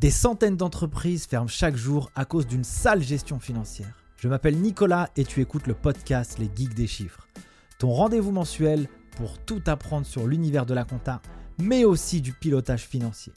[0.00, 4.04] Des centaines d'entreprises ferment chaque jour à cause d'une sale gestion financière.
[4.16, 7.26] Je m'appelle Nicolas et tu écoutes le podcast Les Geeks des chiffres.
[7.80, 11.20] Ton rendez-vous mensuel pour tout apprendre sur l'univers de la compta,
[11.60, 13.32] mais aussi du pilotage financier.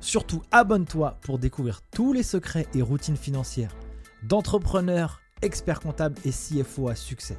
[0.00, 3.76] Surtout abonne-toi pour découvrir tous les secrets et routines financières
[4.22, 7.36] d'entrepreneurs, experts comptables et CFO à succès.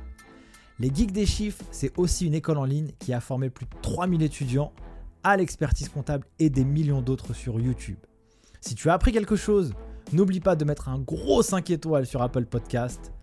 [0.77, 3.75] Les Geeks des chiffres, c'est aussi une école en ligne qui a formé plus de
[3.81, 4.73] 3000 étudiants
[5.23, 7.97] à l'expertise comptable et des millions d'autres sur YouTube.
[8.61, 9.73] Si tu as appris quelque chose,
[10.11, 13.13] n'oublie pas de mettre un gros 5 étoiles sur Apple Podcast.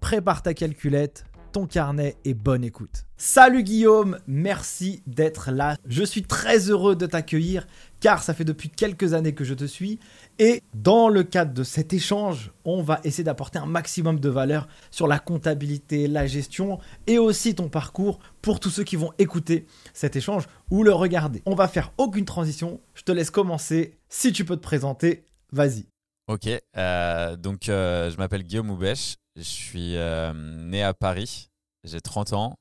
[0.00, 3.06] Prépare ta calculette, ton carnet et bonne écoute.
[3.16, 5.76] Salut Guillaume, merci d'être là.
[5.86, 7.66] Je suis très heureux de t'accueillir
[8.00, 9.98] car ça fait depuis quelques années que je te suis
[10.38, 14.66] et dans le cadre de cet échange, on va essayer d'apporter un maximum de valeur
[14.90, 19.66] sur la comptabilité, la gestion et aussi ton parcours pour tous ceux qui vont écouter
[19.94, 21.42] cet échange ou le regarder.
[21.46, 23.94] On va faire aucune transition, je te laisse commencer.
[24.14, 25.86] Si tu peux te présenter, vas-y.
[26.28, 31.48] Ok, euh, donc euh, je m'appelle Guillaume Oubèche, je suis euh, né à Paris,
[31.82, 32.58] j'ai 30 ans.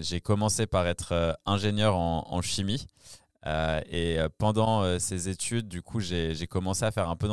[0.00, 2.86] j'ai commencé par être ingénieur en, chimie.
[3.46, 7.28] et pendant ces études, du coup, j'ai commencé à faire un peu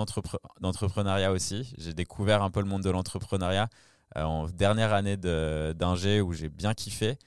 [0.60, 1.74] d'entrepreneuriat aussi.
[1.78, 3.70] J'ai découvert un peu le monde de l'entrepreneuriat
[4.18, 7.18] en dernière année d'ingé où j'ai bien kiffé.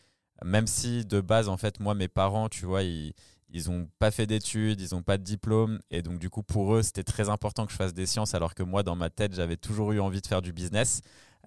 [0.45, 3.15] Même si de base, en fait, moi, mes parents, tu vois, ils,
[3.55, 5.79] ils n'ont pas fait d'études, ils n'ont pas de diplôme.
[5.91, 8.55] Et donc, du coup, pour eux, c'était très important que je fasse des sciences, alors
[8.55, 11.01] que moi, dans ma tête, j'avais toujours eu envie de faire du business.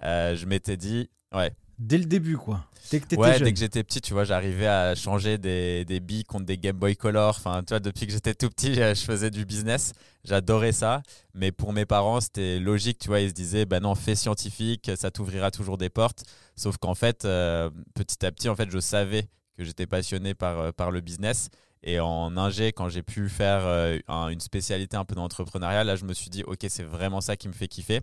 [0.04, 1.52] Euh, je m'étais dit, ouais.
[1.80, 2.66] Dès le début, quoi.
[2.90, 6.24] Dès que ouais, dès que j'étais petit, tu vois, j'arrivais à changer des, des billes
[6.24, 7.36] contre des Game Boy Color.
[7.38, 9.94] Enfin, tu vois, depuis que j'étais tout petit, je faisais du business.
[10.24, 11.04] J'adorais ça.
[11.36, 13.20] Mais pour mes parents, c'était logique, tu vois.
[13.20, 16.24] Ils se disaient, ben non, fais scientifique, ça t'ouvrira toujours des portes.
[16.56, 20.60] Sauf qu'en fait, euh, petit à petit, en fait, je savais que j'étais passionné par,
[20.60, 21.50] euh, par le business.
[21.88, 23.98] Et en ingé, quand j'ai pu faire euh,
[24.30, 27.48] une spécialité un peu d'entrepreneuriat, là, je me suis dit, OK, c'est vraiment ça qui
[27.48, 28.02] me fait kiffer.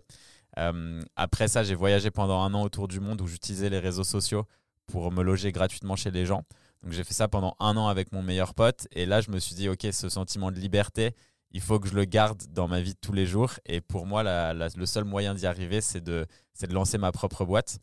[0.57, 4.03] Euh, après ça, j'ai voyagé pendant un an autour du monde où j'utilisais les réseaux
[4.03, 4.45] sociaux
[4.87, 6.41] pour me loger gratuitement chez les gens.
[6.81, 8.87] Donc j'ai fait ça pendant un an avec mon meilleur pote.
[8.91, 11.11] Et là, je me suis dit, OK, ce sentiment de liberté,
[11.51, 13.51] il faut que je le garde dans ma vie de tous les jours.
[13.67, 14.23] Et pour moi,
[14.55, 16.25] le seul moyen d'y arriver, c'est de,
[16.59, 17.77] de lancer ma propre boîte.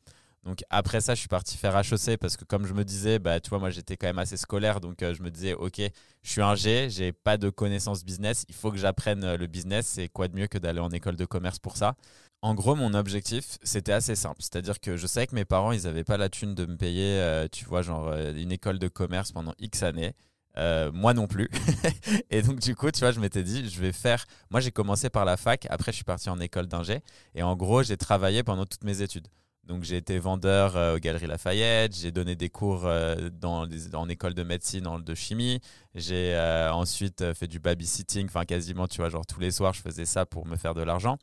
[0.44, 3.38] Donc après ça, je suis parti faire HEC parce que comme je me disais, bah,
[3.38, 5.80] tu vois, moi j'étais quand même assez scolaire, donc euh, je me disais, ok,
[6.22, 9.46] je suis un G, j'ai pas de connaissances business, il faut que j'apprenne euh, le
[9.46, 11.94] business, c'est quoi de mieux que d'aller en école de commerce pour ça?
[12.42, 15.84] En gros, mon objectif, c'était assez simple, c'est-à-dire que je savais que mes parents, ils
[15.84, 19.30] n'avaient pas la thune de me payer, euh, tu vois, genre une école de commerce
[19.30, 20.12] pendant X années.
[20.92, 21.48] moi non plus.
[22.30, 24.26] et donc, du coup, tu vois, je m'étais dit, je vais faire.
[24.50, 25.68] Moi, j'ai commencé par la fac.
[25.70, 27.00] Après, je suis parti en école d'ingé.
[27.36, 29.28] Et en gros, j'ai travaillé pendant toutes mes études.
[29.64, 33.64] Donc j'ai été vendeur euh, aux Galeries Lafayette, j'ai donné des cours euh, dans
[33.94, 35.60] en école de médecine, en, de chimie.
[35.94, 39.80] J'ai euh, ensuite fait du babysitting, enfin quasiment, tu vois, genre tous les soirs, je
[39.80, 41.16] faisais ça pour me faire de l'argent.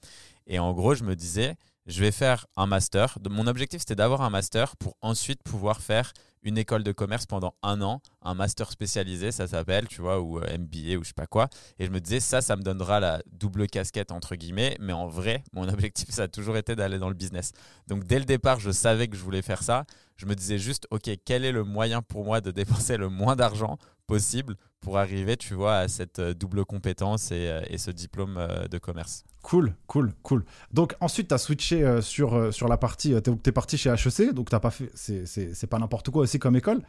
[0.48, 1.56] Et en gros, je me disais,
[1.90, 3.18] je vais faire un master.
[3.30, 6.14] Mon objectif, c'était d'avoir un master pour ensuite pouvoir faire
[6.44, 10.40] une école de commerce pendant un an, un master spécialisé, ça s'appelle, tu vois, ou
[10.40, 11.50] euh, MBA ou je sais pas quoi.
[11.80, 14.78] Et je me disais, ça, ça me donnera la double casquette, entre guillemets.
[14.80, 17.52] Mais en vrai, mon objectif, ça a toujours été d'aller dans le business.
[17.88, 19.86] Donc dès le départ, je savais que je voulais faire ça.
[20.20, 23.36] Je me disais juste, OK, quel est le moyen pour moi de dépenser le moins
[23.36, 27.90] d'argent possible pour arriver, tu vois, à cette euh, double compétence et, euh, et ce
[27.90, 28.38] diplôme
[28.70, 29.24] de commerce?
[29.42, 30.44] Cool, cool, cool.
[30.74, 33.90] Donc ensuite, tu as switché euh, sur, euh, sur la partie, tu es, parti chez
[33.90, 36.82] HEC, donc t'as pas fait, c'est pas n'importe quoi aussi comme école.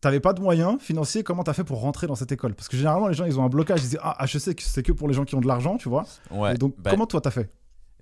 [0.00, 2.54] T'avais pas de moyens financiers, comment tu as fait pour rentrer dans cette école?
[2.54, 4.92] Parce que généralement, les gens, ils ont un blocage, ils disent Ah, HEC, c'est que
[4.92, 6.04] pour les gens qui ont de l'argent, tu vois?
[6.30, 7.50] Ouais, donc bah comment toi, tu as fait?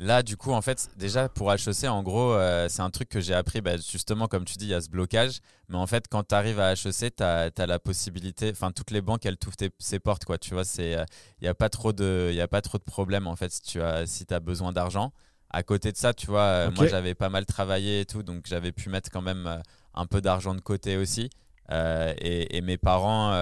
[0.03, 3.21] Là, du coup, en fait, déjà pour HEC, en gros, euh, c'est un truc que
[3.21, 5.41] j'ai appris, bah, justement, comme tu dis, il y a ce blocage.
[5.69, 9.03] Mais en fait, quand tu arrives à HEC, tu as, la possibilité, enfin, toutes les
[9.03, 10.38] banques, elles t'ouvrent ces portes, quoi.
[10.38, 11.05] Tu vois, il
[11.43, 13.83] n'y a, pas trop de, y a pas trop de problèmes, en fait, si tu
[13.83, 15.12] as, si as besoin d'argent.
[15.50, 18.47] À côté de ça, tu vois, euh, moi, j'avais pas mal travaillé et tout, donc
[18.47, 19.59] j'avais pu mettre quand même euh,
[19.93, 21.28] un peu d'argent de côté aussi.
[21.71, 23.32] et, et, mes parents,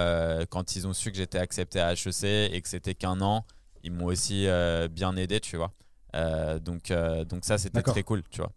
[0.50, 3.46] quand ils ont su que j'étais accepté à HEC et que c'était qu'un an,
[3.84, 4.48] ils m'ont aussi
[4.90, 5.72] bien aidé, tu vois.
[6.14, 8.52] Euh, donc, euh, donc ça, c'était très cool, tu vois.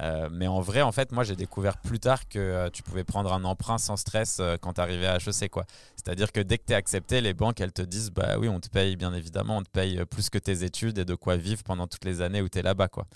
[0.00, 3.32] Euh, mais en vrai, en fait, moi, j'ai découvert plus tard que tu pouvais prendre
[3.32, 5.48] un emprunt sans stress quand tu arrivais à HEC.
[5.50, 5.64] Quoi.
[5.94, 8.58] C'est-à-dire que dès que tu es accepté, les banques, elles te disent Bah oui, on
[8.58, 11.62] te paye, bien évidemment, on te paye plus que tes études et de quoi vivre
[11.62, 12.88] pendant toutes les années où tu es là-bas.
[12.88, 13.06] Quoi.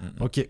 [0.00, 0.22] Mm, mm.
[0.22, 0.48] Ok.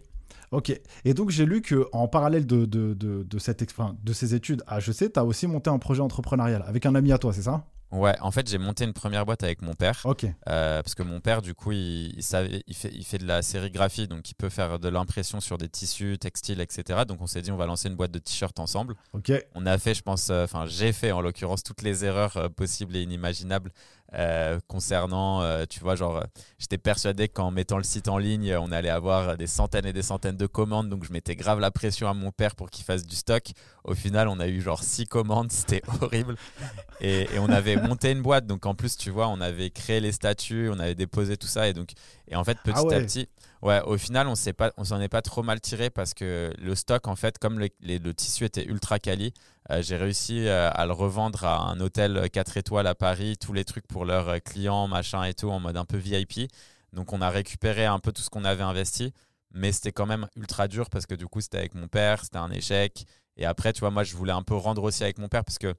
[0.53, 0.81] Ok.
[1.05, 3.63] Et donc, j'ai lu qu'en parallèle de, de, de, de, cette,
[4.03, 7.13] de ces études à HEC, tu as aussi monté un projet entrepreneurial avec un ami
[7.13, 7.67] à toi, c'est ça?
[7.93, 10.01] Ouais, en fait, j'ai monté une première boîte avec mon père.
[10.05, 10.25] Ok.
[10.25, 13.43] Euh, parce que mon père, du coup, il, savait, il, fait, il fait de la
[13.43, 17.03] sérigraphie, donc il peut faire de l'impression sur des tissus, textiles, etc.
[17.07, 18.97] Donc on s'est dit, on va lancer une boîte de t-shirts ensemble.
[19.13, 19.33] Ok.
[19.55, 22.49] On a fait, je pense, euh, enfin, j'ai fait en l'occurrence toutes les erreurs euh,
[22.49, 23.71] possibles et inimaginables
[24.19, 26.25] euh, concernant, euh, tu vois, genre,
[26.59, 30.03] j'étais persuadé qu'en mettant le site en ligne, on allait avoir des centaines et des
[30.03, 33.05] centaines de commandes, donc je mettais grave la pression à mon père pour qu'il fasse
[33.05, 33.45] du stock.
[33.85, 36.37] Au final, on a eu genre six commandes, c'était horrible.
[37.01, 40.13] Et, on avait monté une boîte, donc en plus, tu vois, on avait créé les
[40.13, 41.91] statuts, on avait déposé tout ça, et donc,
[42.29, 43.29] et en fait, petit ah à petit,
[43.63, 46.53] Ouais, au final, on s'est pas, on s'en est pas trop mal tiré parce que
[46.59, 49.33] le stock, en fait, comme le, le tissu était ultra quali,
[49.71, 53.53] euh, j'ai réussi euh, à le revendre à un hôtel 4 étoiles à Paris, tous
[53.53, 56.51] les trucs pour leurs euh, clients, machin et tout, en mode un peu VIP.
[56.93, 59.13] Donc, on a récupéré un peu tout ce qu'on avait investi,
[59.53, 62.39] mais c'était quand même ultra dur parce que du coup, c'était avec mon père, c'était
[62.39, 63.07] un échec.
[63.37, 65.59] Et après, tu vois, moi, je voulais un peu rendre aussi avec mon père parce
[65.59, 65.75] que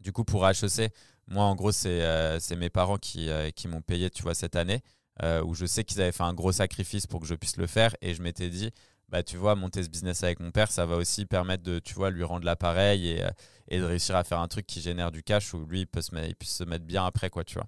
[0.00, 0.92] du coup, pour HEC,
[1.28, 4.82] moi, en gros, c'est mes parents qui, qui m'ont payé, tu vois, cette année.
[5.22, 7.66] Euh, où je sais qu'ils avaient fait un gros sacrifice pour que je puisse le
[7.66, 7.94] faire.
[8.00, 8.70] Et je m'étais dit,
[9.10, 11.94] bah, tu vois, monter ce business avec mon père, ça va aussi permettre de, tu
[11.94, 13.30] vois, lui rendre l'appareil et, euh,
[13.68, 16.02] et, de réussir à faire un truc qui génère du cash où lui, il, peut
[16.02, 17.66] se mettre, il puisse se mettre bien après, quoi, tu vois.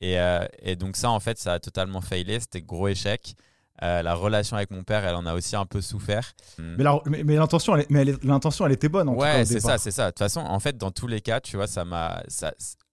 [0.00, 2.40] Et, euh, et, donc ça, en fait, ça a totalement failé.
[2.40, 3.36] C'était gros échec.
[3.80, 6.32] La relation avec mon père, elle en a aussi un peu souffert.
[6.58, 6.84] Mais,
[7.24, 9.08] mais, l'intention, elle, mais l'intention, elle était bonne.
[9.08, 10.06] En ouais, c'est ça, c'est ça.
[10.06, 12.22] De toute façon, en fait, dans tous les cas, tu vois, ça m'a,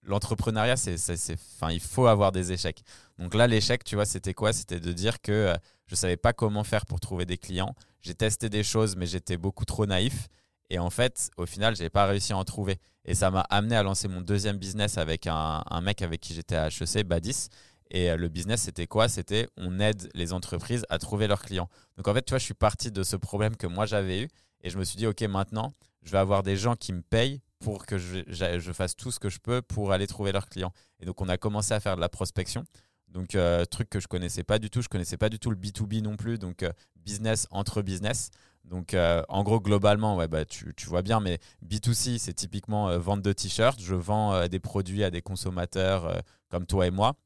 [0.04, 0.96] l'entrepreneuriat, c'est,
[1.34, 2.82] enfin, il faut avoir des échecs.
[3.18, 4.52] Donc là, l'échec, tu vois, c'était quoi?
[4.52, 5.54] C'était de dire que euh,
[5.86, 7.74] je ne savais pas comment faire pour trouver des clients.
[8.00, 10.28] J'ai testé des choses, mais j'étais beaucoup trop naïf.
[10.70, 12.78] Et en fait, au final, je n'ai pas réussi à en trouver.
[13.04, 16.56] Et ça m'a amené à lancer mon deuxième business avec un, mec avec qui j'étais
[16.56, 17.48] à HEC, Badis.
[17.92, 19.08] Et euh, le business, c'était quoi?
[19.08, 21.68] C'était on aide les entreprises à trouver leurs clients.
[21.96, 24.28] Donc en fait, tu vois, je suis parti de ce problème que moi j'avais eu.
[24.62, 25.72] Et je me suis dit, OK, maintenant,
[26.02, 29.20] je vais avoir des gens qui me payent pour que je, je, fasse tout ce
[29.20, 30.72] que je peux pour aller trouver leurs clients.
[31.00, 32.64] Et donc, on a commencé à faire de la prospection.
[33.08, 34.80] Donc, euh, truc que je connaissais pas du tout.
[34.80, 36.38] Je connaissais pas du tout le B2B non plus.
[36.38, 38.30] Donc, euh, business entre business.
[38.64, 43.20] Donc, en gros, globalement, ouais, bah, tu, tu, vois bien, mais B2C, c'est typiquement vente
[43.20, 43.80] de t-shirts.
[43.82, 47.16] Je vends des produits à des consommateurs comme toi et moi.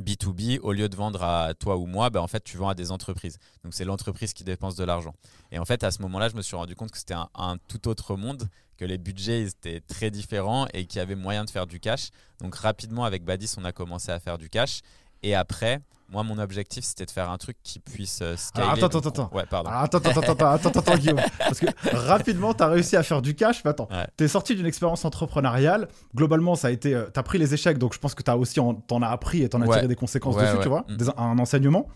[0.00, 2.74] B2B, au lieu de vendre à toi ou moi, bah, en fait, tu vends à
[2.74, 3.38] des entreprises.
[3.62, 5.14] Donc, c'est l'entreprise qui dépense de l'argent.
[5.50, 7.88] Et en fait, à ce moment-là, je me suis rendu compte que c'était un, tout
[7.88, 8.48] autre monde,
[8.78, 12.08] que les budgets étaient très différents et qu'il y avait moyen de faire du cash.
[12.40, 14.80] Donc, rapidement, avec Badis, on a commencé à faire du cash.
[15.22, 15.80] Et après,
[16.12, 18.68] moi, mon objectif, c'était de faire un truc qui puisse euh, scaler.
[18.70, 19.30] attends, attends, attends.
[19.32, 19.70] Ouais, pardon.
[19.70, 21.20] attends, attends, attends, attends, attends, Guillaume.
[21.38, 23.64] Parce que rapidement, tu as réussi à faire du cash.
[23.64, 23.88] Mais attends,
[24.18, 25.88] tu es sorti d'une expérience entrepreneuriale.
[26.14, 26.94] Globalement, ça a été.
[26.94, 29.08] Euh, tu as pris les échecs, donc je pense que tu as aussi t'en as
[29.08, 31.12] appris et t'en as tiré des conséquences dessus, tu vois, mm.
[31.16, 31.88] un enseignement.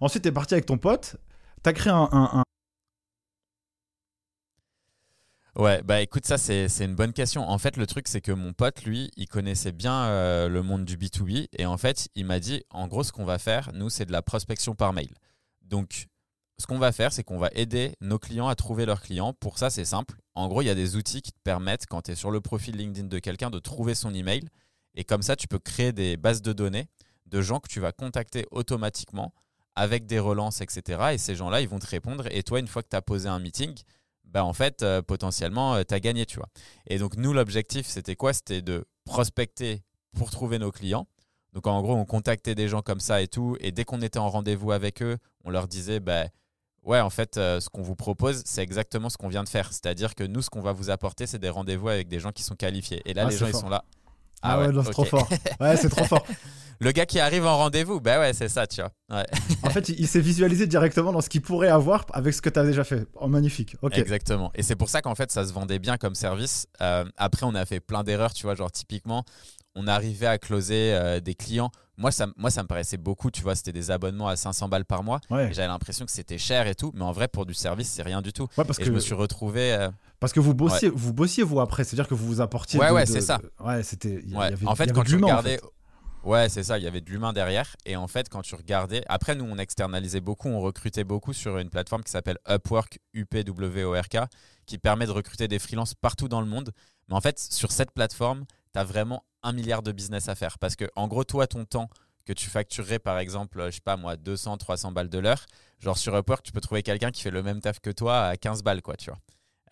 [0.00, 1.16] Ensuite, tu es parti avec ton pote.
[1.62, 2.43] Tu as créé un,
[5.56, 7.48] Ouais, bah écoute, ça c'est une bonne question.
[7.48, 10.84] En fait, le truc c'est que mon pote, lui, il connaissait bien euh, le monde
[10.84, 13.88] du B2B et en fait, il m'a dit, en gros, ce qu'on va faire, nous,
[13.88, 15.14] c'est de la prospection par mail.
[15.62, 16.08] Donc,
[16.58, 19.32] ce qu'on va faire, c'est qu'on va aider nos clients à trouver leurs clients.
[19.32, 20.16] Pour ça, c'est simple.
[20.34, 22.40] En gros, il y a des outils qui te permettent, quand tu es sur le
[22.40, 24.48] profil LinkedIn de quelqu'un, de trouver son email.
[24.96, 26.88] Et comme ça, tu peux créer des bases de données
[27.26, 29.32] de gens que tu vas contacter automatiquement
[29.76, 31.10] avec des relances, etc.
[31.12, 32.26] Et ces gens-là, ils vont te répondre.
[32.30, 33.74] Et toi, une fois que tu as posé un meeting,
[34.34, 36.48] bah en fait, euh, potentiellement, euh, tu as gagné, tu vois.
[36.88, 38.32] Et donc, nous, l'objectif, c'était quoi?
[38.32, 39.84] C'était de prospecter
[40.16, 41.06] pour trouver nos clients.
[41.52, 43.56] Donc, en gros, on contactait des gens comme ça et tout.
[43.60, 46.24] Et dès qu'on était en rendez-vous avec eux, on leur disait, bah,
[46.82, 49.72] ouais, en fait, euh, ce qu'on vous propose, c'est exactement ce qu'on vient de faire.
[49.72, 52.42] C'est-à-dire que nous, ce qu'on va vous apporter, c'est des rendez-vous avec des gens qui
[52.42, 53.02] sont qualifiés.
[53.04, 53.84] Et là, ah, les gens, ils sont là.
[54.42, 55.28] Ah, ouais, c'est trop fort.
[55.60, 56.24] Ouais, c'est trop fort.
[56.80, 59.24] Le gars qui arrive en rendez-vous, ben ouais, c'est ça, tu vois.
[59.62, 62.58] en fait, il, s'est visualisé directement dans ce qu'il pourrait avoir avec ce que tu
[62.58, 63.06] as déjà fait.
[63.14, 63.76] Oh, magnifique.
[63.82, 63.96] Ok.
[63.96, 64.50] Exactement.
[64.54, 66.66] Et c'est pour ça qu'en fait, ça se vendait bien comme service.
[66.80, 69.24] Euh, après, on a fait plein d'erreurs, tu vois, genre typiquement,
[69.74, 71.70] on arrivait à closer euh, des clients.
[71.96, 74.84] Moi ça, moi, ça me paraissait beaucoup, tu vois, c'était des abonnements à 500 balles
[74.84, 75.20] par mois.
[75.30, 78.20] J'avais l'impression que c'était cher et tout, mais en vrai, pour du service, c'est rien
[78.20, 78.48] du tout.
[78.56, 79.72] parce et que je me suis retrouvé.
[79.72, 82.80] Euh, parce que vous bossiez, vous bossiez vous après, c'est-à-dire que vous vous apportiez.
[82.80, 83.40] Ouais, ouais, c'est ça.
[83.60, 84.22] Ouais, c'était.
[84.66, 85.60] En fait, quand tu regardais.
[86.24, 87.76] Ouais, c'est ça, il y avait de l'humain derrière.
[87.84, 91.58] Et en fait, quand tu regardais, après, nous, on externalisait beaucoup, on recrutait beaucoup sur
[91.58, 94.16] une plateforme qui s'appelle Upwork, UPWORK,
[94.64, 96.72] qui permet de recruter des freelances partout dans le monde.
[97.08, 100.58] Mais en fait, sur cette plateforme, tu as vraiment un milliard de business à faire.
[100.58, 101.88] Parce que, en gros, toi, ton temps
[102.26, 105.46] que tu facturerais, par exemple, je sais pas moi, 200, 300 balles de l'heure,
[105.78, 108.36] genre sur Upwork, tu peux trouver quelqu'un qui fait le même taf que toi à
[108.36, 109.18] 15 balles, quoi, tu vois.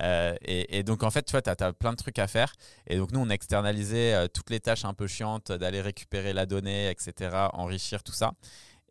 [0.02, 2.52] Euh, et, donc, en fait, tu vois, tu as, plein de trucs à faire.
[2.86, 6.46] Et donc, nous, on externalisait euh, toutes les tâches un peu chiantes d'aller récupérer la
[6.46, 8.32] donnée, etc., enrichir tout ça.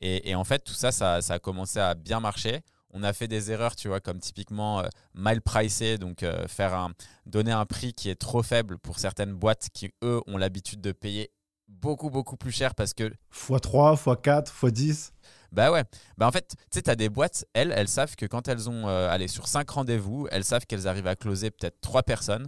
[0.03, 2.62] Et, en fait, tout ça, ça, a commencé à bien marcher.
[2.94, 6.92] On a fait des erreurs, tu vois, comme typiquement euh, mal pricer, donc faire un,
[7.26, 10.92] donner un prix qui est trop faible pour certaines boîtes qui, eux, ont l'habitude de
[10.92, 11.32] payer
[11.68, 13.12] beaucoup, beaucoup plus cher parce que.
[13.34, 15.12] x3, x4, x10
[15.52, 15.84] bah ouais.
[16.18, 18.88] Bah en fait, tu sais, as des boîtes, elles, elles savent que quand elles ont
[18.88, 22.48] euh, allé sur 5 rendez-vous, elles savent qu'elles arrivent à closer peut-être 3 personnes.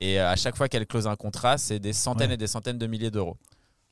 [0.00, 2.78] Et euh, à chaque fois qu'elles closent un contrat, c'est des centaines et des centaines
[2.78, 3.36] de milliers d'euros.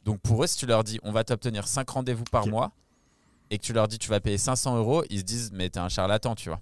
[0.05, 2.73] Donc pour eux, si tu leur dis on va t'obtenir 5 rendez-vous par mois
[3.50, 5.79] et que tu leur dis tu vas payer 500 euros, ils se disent mais t'es
[5.81, 6.61] un charlatan, tu vois.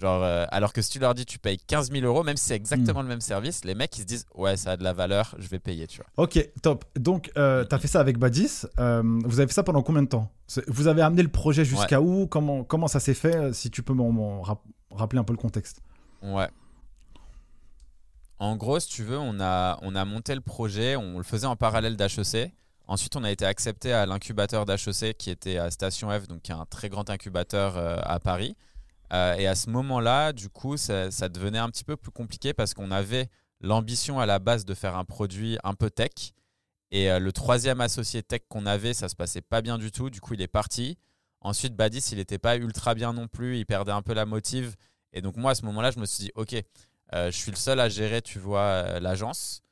[0.00, 2.46] Genre, euh, alors que si tu leur dis tu payes 15 000 euros, même si
[2.46, 3.04] c'est exactement Hmm.
[3.04, 5.46] le même service, les mecs ils se disent ouais ça a de la valeur, je
[5.48, 6.06] vais payer, tu vois.
[6.24, 6.84] Ok, top.
[6.96, 8.62] Donc, euh, tu as fait ça avec Badis.
[8.80, 10.32] Euh, vous avez fait ça pendant combien de temps?
[10.66, 12.26] Vous avez amené le projet jusqu'à où?
[12.26, 13.52] Comment, comment ça s'est fait?
[13.52, 15.80] Si tu peux m'en- m'en rap- rappeler un peu le contexte.
[16.22, 16.48] Ouais.
[18.40, 21.46] En gros, si tu veux, on a, on a monté le projet, on le faisait
[21.46, 22.52] en parallèle d'HEC.
[22.86, 26.52] Ensuite, on a été accepté à l'incubateur d'HEC qui était à Station F, donc qui
[26.52, 28.56] est un très grand incubateur euh, à Paris.
[29.12, 32.74] Euh, et à ce moment-là, du coup, ça, devenait un petit peu plus compliqué parce
[32.74, 33.28] qu'on avait
[33.60, 36.34] l'ambition à la base de faire un produit un peu tech.
[36.90, 40.10] Et euh, le troisième associé tech qu'on avait, ça se passait pas bien du tout.
[40.10, 40.98] Du coup, il est parti.
[41.40, 43.58] Ensuite, Badis, il n'était pas ultra bien non plus.
[43.58, 44.76] Il perdait un peu la motive.
[45.14, 46.54] Et donc, moi, à ce moment-là, je me suis dit, OK,
[47.12, 49.63] je suis le seul à gérer, tu vois, l'agence.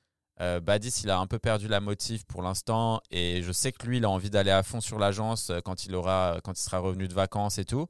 [0.43, 3.01] Euh, Badis, il a un peu perdu la motive pour l'instant.
[3.11, 5.87] Et je sais que lui, il a envie d'aller à fond sur l'agence euh, quand,
[5.87, 7.87] il aura, quand il sera revenu de vacances et tout.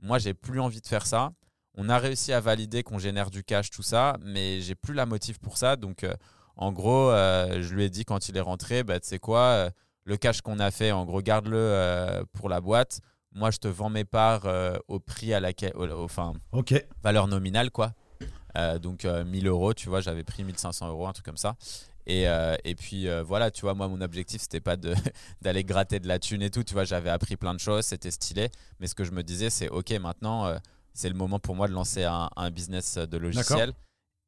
[0.00, 1.32] Moi, j'ai plus envie de faire ça.
[1.74, 5.06] On a réussi à valider qu'on génère du cash, tout ça, mais j'ai plus la
[5.06, 5.76] motive pour ça.
[5.76, 6.12] Donc, euh,
[6.56, 9.70] en gros, euh, je lui ai dit quand il est rentré, bah, tu sais quoi,
[10.04, 13.00] le cash qu'on a fait, en gros, garde-le pour la boîte.
[13.34, 14.46] Moi, je te vends mes parts
[14.88, 16.34] au prix à laquelle, enfin,
[17.02, 17.94] valeur nominale, quoi.
[18.56, 21.56] Euh, donc, euh, 1000 euros, tu vois, j'avais pris 1500 euros, un truc comme ça.
[22.06, 24.76] Et, euh, et puis euh, voilà, tu vois, moi, mon objectif, c'était pas
[25.42, 26.64] d'aller gratter de la thune et tout.
[26.64, 28.50] Tu vois, j'avais appris plein de choses, c'était stylé.
[28.80, 30.58] Mais ce que je me disais, c'est OK, maintenant, euh,
[30.94, 33.72] c'est le moment pour moi de lancer un, un business de logiciel.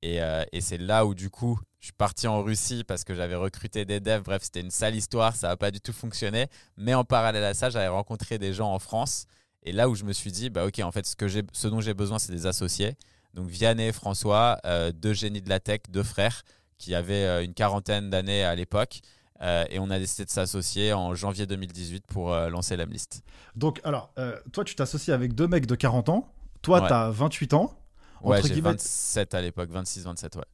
[0.03, 0.19] Et,
[0.53, 3.87] et c'est là où, du coup, je suis parti en Russie parce que j'avais recruté
[3.87, 4.23] des devs.
[4.23, 6.49] Bref, c'était une sale histoire, ça n'a pas du tout fonctionné.
[6.77, 9.25] Mais en parallèle à ça, j'avais rencontré des gens en France.
[9.63, 11.81] Et là où je me suis dit, bah OK, en fait, ce, que ce dont
[11.81, 12.97] j'ai besoin, c'est des associés.
[13.33, 14.59] Donc, Vianney et François,
[14.95, 16.43] deux génies de la tech, deux frères
[16.79, 19.01] qui avaient euh, une quarantaine d'années à l'époque.
[19.43, 23.23] Euh, et on a décidé de s'associer en janvier 2018 pour euh, lancer l'Amlist.
[23.57, 26.29] Donc, alors, euh, toi, tu t'associes avec deux mecs de 40 ans.
[26.63, 26.87] Toi, Ouais.
[26.89, 27.75] tu as 28 ans.
[28.23, 30.45] Ouais, j'ai guillemets- 27 à l'époque, 26-27, ouais.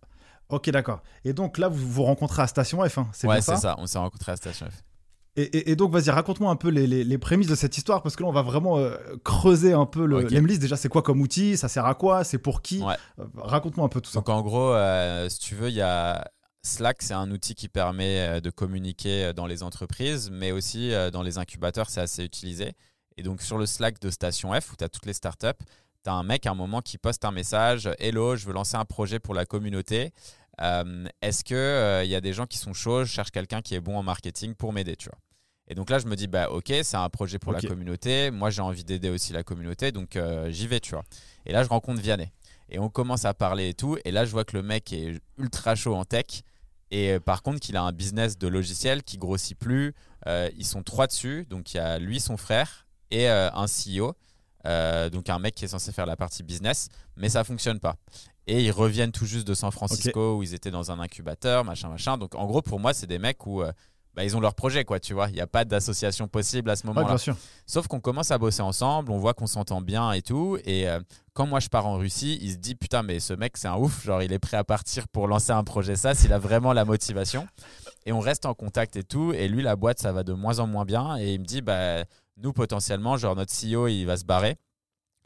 [0.49, 1.03] Ok, d'accord.
[1.25, 3.61] Et donc là, vous vous rencontrez à Station F, hein, c'est Ouais, bien c'est ça,
[3.61, 3.75] ça.
[3.79, 4.83] On s'est rencontrés à Station F.
[5.37, 8.03] Et, et- et donc, vas-y, raconte-moi un peu les, les- les prémices de cette histoire,
[8.03, 10.31] parce que là, on va vraiment euh, creuser un peu le Ok.
[10.31, 10.61] l'Emlist.
[10.61, 11.57] Déjà, c'est quoi comme outil?
[11.57, 12.25] Ça sert à quoi?
[12.25, 12.83] C'est pour qui?
[12.83, 12.97] Ouais.
[13.19, 14.19] Euh, Raconte-moi un peu tout ça.
[14.19, 16.29] Donc en gros, euh, si tu veux, il y a
[16.63, 21.39] Slack, c'est un outil qui permet de communiquer dans les entreprises, mais aussi dans les
[21.39, 22.73] incubateurs, c'est assez utilisé.
[23.17, 25.47] Et donc sur le Slack de Station F, où tu as toutes les startups,
[26.05, 28.77] tu as un mec à un moment qui poste un message Hello, je veux lancer
[28.77, 30.13] un projet pour la communauté.
[30.63, 31.57] Euh, Est-ce qu'il
[32.07, 34.03] il y a des gens qui sont chauds Je cherche quelqu'un qui est bon en
[34.03, 35.19] marketing pour m'aider, tu vois?
[35.71, 38.33] Et donc là, je me dis, bah ok, c'est un projet pour la communauté.
[38.33, 41.05] Moi, j'ai envie d'aider aussi la communauté, donc euh, j'y vais, tu vois.
[41.47, 42.33] Et là, je rencontre Vianney.
[42.71, 43.97] Et on commence à parler et tout.
[44.05, 46.43] Et là, je vois que le mec est ultra chaud en tech.
[46.91, 49.95] Et euh, par contre, qu'il a un business de logiciel qui grossit plus.
[50.27, 51.47] Euh, ils sont trois dessus.
[51.49, 54.17] Donc, il y a lui, son frère et euh, un CEO.
[54.67, 56.89] Euh, donc, un mec qui est censé faire la partie business.
[57.17, 57.95] Mais ça fonctionne pas.
[58.51, 61.89] Et ils reviennent tout juste de San Francisco où ils étaient dans un incubateur, machin,
[61.89, 62.19] machin.
[62.19, 63.71] Donc, en gros, pour moi, c'est des mecs où euh,
[64.15, 65.29] bah, ils ont leur projet, quoi, tu vois.
[65.29, 67.07] Il n'y a pas d'association possible à ce moment-là.
[67.67, 70.59] Sauf qu'on commence à bosser ensemble, on voit qu'on s'entend bien et tout.
[70.65, 70.99] Et euh,
[71.33, 73.77] quand moi je pars en Russie, il se dit putain, mais ce mec c'est un
[73.77, 76.73] ouf, genre il est prêt à partir pour lancer un projet ça, s'il a vraiment
[76.73, 77.47] la motivation.
[78.05, 79.33] Et on reste en contact et tout.
[79.33, 81.17] Et lui, la boîte, ça va de moins en moins bien.
[81.19, 82.03] Et il me dit bah
[82.37, 84.57] nous potentiellement, genre notre CEO il va se barrer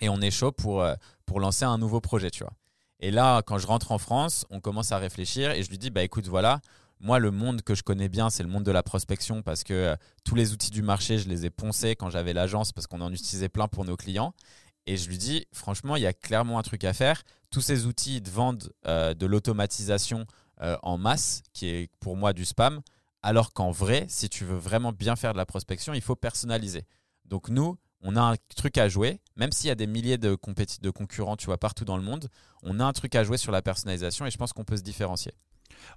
[0.01, 2.53] et on est chaud pour, euh, pour lancer un nouveau projet, tu vois.
[3.01, 5.91] Et là, quand je rentre en France, on commence à réfléchir et je lui dis
[5.91, 6.61] bah écoute, voilà.
[7.01, 9.75] Moi, le monde que je connais bien, c'est le monde de la prospection parce que
[9.75, 13.01] euh, tous les outils du marché, je les ai poncés quand j'avais l'agence parce qu'on
[13.01, 14.33] en utilisait plein pour nos clients.
[14.87, 17.23] Et je lui dis, franchement, il y a clairement un truc à faire.
[17.51, 20.27] Tous ces outils ils te vendent euh, de l'automatisation
[20.63, 22.81] euh, en masse, qui est pour moi du spam,
[23.23, 26.85] alors qu'en vrai, si tu veux vraiment bien faire de la prospection, il faut personnaliser.
[27.25, 30.35] Donc nous, on a un truc à jouer, même s'il y a des milliers de,
[30.91, 32.29] concurrents, tu vois, partout dans le monde,
[32.63, 34.83] on a un truc à jouer sur la personnalisation et je pense qu'on peut se
[34.83, 35.33] différencier.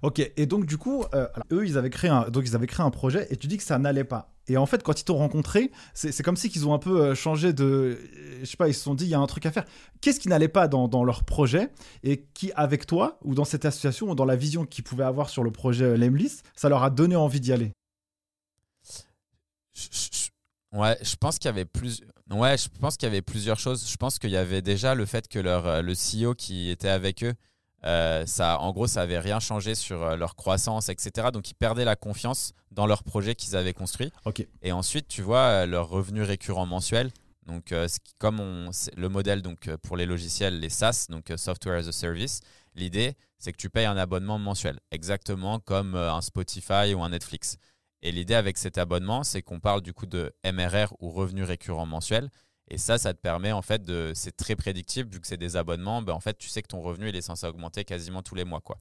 [0.02, 2.66] Ok, et donc du coup, euh, alors, eux, ils avaient, créé un, donc, ils avaient
[2.66, 4.34] créé un projet et tu dis que ça n'allait pas.
[4.48, 7.14] Et en fait, quand ils t'ont rencontré, c'est comme si qu'ils ont un peu euh,
[7.14, 7.64] changé de...
[7.64, 9.66] euh, Je sais pas, ils se sont dit, il y a un truc à faire.
[10.00, 11.70] Qu'est-ce qui n'allait pas dans, dans leur projet
[12.02, 15.28] et qui, avec toi, ou dans cette association, ou dans la vision qu'ils pouvaient avoir
[15.28, 17.72] sur le projet Lemlist, ça leur a donné envie d'y aller?
[19.74, 20.17] Je- je- je-
[20.72, 22.02] Ouais, je pense qu'il y avait plus.
[22.30, 23.88] Ouais, je pense qu'il y avait plusieurs choses.
[23.90, 26.90] Je pense qu'il y avait déjà le fait que leur euh, le CEO qui était
[26.90, 27.34] avec eux,
[27.84, 31.28] euh, ça, en gros, ça avait rien changé sur euh, leur croissance, etc.
[31.32, 34.12] Donc ils perdaient la confiance dans leur projet qu'ils avaient construit.
[34.26, 34.46] Ok.
[34.62, 37.10] Et ensuite, tu vois, leur revenu récurrent mensuel.
[37.46, 41.32] Donc, euh, ce qui- comme on, le modèle donc pour les logiciels, les SaaS, donc
[41.36, 42.40] Software as a Service,
[42.74, 47.56] l'idée c'est que tu payes un abonnement mensuel, exactement comme un Spotify ou un Netflix.
[48.02, 51.86] Et l'idée avec cet abonnement, c'est qu'on parle du coup de MRR ou revenu récurrent
[51.86, 52.30] mensuel.
[52.70, 54.12] Et ça, ça te permet en fait de.
[54.14, 56.02] C'est très prédictible vu que c'est des abonnements.
[56.02, 58.44] Ben, en fait, tu sais que ton revenu il est censé augmenter quasiment tous les
[58.44, 58.60] mois.
[58.60, 58.78] Quoi.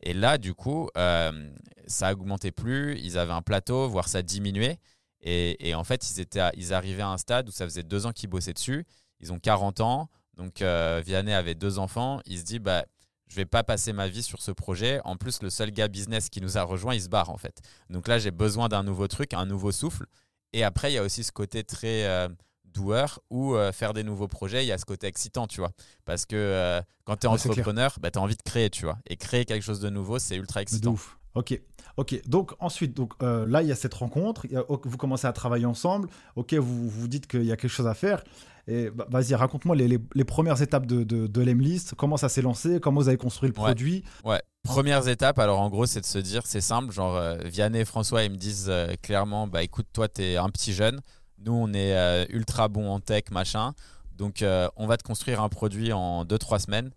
[0.00, 1.50] Et là, du coup, euh,
[1.86, 2.98] ça augmentait plus.
[2.98, 4.78] Ils avaient un plateau, voire ça diminuait.
[5.20, 8.06] Et, et en fait, ils, étaient ils arrivaient à un stade où ça faisait deux
[8.06, 8.86] ans qu'ils bossaient dessus.
[9.20, 10.08] Ils ont 40 ans.
[10.36, 12.20] Donc, euh, Vianney avait deux enfants.
[12.24, 12.86] Il se dit, bah,
[13.28, 15.00] je vais pas passer ma vie sur ce projet.
[15.04, 17.60] En plus, le seul gars business qui nous a rejoint, il se barre en fait.
[17.90, 20.06] Donc là, j'ai besoin d'un nouveau truc, un nouveau souffle.
[20.52, 22.28] Et après, il y a aussi ce côté très euh,
[22.64, 25.72] doueur ou euh, faire des nouveaux projets, il y a ce côté excitant, tu vois.
[26.06, 28.98] Parce que euh, quand tu es entrepreneur, bah, tu as envie de créer, tu vois.
[29.06, 30.92] Et créer quelque chose de nouveau, c'est ultra excitant.
[30.92, 31.18] ouf.
[31.34, 31.60] Ok,
[31.98, 32.20] ok.
[32.26, 34.46] Donc ensuite, donc là, il y a cette rencontre.
[34.68, 36.08] vous commencez à travailler ensemble.
[36.34, 38.24] Ok, vous vous dites qu'il y a quelque chose à faire.
[38.68, 42.80] Et bah, vas-y, raconte-moi les, premières étapes de, de, de l'Emlist, comment ça s'est lancé,
[42.80, 44.04] comment vous avez construit le produit?
[44.24, 47.80] Ouais, premières étapes, alors en gros, c'est de se dire, c'est simple, genre euh, Vianney
[47.80, 51.00] et François, ils me disent euh, clairement, bah écoute, toi, tu es un petit jeune,
[51.38, 53.72] nous, on est euh, ultra bon en tech, machin,
[54.16, 54.44] donc
[54.76, 56.90] on va te construire un produit en 2-3 semaines.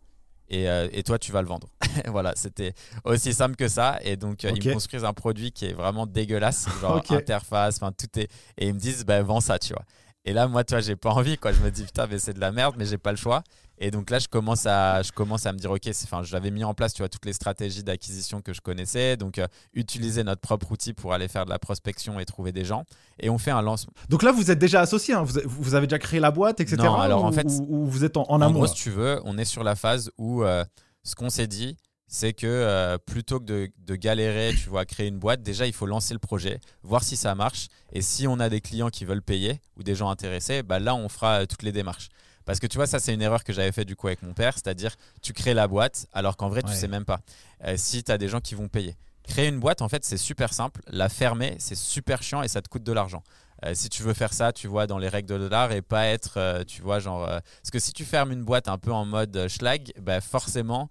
[0.53, 1.69] Et, et, toi, tu vas le vendre.
[2.07, 2.73] voilà, c'était
[3.05, 3.99] aussi simple que ça.
[4.01, 8.19] Et donc, ils me construisent un produit qui est vraiment dégueulasse, genre interface, enfin tout
[8.19, 8.29] est.
[8.57, 9.85] Et ils me disent, bah, vends ça, tu vois.
[10.23, 11.51] Et là, moi, toi, j'ai pas envie, quoi.
[11.51, 13.43] Je me dis, putain, mais c'est de la merde, mais j'ai pas le choix.
[13.79, 16.63] Et donc là, je commence à, je commence à me dire, ok, enfin, j'avais mis
[16.63, 19.17] en place, tu vois, toutes les stratégies d'acquisition que je connaissais.
[19.17, 22.63] Donc, euh, utiliser notre propre outil pour aller faire de la prospection et trouver des
[22.63, 22.83] gens.
[23.19, 23.93] Et on fait un lancement.
[24.09, 25.23] Donc là, vous êtes déjà associé, hein.
[25.23, 26.77] vous, avez déjà créé la boîte, etc.
[26.77, 29.39] Non, alors en fait, ou, vous êtes en, en, en gros, si tu veux, on
[29.39, 30.63] est sur la phase où euh,
[31.03, 31.75] ce qu'on s'est dit,
[32.13, 35.85] c'est que euh, plutôt que de, galérer, tu vois, créer une boîte, déjà il faut
[35.85, 37.69] lancer le projet, voir si ça marche.
[37.93, 40.93] Et si on a des clients qui veulent payer ou des gens intéressés, bah là
[40.93, 42.09] on fera euh, toutes les démarches.
[42.43, 44.33] Parce que tu vois, ça c'est une erreur que j'avais fait du coup avec mon
[44.33, 47.21] père, c'est-à-dire tu crées la boîte alors qu'en vrai tu sais même pas
[47.63, 48.97] euh, si tu as des gens qui vont payer.
[49.23, 52.61] Créer une boîte en fait c'est super simple, la fermer c'est super chiant et ça
[52.61, 53.23] te coûte de l'argent.
[53.63, 56.05] Euh, si tu veux faire ça, tu vois, dans les règles de l'art et pas
[56.07, 57.23] être, euh, tu vois, genre.
[57.23, 60.89] Euh, parce que si tu fermes une boîte un peu en mode schlag, bah forcément,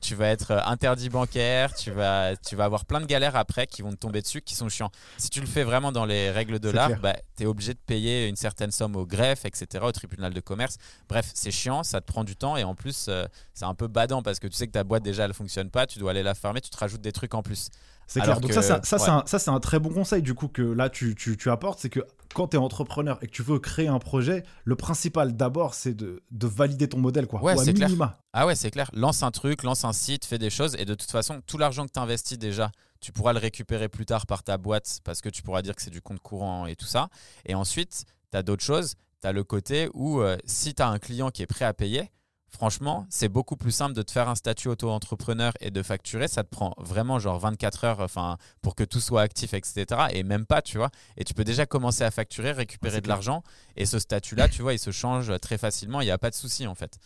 [0.00, 3.82] tu vas être interdit bancaire, tu vas, tu vas avoir plein de galères après qui
[3.82, 4.90] vont te tomber dessus, qui sont chiants.
[5.16, 7.78] Si tu le fais vraiment dans les règles de l'art, bah, tu es obligé de
[7.78, 10.76] payer une certaine somme au greffe, etc., au tribunal de commerce.
[11.08, 13.10] Bref, c'est chiant, ça te prend du temps et en plus,
[13.54, 15.86] c'est un peu badant parce que tu sais que ta boîte déjà, elle fonctionne pas,
[15.86, 17.70] tu dois aller la fermer, tu te rajoutes des trucs en plus.
[18.08, 18.40] C'est clair.
[18.40, 21.36] Donc, ça, ça, ça c'est un, très bon conseil du coup que là tu, tu,
[21.36, 21.78] tu apportes.
[21.78, 22.00] C'est que
[22.34, 25.92] quand tu es entrepreneur et que tu veux créer un projet, le principal d'abord, c'est
[25.92, 27.26] de, de, valider ton modèle.
[27.26, 27.90] Quoi, ouais, c'est clair.
[28.32, 28.90] Ah ouais, c'est clair.
[28.94, 30.74] Lance un truc, lance un site, fais des choses.
[30.78, 34.06] Et de toute façon, tout l'argent que tu investis déjà, tu pourras le récupérer plus
[34.06, 36.76] tard par ta boîte parce que tu pourras dire que c'est du compte courant et
[36.76, 37.10] tout ça.
[37.44, 38.94] Et ensuite, tu as d'autres choses.
[39.20, 41.74] Tu as le côté où euh, si tu as un client qui est prêt à
[41.74, 42.10] payer,
[42.50, 46.28] Franchement, c'est beaucoup plus simple de te faire un statut auto-entrepreneur et de facturer.
[46.28, 49.84] Ça te prend vraiment genre 24 heures enfin, pour que tout soit actif, etc.
[50.12, 50.90] Et même pas, tu vois.
[51.16, 53.42] Et tu peux déjà commencer à facturer, récupérer de l'argent.
[53.76, 56.00] Et ce statut-là, tu vois, il se change très facilement.
[56.00, 56.98] Il n'y a pas de souci, en fait.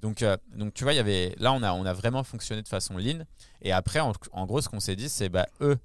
[0.00, 2.62] Donc, euh, donc tu vois, il y avait, là, on a, on a vraiment fonctionné
[2.62, 3.24] de façon lean.
[3.62, 5.78] Et après, en, en gros, ce qu'on s'est dit, c'est bah, eux,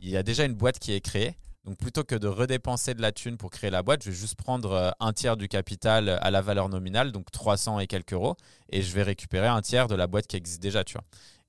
[0.00, 1.36] il y a déjà une boîte qui est créée.
[1.66, 4.36] Donc plutôt que de redépenser de la thune pour créer la boîte, je vais juste
[4.36, 8.36] prendre euh, un tiers du capital à la valeur nominale, donc 300 et quelques euros,
[8.70, 11.04] et je vais récupérer un tiers de la boîte qui existe déjà, tu vois.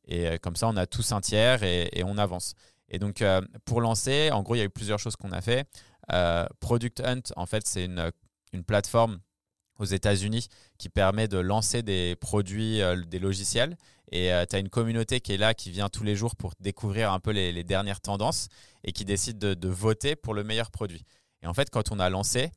[0.05, 2.55] Et euh, comme ça, on a tous un tiers et, on avance.
[2.89, 5.41] Et donc euh, pour lancer, en gros, il y a eu plusieurs choses qu'on a
[5.41, 5.67] fait.
[6.61, 9.19] Product Hunt, en fait, c'est une plateforme
[9.77, 10.47] aux États-Unis
[10.79, 13.75] qui permet de lancer des produits, des logiciels
[14.11, 16.53] et euh, tu as une communauté qui est là, qui vient tous les jours pour
[16.59, 18.47] découvrir un peu les, dernières tendances
[18.83, 21.03] et qui décide de, voter pour le meilleur produit.
[21.43, 22.51] Et en fait, quand on a lancé,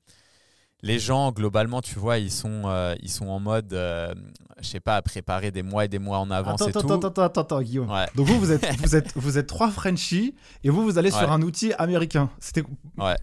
[0.82, 4.14] les gens, globalement, tu vois, ils sont, euh, ils sont en mode, euh,
[4.60, 6.80] je sais pas, à préparer des mois et des mois en avance attends, et attends,
[6.80, 7.06] tout.
[7.06, 7.92] Attends, attends, attends, Guillaume.
[8.14, 10.34] Donc vous, vous êtes, vous êtes, vous êtes trois Frenchies
[10.64, 12.30] et vous, vous allez sur un outil américain.
[12.38, 12.62] C'était.
[12.96, 13.16] Ouais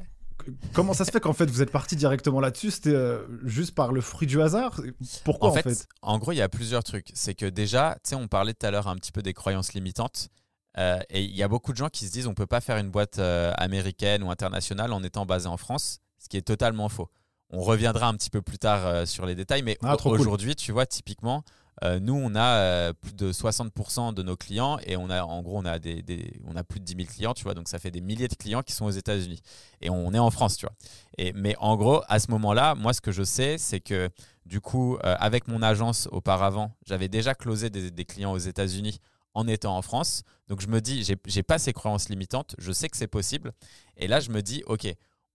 [0.73, 2.71] comment ça se fait qu'en fait vous êtes parti directement là-dessus?
[2.71, 4.81] C'était euh, juste par le fruit du hasard?
[5.23, 7.09] Pourquoi en, fait, en gros, il y a plusieurs trucs.
[7.13, 9.73] C'est que déjà, tu sais, on parlait tout à l'heure un petit peu des croyances
[9.73, 10.29] limitantes.
[10.77, 12.77] Euh, et il y a beaucoup de gens qui se disent on peut pas faire
[12.77, 16.89] une boîte euh, américaine ou internationale en étant basé en France, ce qui est totalement
[16.89, 17.09] faux.
[17.49, 20.85] On reviendra un petit peu plus tard sur les détails, mais ah, aujourd'hui, tu vois,
[20.85, 21.43] typiquement,
[21.83, 25.41] euh, nous, on a euh, plus de 60% de nos clients et on a, en
[25.41, 27.53] gros, on a, plus de 10 000 clients, tu vois.
[27.53, 29.41] Donc, ça fait des milliers de clients qui sont aux États-Unis.
[29.81, 31.31] Et on est en France, tu vois.
[31.35, 34.09] Mais en gros, à ce moment-là, moi, ce que je sais, c'est que
[34.45, 38.99] du coup, euh, avec mon agence auparavant, j'avais déjà closé des, clients aux États-Unis
[39.33, 40.23] en étant en France.
[40.47, 42.55] Donc, je me dis, j'ai pas ces croyances limitantes.
[42.57, 43.51] Je sais que c'est possible.
[43.97, 44.85] Et là, je me dis, OK,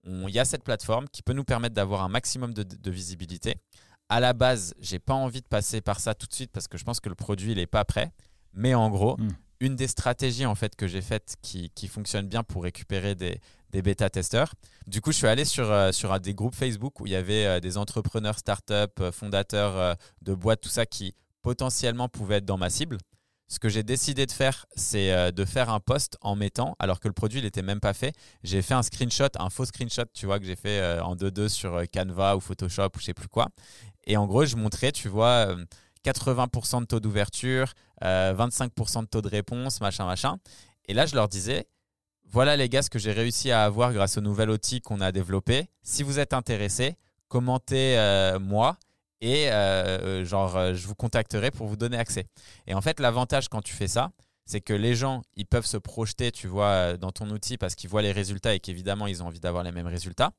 [0.05, 3.55] il y a cette plateforme qui peut nous permettre d'avoir un maximum de visibilité
[4.13, 6.77] à la base, j'ai pas envie de passer par ça tout de suite parce que
[6.77, 8.11] je pense que le produit il est pas prêt.
[8.53, 9.29] Mais en gros, hmm.
[9.59, 13.41] une des stratégies en fait que j'ai faites qui, qui, fonctionne bien pour récupérer des,
[13.71, 14.53] des bêta-testeurs.
[14.85, 17.47] Du coup, je suis allé sur, euh, sur des groupes Facebook où il y avait
[17.47, 22.59] euh, des entrepreneurs, startups, euh, fondateurs de boîtes, tout ça qui potentiellement pouvaient être dans
[22.59, 22.99] ma cible.
[23.47, 27.07] Ce que j'ai décidé de faire, c'est de faire un post en mettant, alors que
[27.07, 30.39] le produit n'était même pas fait, j'ai fait un screenshot, un faux screenshot, tu vois,
[30.39, 33.49] que j'ai fait en 2-2 sur Canva ou Photoshop ou je sais plus quoi.
[34.05, 35.55] Et en gros, je montrais, tu vois,
[36.05, 40.37] 80% de taux d'ouverture, 25% de taux de réponse, machin, machin.
[40.85, 41.67] Et là, je leur disais,
[42.33, 45.11] voilà les gars ce que j'ai réussi à avoir grâce au nouvel outil qu'on a
[45.11, 45.69] développé.
[45.83, 46.95] Si vous êtes intéressés,
[47.27, 48.77] commentez euh, moi
[49.21, 52.25] et euh, genre euh, je vous contacterai pour vous donner accès.
[52.65, 54.11] Et en fait l'avantage quand tu fais ça,
[54.45, 57.91] c'est que les gens ils peuvent se projeter, tu vois, dans ton outil parce qu'ils
[57.91, 60.31] voient les résultats et qu'évidemment ils ont envie d'avoir les mêmes résultats.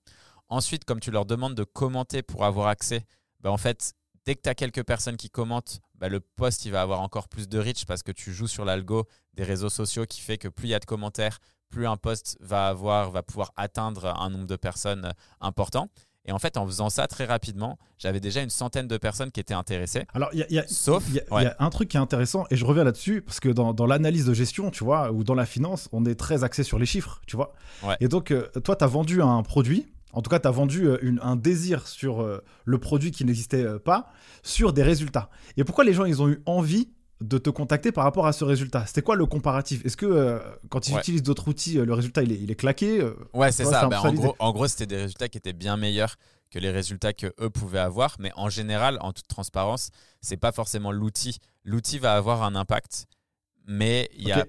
[0.49, 3.07] Ensuite, comme tu leur demandes de commenter pour avoir accès,
[3.45, 6.73] ben, en fait dès que tu as quelques personnes qui commentent, ben, le post il
[6.73, 10.07] va avoir encore plus de reach parce que tu joues sur l'algo des réseaux sociaux
[10.07, 13.23] qui fait que plus il y a de commentaires, plus un poste va avoir, va
[13.23, 15.89] pouvoir atteindre un nombre de personnes euh, important.
[16.27, 19.41] Et en fait, en faisant ça très rapidement, j'avais déjà une centaine de personnes qui
[19.41, 20.07] étaient intéressées.
[20.15, 23.51] Alors, il y, a un truc qui est intéressant, et je reviens là-dessus, parce que
[23.51, 26.79] dans, l'analyse de gestion, tu vois, ou dans la finance, on est très axé sur
[26.79, 27.53] les chiffres, tu vois.
[28.01, 30.87] Et donc, euh, toi, tu as vendu un produit, en tout cas, tu as vendu
[30.87, 32.27] euh, un désir sur
[32.65, 34.11] le produit qui n'existait pas,
[34.43, 35.31] sur des résultats.
[35.57, 36.89] Et pourquoi les gens, ils ont eu envie
[37.21, 38.87] de te contacter par rapport à ce résultat?
[38.87, 39.85] C'était quoi le comparatif?
[39.85, 42.57] Est-ce que euh, quand ils utilisent d'autres outils, euh, le résultat il est, il est
[42.57, 43.87] claqué euh, Ouais, c'est ça.
[43.87, 44.01] Ben,
[44.39, 46.17] en, gros, c'était des résultats qui étaient bien meilleurs
[46.51, 48.17] que les résultats que eux pouvaient avoir.
[48.19, 51.39] Mais en général, en toute transparence, c'est pas forcément l'outil.
[51.65, 53.07] L'outil va avoir un impact,
[53.67, 54.45] mais il y a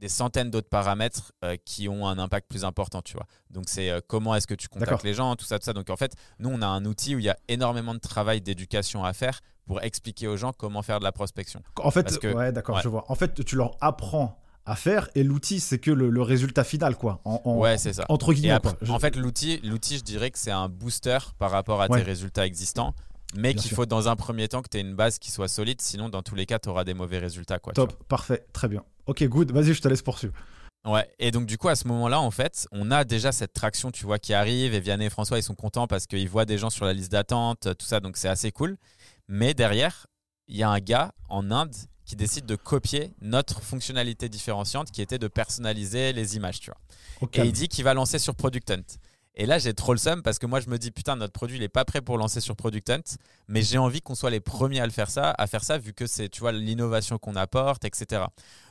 [0.00, 1.32] des centaines d'autres paramètres
[1.64, 3.26] qui ont un impact plus important, tu vois.
[3.50, 5.72] Donc c'est comment est-ce que tu contactes les gens, tout ça, tout ça.
[5.72, 8.40] Donc en fait, nous on a un outil où il y a énormément de travail
[8.40, 11.62] d'éducation à faire pour expliquer aux gens comment faire de la prospection.
[11.76, 13.04] En fait, ouais, d'accord, je vois.
[13.08, 17.20] En fait, tu leur apprends à faire et l'outil c'est que le, résultat final quoi
[17.24, 18.58] en, ouais c'est ça entre guillemets
[18.88, 22.46] en fait l'outil l'outil je dirais que c'est un booster par rapport à tes résultats
[22.46, 22.94] existants
[23.34, 25.80] mais qu'il faut dans un premier temps que tu aies une base qui soit solide.
[25.80, 27.92] Sinon dans tous les cas tu auras des mauvais résultats quoi top.
[28.04, 28.44] parfait.
[28.52, 28.82] Très bien.
[29.06, 29.52] Ok good.
[29.52, 30.34] Vas-y je te laisse poursuivre.
[30.86, 33.90] Ouais, et donc du coup à ce moment-là, en fait, on a déjà cette traction,
[33.90, 36.56] tu vois, qui arrive, et Vianney et François, ils sont contents parce qu'ils voient des
[36.56, 38.78] gens sur la liste d'attente, tout ça, donc c'est assez cool.
[39.28, 40.06] Mais derrière,
[40.48, 41.74] il y a un gars en Inde
[42.06, 47.30] qui décide de copier notre fonctionnalité différenciante qui était de personnaliser les images, tu vois.
[47.34, 48.82] Et il dit qu'il va lancer sur Product Hunt.
[49.34, 51.56] Et là, j'ai trop le seum parce que moi, je me dis, putain, notre produit,
[51.56, 53.16] il n'est pas prêt pour lancer sur Product Hunt,
[53.48, 55.92] mais j'ai envie qu'on soit les premiers à le faire ça, à faire ça, vu
[55.92, 58.24] que c'est, tu vois, l'innovation qu'on apporte, etc.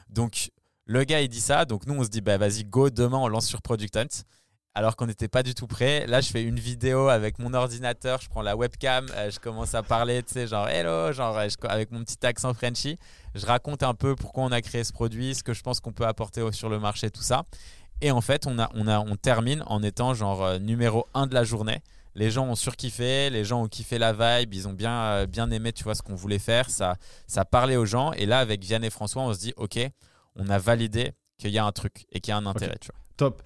[0.10, 0.52] Donc,
[0.86, 1.66] le gars, il dit ça.
[1.66, 4.24] Donc, nous, on se dit, bah, vas-y, go, demain, on lance sur Product Hunt
[4.76, 6.06] alors qu'on n'était pas du tout prêt.
[6.08, 9.74] Là, je fais une vidéo avec mon ordinateur, je prends la webcam, euh, je commence
[9.76, 12.98] à parler, tu sais, genre hello, genre avec mon petit accent Frenchy.
[13.36, 15.92] Je raconte un peu pourquoi on a créé ce produit, ce que je pense qu'on
[15.92, 17.44] peut apporter sur le marché, tout ça.
[18.02, 21.28] Et en fait, on, a, on, a, on termine en étant genre euh, numéro 1
[21.28, 21.82] de la journée.
[22.16, 25.52] Les gens ont surkiffé, les gens ont kiffé la vibe, ils ont bien, euh, bien
[25.52, 26.70] aimé, tu vois, ce qu'on voulait faire.
[26.70, 26.96] Ça,
[27.28, 28.14] ça parlait aux gens.
[28.14, 29.80] Et là, avec Vianney et François, on se dit, OK,
[30.36, 32.88] on a validé qu'il y a un truc et qu'il y a un intérêt, tu
[32.88, 33.00] vois.
[33.18, 33.42] Top.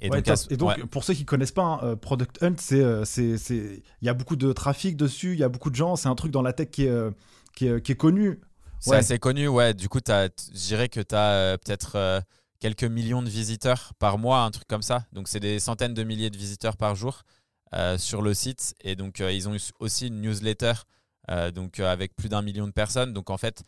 [0.00, 4.08] Et donc, pour ceux qui connaissent pas, hein, euh, Product Hunt, c'est, c'est, il y
[4.08, 6.42] a beaucoup de trafic dessus, il y a beaucoup de gens, c'est un truc dans
[6.42, 7.10] la tech qui est,
[7.56, 8.40] qui est, qui est connu.
[8.78, 9.74] C'est assez connu, ouais.
[9.74, 12.22] Du coup, je dirais que tu as peut-être
[12.60, 15.06] quelques millions de visiteurs par mois, un truc comme ça.
[15.12, 17.22] Donc, c'est des centaines de milliers de visiteurs par jour
[17.98, 18.74] sur le site.
[18.80, 20.72] Et donc, ils ont aussi une newsletter
[21.54, 23.12] donc, avec plus d'un million de personnes.
[23.12, 23.64] Donc, en fait,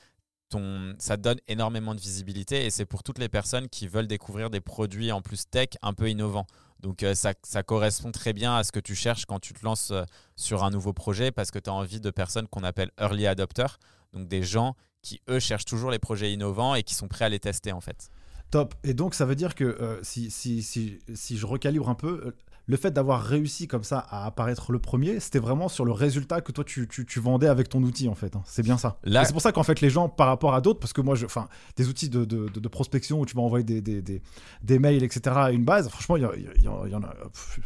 [0.98, 4.60] ça donne énormément de visibilité et c'est pour toutes les personnes qui veulent découvrir des
[4.60, 6.46] produits en plus tech un peu innovants.
[6.80, 9.90] Donc euh, ça, correspond très bien à ce que tu cherches quand tu te lances
[9.90, 10.04] euh,
[10.36, 13.78] sur un nouveau projet parce que tu as envie de personnes qu'on appelle early adopters,
[14.12, 17.28] donc des gens qui, eux, cherchent toujours les projets innovants et qui sont prêts à
[17.28, 18.10] les tester en fait.
[18.50, 18.74] Top.
[18.84, 22.34] Et donc ça veut dire que euh, si, si, si, si, je recalibre un peu,
[22.70, 26.40] le fait d'avoir réussi comme ça à apparaître le premier, c'était vraiment sur le résultat
[26.40, 28.36] que toi tu, vendais avec ton outil en fait.
[28.36, 28.42] Hein.
[28.46, 28.98] C'est bien ça.
[29.04, 31.26] C'est pour ça qu'en fait les gens par rapport à d'autres, parce que moi, je,
[31.26, 34.22] enfin, des outils de, prospection où tu vas envoyer des, des,
[34.62, 35.34] des, mails, etc.
[35.36, 37.14] à une base, franchement, il y, en a,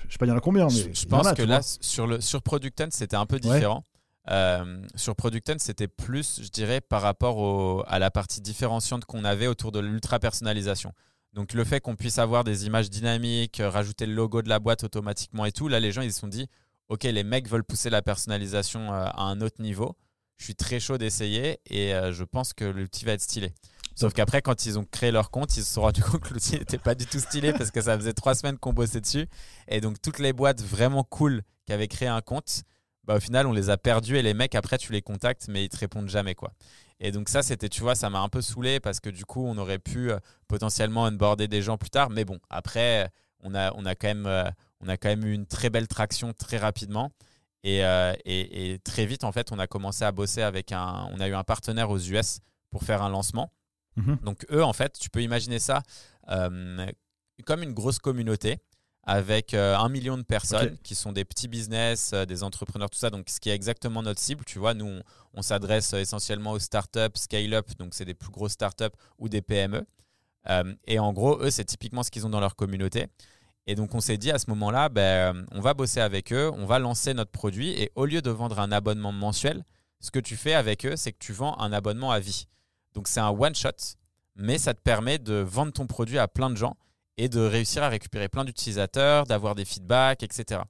[0.09, 2.21] je sais pas, il y en a combien, mais je, pense que là sur le
[2.21, 3.85] sur Product c'était un peu différent.
[4.31, 9.47] Euh, sur Product c'était plus, je dirais, par rapport à la partie différenciante qu'on avait
[9.47, 10.93] autour de l'ultra personnalisation.
[11.33, 14.61] Donc le fait qu'on puisse avoir des images dynamiques, euh, rajouter le logo de la
[14.61, 16.47] boîte automatiquement et tout, là les gens ils se sont dit,
[16.89, 19.97] ok les mecs veulent pousser la personnalisation euh, à un autre niveau.
[20.37, 23.53] Je suis très chaud d'essayer et je pense que l'outil va être stylé.
[23.95, 26.59] Sauf qu'après, quand ils ont créé leur compte, ils se sont rendus compte que l'outil
[26.59, 29.29] n'était pas du tout stylé parce que ça faisait trois semaines qu'on bossait dessus.
[29.69, 32.65] Et donc, toutes les boîtes vraiment cool qui avaient créé un compte,
[33.07, 35.65] bah, au final, on les a perdus et les mecs, après, tu les contactes, mais
[35.65, 36.35] ils te répondent jamais.
[36.35, 36.53] quoi.
[37.01, 39.45] Et donc ça, c'était, tu vois, ça m'a un peu saoulé parce que du coup,
[39.45, 42.11] on aurait pu euh, potentiellement onboarder des gens plus tard.
[42.11, 44.45] Mais bon, après, on a, on a, quand, même, euh,
[44.81, 47.11] on a quand même eu une très belle traction très rapidement.
[47.63, 51.09] Et, euh, et, très vite, en fait, on a commencé à bosser avec un...
[51.13, 52.41] On a eu un partenaire aux US
[52.71, 53.53] pour faire un lancement.
[53.97, 54.19] Mhm.
[54.23, 55.83] Donc eux, en fait, tu peux imaginer ça
[56.27, 58.59] comme une grosse communauté
[59.07, 62.99] avec euh, un million de personnes qui sont des petits business, euh, des entrepreneurs, tout
[62.99, 63.11] ça.
[63.11, 65.01] Donc, ce qui est exactement notre cible, tu vois, nous,
[65.35, 69.43] on, s'adresse euh, essentiellement aux startups, scale-up, donc c'est des plus grosses startups ou des
[69.43, 69.85] PME.
[70.87, 73.07] et en gros, eux, c'est typiquement ce qu'ils ont dans leur communauté.
[73.67, 76.67] Et donc, on s'est dit à ce moment-là, ben, on va bosser avec eux, on
[76.67, 77.71] va lancer notre produit.
[77.71, 79.65] Et au lieu de vendre un abonnement mensuel,
[80.01, 82.47] ce que tu fais avec eux, c'est que tu vends un abonnement à vie.
[82.95, 83.97] Donc, c'est un one-shot,
[84.37, 86.77] mais ça te permet de vendre ton produit à plein de gens
[87.17, 90.63] et de réussir à récupérer plein d'utilisateurs, d'avoir des feedbacks, etc.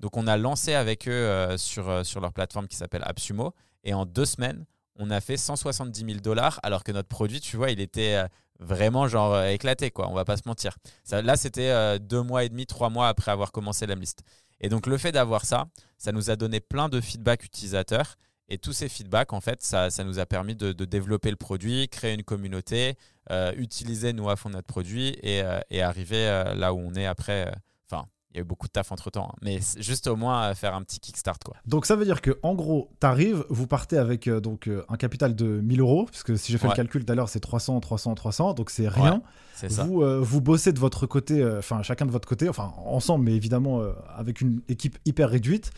[0.00, 3.54] Donc on a lancé avec eux euh, sur, euh, sur leur plateforme qui s'appelle AppSumo
[3.84, 4.64] et en deux semaines,
[4.96, 8.26] on a fait 170 000 dollars alors que notre produit, tu vois, il était euh,
[8.58, 10.76] vraiment genre éclaté, quoi, on va pas se mentir.
[11.10, 14.22] Là, c'était deux mois et demi, trois mois après avoir commencé la liste.
[14.60, 15.66] Et donc le fait d'avoir ça,
[15.98, 18.14] ça nous a donné plein de feedbacks utilisateurs
[18.52, 21.36] et tous ces feedbacks, en fait, ça, ça nous a permis de, de, développer le
[21.36, 22.96] produit, créer une communauté,
[23.30, 26.92] euh, utiliser nous à fond notre produit et, euh, et arriver euh, là où on
[26.92, 27.50] est après.
[27.90, 29.38] Enfin, il y a eu beaucoup de taf entre temps, hein.
[29.40, 31.38] mais juste au moins faire un petit kickstart.
[31.42, 31.56] Quoi.
[31.64, 35.34] Donc ça veut dire que en gros, tu arrives, vous partez avec donc, un capital
[35.34, 38.14] de 1000 euros, puisque si j'ai fait le calcul tout à l'heure, c'est 300, 300,
[38.14, 39.22] 300, donc c'est rien.
[39.54, 39.84] c'est ça.
[39.84, 43.80] Vous, vous bossez de votre côté, enfin chacun de votre côté, enfin ensemble, mais évidemment
[44.14, 45.72] avec une équipe hyper réduite.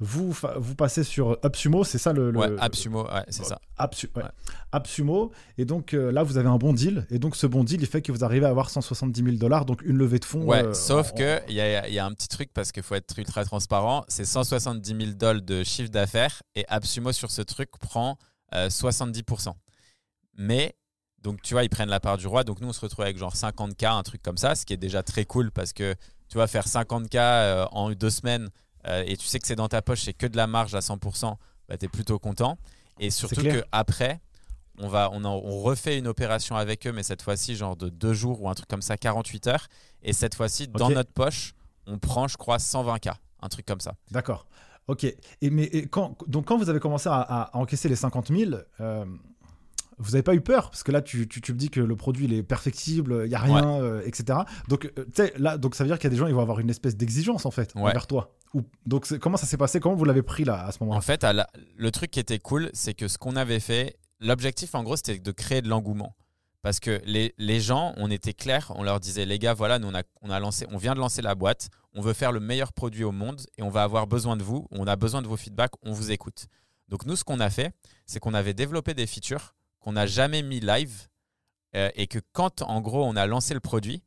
[0.00, 2.38] Vous, vous passez sur AppSumo, c'est ça le, le...
[2.38, 3.60] Ouais, AppSumo, ouais, c'est ça.
[3.78, 5.32] AppSumo.
[5.58, 7.06] Et donc euh, là, vous avez un bon deal.
[7.10, 9.64] Et donc ce bon deal, il fait que vous arrivez à avoir 170 000 dollars,
[9.64, 10.42] donc une levée de fonds.
[10.44, 13.18] Ouais, euh, sauf qu'il y a, y a, un petit truc parce qu'il faut être
[13.18, 14.04] ultra transparent.
[14.08, 18.18] C'est 170 000 dollars de chiffre d'affaires et AppSumo sur ce truc prend
[18.52, 19.48] 70%.
[19.48, 19.52] Euh,
[20.36, 20.74] Mais
[21.22, 22.44] donc, tu vois, ils prennent la part du roi.
[22.44, 24.78] Donc, nous, on se retrouve avec genre 50K, un truc comme ça, ce qui est
[24.78, 25.94] déjà très cool parce que
[26.28, 28.50] tu vas faire 50K en deux semaines,
[28.86, 30.80] euh, et tu sais que c'est dans ta poche, c'est que de la marge à
[30.80, 31.36] 100%,
[31.68, 32.58] bah, tu es plutôt content.
[32.98, 34.20] Et surtout qu'après,
[34.78, 38.12] on, va, on, on, refait une opération avec eux, mais cette fois-ci, genre de deux
[38.12, 39.66] jours ou un truc comme ça, 48 heures.
[40.02, 41.54] Et cette fois-ci, dans notre poche,
[41.86, 43.94] on prend, je crois, 120K, un truc comme ça.
[44.10, 44.46] D'accord.
[44.86, 45.04] Ok.
[45.04, 49.04] Et, mais, quand, donc, quand vous avez commencé à, encaisser les 50 000, euh,
[49.98, 52.26] vous n'avez pas eu peur Parce que là, tu, tu, me dis que le produit
[52.26, 54.40] il est perfectible, il n'y a rien, euh, etc.
[54.68, 54.92] Donc,
[55.36, 56.96] là, donc, ça veut dire qu'il y a des gens, ils vont avoir une espèce
[56.96, 58.34] d'exigence, en fait, envers toi
[58.86, 59.80] donc comment ça s'est passé?
[59.80, 60.98] Comment vous l'avez pris là à ce moment-là?
[60.98, 61.26] En fait,
[61.76, 65.18] le truc qui était cool, c'est que ce qu'on avait fait, l'objectif en gros, c'était
[65.18, 66.14] de créer de l'engouement.
[66.62, 69.88] Parce que les, les, gens, on était clairs, on leur disait, les gars, voilà, nous
[69.88, 72.40] on a, on a lancé, on vient de lancer la boîte, on veut faire le
[72.40, 75.26] meilleur produit au monde et on va avoir besoin de vous, on a besoin de
[75.26, 76.46] vos feedbacks, on vous écoute.
[76.88, 77.74] Donc nous, ce qu'on a fait,
[78.06, 81.08] c'est qu'on avait développé des features qu'on n'a jamais mis live
[81.76, 84.02] euh, et que quand en gros on a lancé le produit,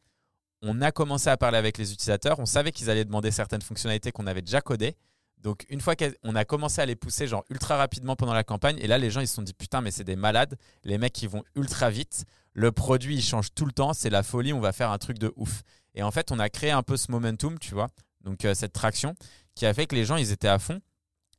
[0.64, 2.40] on a commencé à parler avec les utilisateurs.
[2.40, 4.96] On savait qu'ils allaient demander certaines fonctionnalités qu'on avait déjà codées.
[5.38, 8.80] Donc, une fois qu'on a commencé à les pousser genre ultra rapidement pendant la campagne,
[8.80, 10.58] et là, les gens ils se sont dit putain, mais c'est des malades.
[10.84, 12.26] Les mecs ils vont ultra vite.
[12.54, 13.94] Le produit il change tout le temps.
[13.94, 14.54] C'est la folie.
[14.54, 15.62] On va faire un truc de ouf.
[15.94, 17.90] Et en fait, on a créé un peu ce momentum, tu vois.
[18.22, 19.14] Donc, euh, cette traction
[19.54, 20.82] qui a fait que les gens ils étaient à fond.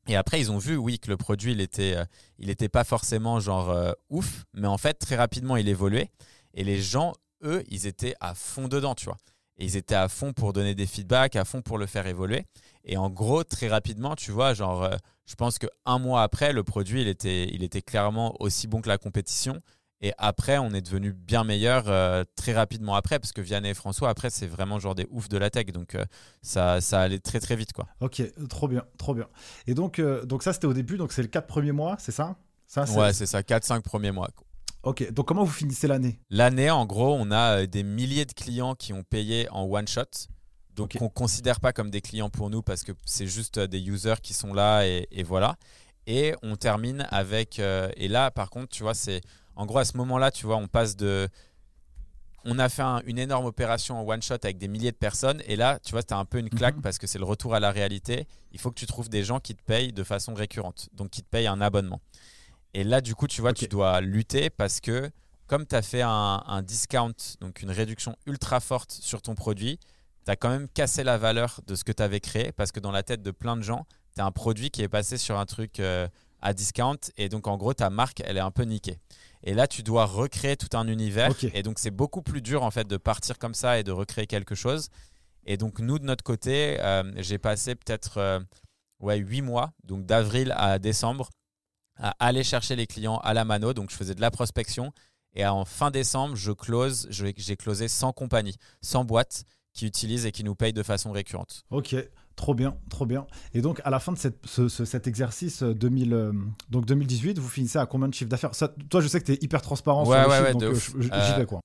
[0.09, 3.69] Et après, ils ont vu, oui, que le produit, il était, euh, pas forcément genre
[3.69, 6.11] euh, ouf, mais en fait, très rapidement, il évoluait.
[6.55, 7.13] Et les gens,
[7.45, 9.19] eux, ils étaient à fond dedans, tu vois.
[9.59, 12.47] Et ils étaient à fond pour donner des feedbacks, à fond pour le faire évoluer.
[12.85, 16.65] Et en gros, très rapidement, tu vois, genre, euh, je pense qu'un mois après, le
[16.65, 19.61] produit, il était clairement aussi bon que la compétition.
[20.01, 23.75] Et après, on est devenu bien meilleur euh, très rapidement après, parce que Vianney et
[23.75, 25.67] François, après, c'est vraiment genre des oufs de la tech.
[25.67, 26.05] Donc, euh,
[26.41, 27.87] ça, ça allait très, très vite, quoi.
[28.01, 29.27] Ok, trop bien, trop bien.
[29.67, 32.37] Et donc, donc ça, c'était au début, donc c'est le 4 premiers mois, c'est ça,
[32.67, 34.29] ça Ouais, c'est ça, 4-5 premiers mois.
[34.85, 36.21] Ok, donc comment vous finissez l'année?
[36.31, 39.89] L'année, en gros, on a euh, des milliers de clients qui ont payé en one
[39.89, 40.05] shot.
[40.77, 43.67] Donc on ne considère pas comme des clients pour nous parce que c'est juste euh,
[43.67, 45.57] des users qui sont là et, voilà.
[46.07, 47.59] Et on termine avec.
[47.59, 49.21] Euh, et là, par contre, tu vois, c'est.
[49.59, 51.29] En gros, à ce moment-là, tu vois, on passe de.
[52.45, 55.43] On a fait une énorme opération en one shot avec des milliers de personnes.
[55.47, 56.83] Et là, tu vois, c'était un peu une claque mhm.
[56.83, 58.27] parce que c'est le retour à la réalité.
[58.53, 60.89] Il faut que tu trouves des gens qui te payent de façon récurrente.
[60.93, 62.01] Donc, qui te payent un abonnement.
[62.73, 65.11] Et là, du coup, tu vois, tu dois lutter parce que
[65.49, 69.81] comme tu as fait un, discount, donc une réduction ultra forte sur ton produit,
[70.25, 72.81] tu as quand même cassé la valeur de ce que tu avais créé parce que
[72.81, 75.39] dans la tête de plein de gens, tu as un produit qui est passé sur
[75.39, 76.07] un truc euh,
[76.43, 78.99] à discount et donc en gros, ta marque, elle est un peu niquée.
[79.43, 81.33] Et là, tu dois recréer tout un univers.
[81.55, 84.27] Et donc, c'est beaucoup plus dur en fait de partir comme ça et de recréer
[84.27, 84.89] quelque chose.
[85.45, 88.41] Et donc, nous, de notre côté, euh, j'ai passé peut-être euh,
[89.01, 91.31] ouais, 8 mois, donc d'avril à décembre,
[91.97, 93.73] à aller chercher les clients à la mano.
[93.73, 94.93] Donc, je faisais de la prospection.
[95.35, 100.33] Et en fin décembre, je close, j'ai closé 100 compagnies, 100 boîtes qui utilisent et
[100.33, 101.65] qui nous payent de façon récurrente.
[101.71, 101.95] Ok,
[102.39, 103.27] trop bien, trop bien.
[103.53, 106.33] Et donc, à la fin de cette, cet exercice 2000, euh,
[106.71, 108.53] donc 2018, vous finissez à combien de chiffre d'affaires?
[108.89, 111.47] Toi, je sais que tu es hyper transparent sur les chiffres, donc euh, j'y vais
[111.47, 111.61] quoi.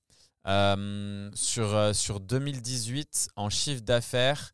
[1.34, 4.52] sur, sur 2018, en chiffre d'affaires,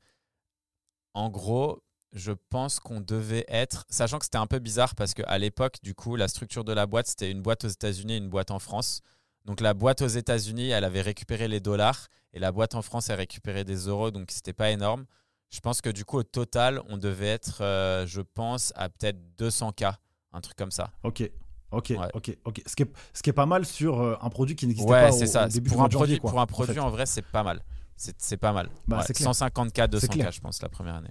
[1.15, 5.39] en gros, je pense qu'on devait être, sachant que c'était un peu bizarre parce qu'à
[5.39, 8.29] l'époque, du coup, la structure de la boîte, c'était une boîte aux États-Unis et une
[8.29, 9.01] boîte en France.
[9.47, 13.09] Donc la boîte aux États-Unis, elle avait récupéré les dollars et la boîte en France,
[13.09, 15.07] elle récupéré des euros, donc c'était pas énorme.
[15.51, 19.19] Je pense que du coup, au total, on devait être, euh, je pense, à peut-être
[19.39, 19.95] 200K,
[20.33, 20.91] un truc comme ça.
[21.03, 21.29] Ok.
[21.73, 22.63] Ok, ok, ok.
[22.67, 25.13] Ce qui, est, ce qui est pas mal sur euh, un produit qui n'existait pas
[25.13, 25.47] au, ça.
[25.47, 27.63] début pour un produit, Pour un produit, en, vrai, c'est pas mal.
[27.97, 28.69] C'est pas mal.
[28.89, 31.11] Bah, 150K, 200K, je pense, la première année.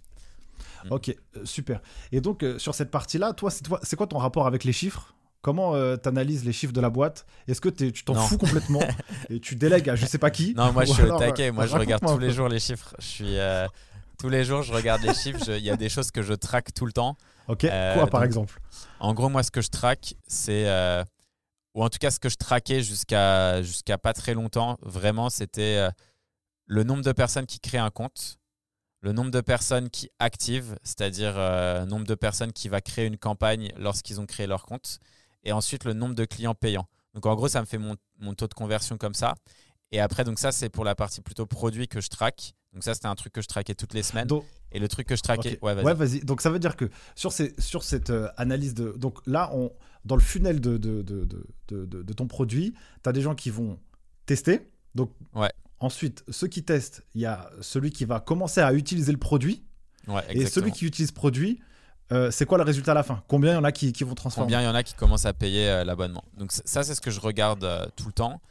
[0.86, 0.92] Mm.
[0.92, 1.82] Ok, euh, super.
[2.12, 5.16] Et donc, euh, sur cette partie-là, toi, c'est quoi ton rapport avec les chiffres?
[5.42, 7.26] Comment euh, tu analyses les chiffres de la boîte?
[7.48, 8.82] Est-ce que tu t'en fous complètement
[9.30, 10.54] et tu délègues à je sais pas qui?
[10.54, 11.52] Non, moi je suis au taquet.
[11.52, 12.94] Moi je regarde tous les jours les chiffres.
[13.00, 13.38] Je suis
[14.20, 15.50] tous les jours je regarde les chiffres.
[15.50, 17.18] Il y a des choses que je traque tout le temps.
[17.48, 17.62] Ok.
[17.62, 18.60] Quoi par exemple
[19.00, 20.68] En gros, moi ce que je traque, c'est
[21.76, 24.78] ou en tout cas ce que je traquais jusqu'à jusqu'à pas très longtemps.
[24.82, 25.88] Vraiment, c'était
[26.66, 28.40] le nombre de personnes qui créent un compte
[29.02, 33.06] le nombre de personnes qui activent, c'est-à-dire le euh, nombre de personnes qui va créer
[33.06, 35.00] une campagne lorsqu'ils ont créé leur compte,
[35.44, 36.88] et ensuite le nombre de clients payants.
[37.14, 37.96] Donc en gros, ça me fait mon,
[38.36, 39.36] taux de conversion comme ça.
[39.92, 42.54] Et après, donc ça, c'est pour la partie plutôt produit que je traque.
[42.74, 44.28] Donc ça, c'était un truc que je traquais toutes les semaines.
[44.72, 45.58] et le truc que je traquais...
[45.62, 46.20] Ouais, vas-y.
[46.22, 48.94] donc ça veut dire que sur, ces, sur cette euh, analyse de...
[48.98, 49.72] Donc là, on,
[50.06, 51.26] dans le funnel de, de, de,
[51.68, 53.80] de ton produit, tu as des gens qui vont
[54.26, 54.70] tester.
[54.96, 55.52] Donc ouais.
[55.80, 59.64] Ensuite, ceux qui testent, il y a celui qui va commencer à utiliser le produit.
[60.30, 61.62] et celui qui utilise le produit,
[62.12, 63.24] euh, c'est quoi le résultat à la fin?
[63.28, 64.46] Combien il y en a qui, vont transformer?
[64.46, 66.26] Combien il y en a qui commencent à payer euh, l'abonnement?
[66.38, 68.42] Donc ça, c'est ce que je regarde tout le temps.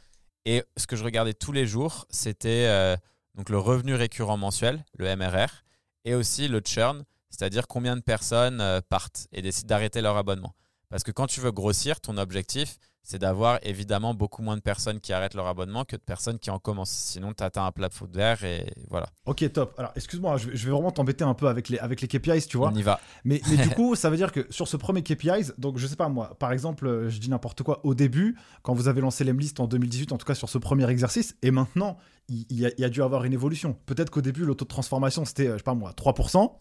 [0.45, 2.97] Et ce que je regardais tous les jours, c'était
[3.39, 5.63] donc le revenu récurrent mensuel, le MRR,
[6.03, 10.53] et aussi le churn, c'est-à-dire combien de personnes partent et décident d'arrêter leur abonnement.
[10.89, 14.99] Parce que quand tu veux grossir, ton objectif, c'est d'avoir évidemment beaucoup moins de personnes
[14.99, 16.91] qui arrêtent leur abonnement que de personnes qui en commencent.
[16.91, 19.07] Sinon, tu atteins un plafond d'air et voilà.
[19.25, 19.73] Ok, top.
[19.79, 22.69] Alors, excuse-moi, je, vais vraiment t'embêter un peu avec les, avec les KPIs, tu vois.
[22.71, 22.99] On y va.
[23.23, 25.95] Mais, mais du coup, ça veut dire que sur ce premier KPIs, donc je sais
[25.95, 29.23] pas moi, par exemple, euh, je dis n'importe quoi, au début, quand vous avez lancé
[29.23, 32.69] l'Emlist en 2018, en tout cas sur ce premier exercice, et maintenant, il, y, a,
[32.77, 33.75] il y a dû avoir une évolution.
[33.87, 36.51] Peut-être qu'au début, le taux de transformation, c'était, euh, je sais pas moi, 3%.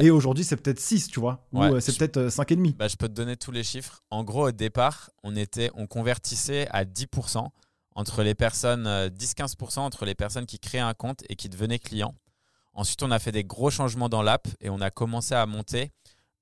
[0.00, 1.46] Et aujourd'hui, c'est peut-être 6, tu vois.
[1.52, 2.68] Ou euh, c'est peut-être 5,5.
[2.68, 4.02] Euh, bah, je peux te donner tous les chiffres.
[4.10, 7.48] En gros, au départ, on, était, on convertissait à 10%
[7.94, 11.78] entre les personnes, 10-15% euh, entre les personnes qui créaient un compte et qui devenaient
[11.78, 12.14] clients.
[12.72, 15.90] Ensuite, on a fait des gros changements dans l'app et on a commencé à monter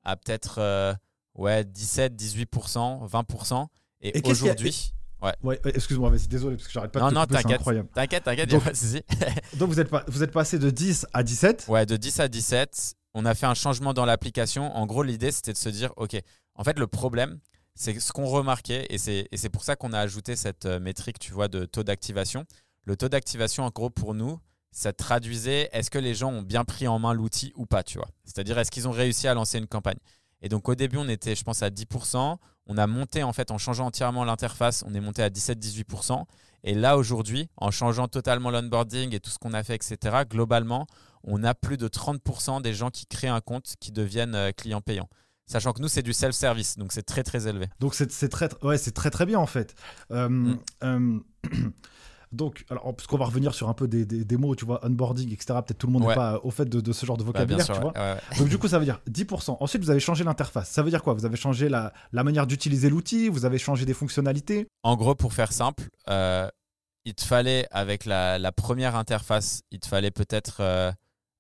[0.05, 0.97] à peut-être
[1.35, 3.67] ouais, 17, 18%, 20%.
[4.01, 4.93] Et, aujourd'hui.
[5.21, 5.33] Ouais.
[5.43, 7.63] ouais excuse-moi, vas désolé parce que j'arrête pas non, de te Non, t'inquiète.
[7.93, 8.63] T'inquiète, t'inquiète, donc,
[9.59, 12.29] donc vous êtes, pas, vous êtes passé de 10 à 17 Ouais, de 10 à
[12.29, 14.77] 17 on a fait un changement dans l'application.
[14.77, 16.17] En gros, l'idée, c'était de se dire, OK,
[16.55, 17.41] en fait, le problème,
[17.75, 21.33] c'est ce qu'on remarquait, et c'est pour ça qu'on a ajouté cette euh, métrique, tu
[21.33, 22.45] vois, de taux d'activation.
[22.85, 24.39] Le taux d'activation, en gros, pour nous,
[24.71, 27.99] ça traduisait est-ce que les gens ont bien pris en main l'outil ou pas, tu
[27.99, 28.07] vois.
[28.25, 29.99] C'est-à-dire, est-ce qu'ils ont réussi à lancer une campagne
[30.41, 32.37] Et donc, au début, on était, je pense, à 10%.
[32.67, 36.25] On a monté, en fait, en changeant entièrement l'interface, on est monté à 17-18%.
[36.63, 40.87] Et là, aujourd'hui, en changeant totalement l'onboarding et tout ce qu'on a fait, etc., globalement,
[41.29, 44.81] on a plus de 30% des gens qui créent un compte qui deviennent euh, clients
[44.81, 45.09] payants.
[45.47, 47.69] Sachant que nous, c'est du self-service, donc c'est très très élevé.
[47.81, 49.75] Donc c'est très, ouais, très très bien en fait.
[50.11, 50.59] Euh, mm.
[50.85, 51.19] euh,
[52.33, 55.47] donc, alors, puisqu'on va revenir sur un peu des, des, mots, tu vois, onboarding, etc.
[55.65, 57.93] Peut-être tout le monde n'est pas au fait de, ce genre de vocabulaire, tu vois.
[58.39, 59.57] donc du coup, ça veut dire 10%.
[59.61, 60.69] Ensuite, vous avez changé l'interface.
[60.69, 61.15] Ça veut dire quoi?
[61.15, 64.67] Vous avez changé la, la manière d'utiliser l'outil, vous avez changé des fonctionnalités?
[64.83, 69.89] En gros, pour faire simple, il te fallait, avec la, la, première interface, il te
[69.89, 70.95] fallait peut-être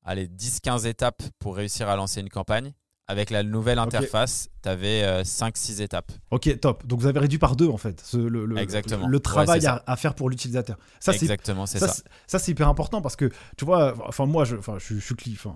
[0.09, 2.73] allez, 10-15 étapes pour réussir à lancer une campagne.
[3.11, 6.13] Avec la nouvelle interface, tu avais 5-6 étapes.
[6.31, 6.87] Ok, top.
[6.87, 9.09] Donc vous avez réduit par deux en fait le, le, Exactement.
[9.09, 10.77] le travail à, faire pour l'utilisateur.
[11.01, 11.95] Ça, Exactement, c'est ça.
[12.27, 15.47] Ça, c'est hyper important parce que tu vois, enfin moi, je, enfin, je, suis cliff,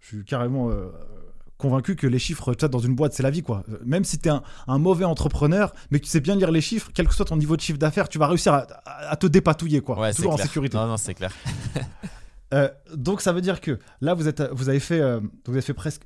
[0.00, 0.86] je suis carrément euh,
[1.58, 3.62] convaincu que les chiffres, tu dans une boîte, c'est la vie quoi.
[3.84, 6.90] Même si tu es un, mauvais entrepreneur, mais que tu sais bien lire les chiffres,
[6.94, 8.54] quel que soit ton niveau de chiffre d'affaires, tu vas réussir
[8.86, 9.98] à, te dépatouiller quoi.
[9.98, 10.78] Ouais, Toujours en sécurité.
[10.78, 11.34] Non, non, c'est clair.
[12.52, 15.62] Euh, donc ça veut dire que là, vous, êtes, vous, avez, fait, euh, vous avez
[15.62, 16.02] fait presque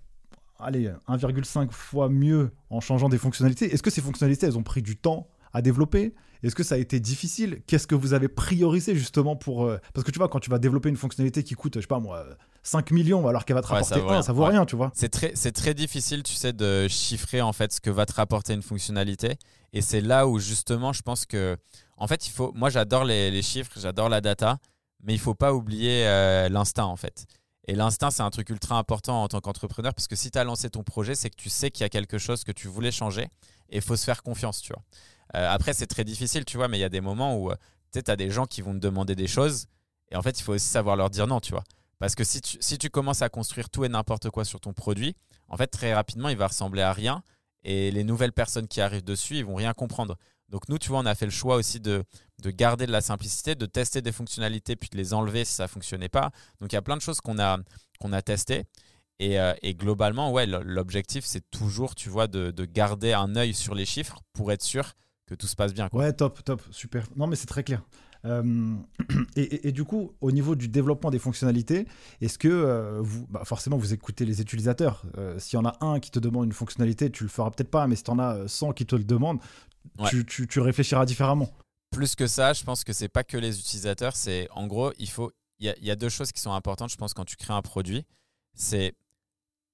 [0.59, 3.72] allez, 1,5 fois mieux en changeant des fonctionnalités.
[3.72, 6.14] Est-ce que ces fonctionnalités, elles ont pris du temps à développer?
[6.42, 7.62] Est-ce que ça a été difficile?
[7.66, 9.64] Qu'est-ce que vous avez priorisé justement pour...
[9.64, 11.86] Euh, parce que tu vois, quand tu vas développer une fonctionnalité qui coûte, je sais
[11.86, 12.24] pas moi,
[12.62, 14.90] 5 millions alors qu'elle va te rapporter 1, ça vaut rien, tu vois.
[14.94, 18.55] C'est très, très difficile, tu sais, de chiffrer en fait ce que va te rapporter
[18.55, 19.38] une fonctionnalité.
[19.72, 21.57] Et c'est là où justement, je pense que,
[21.97, 22.53] en fait, il faut.
[22.55, 24.59] Moi, j'adore les, chiffres, j'adore la data,
[25.07, 27.27] mais il faut pas oublier euh, l'instinct en fait.
[27.69, 30.45] Et l'instinct, c'est un truc ultra important en tant qu'entrepreneur parce que si tu as
[30.45, 32.93] lancé ton projet, c'est que tu sais qu'il y a quelque chose que tu voulais
[32.93, 33.29] changer
[33.71, 34.83] et il faut se faire confiance, tu vois.
[35.35, 37.51] Euh, après, c'est très difficile, tu vois, mais il y a des moments où
[37.93, 39.67] tu as des gens qui vont te demander des choses
[40.11, 41.65] et en fait, il faut aussi savoir leur dire non, tu vois.
[41.99, 44.73] Parce que si tu, si tu commences à construire tout et n'importe quoi sur ton
[44.73, 45.17] produit,
[45.49, 47.23] en fait, très rapidement, il va ressembler à rien
[47.65, 50.17] et les nouvelles personnes qui arrivent dessus, ils vont rien comprendre.
[50.49, 52.05] Donc nous, tu vois, on a fait le choix aussi de,
[52.42, 55.64] de garder de la simplicité, de tester des fonctionnalités, puis de les enlever si ça
[55.64, 56.30] ne fonctionnait pas.
[56.61, 57.59] Donc il y a plein de choses qu'on a,
[58.01, 58.64] a testées.
[59.18, 63.55] Et, euh, et, globalement, ouais, l'objectif, c'est toujours, tu vois, de, de, garder un œil
[63.55, 64.92] sur les chiffres pour être sûr
[65.26, 65.88] que tout se passe bien.
[65.92, 67.07] Ouais, top, top, super.
[67.16, 67.82] Non, mais c'est très clair.
[68.26, 68.74] Euh,
[69.36, 71.86] et, du coup, au niveau du développement des fonctionnalités,
[72.20, 75.76] est-ce que euh, vous, bah, forcément, vous écoutez les utilisateurs euh, S'il y en a
[75.80, 78.18] un qui te demande une fonctionnalité, tu le feras peut-être pas, mais si tu en
[78.18, 79.40] as 100 qui te le demandent,
[79.97, 81.49] tu, réfléchiras différemment.
[81.90, 84.16] Plus que ça, je pense que c'est pas que les utilisateurs.
[84.16, 86.90] C'est en gros, il faut, il y, a deux choses qui sont importantes.
[86.90, 88.05] Je pense quand tu crées un produit,
[88.55, 88.94] c'est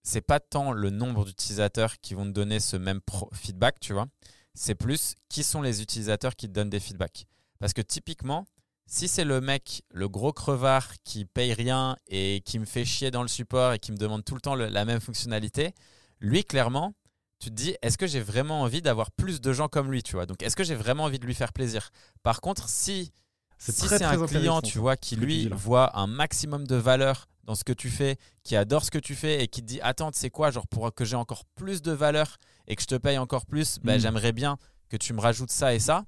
[0.05, 3.01] c'est pas tant le nombre d'utilisateurs qui vont te donner ce même
[3.33, 4.07] feedback, tu vois.
[4.55, 7.27] C'est plus qui sont les utilisateurs qui te donnent des feedbacks.
[7.61, 8.45] Parce que typiquement,
[8.87, 13.11] si c'est le mec, le gros crevard qui paye rien et qui me fait chier
[13.13, 15.73] dans le support et qui me demande tout le temps la même fonctionnalité,
[16.21, 16.95] lui, clairement,
[17.43, 20.13] tu te dis, est-ce que j'ai vraiment envie d'avoir plus de gens comme lui, tu
[20.13, 20.27] vois?
[20.27, 21.91] Donc, est-ce que j'ai vraiment envie de lui faire plaisir?
[22.23, 23.13] Par contre, si
[23.59, 27.73] c'est un client, tu vois, qui lui voit un maximum de valeur dans ce que
[27.73, 30.53] tu fais, qui adore ce que tu fais et qui te dit, attends, c'est quoi,
[30.53, 32.37] genre pour que j'ai encore plus de valeur
[32.69, 34.57] et que je te paye encore plus, ben, j'aimerais bien
[34.89, 36.05] que tu me rajoutes ça et ça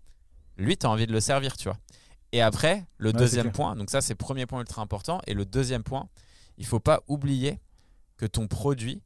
[0.57, 1.79] lui, tu as envie de le servir, tu vois.
[2.31, 5.45] Et après, le deuxième point, donc ça c'est le premier point ultra important, et le
[5.45, 6.09] deuxième point,
[6.59, 7.59] il faut pas oublier
[8.17, 9.03] que ton produit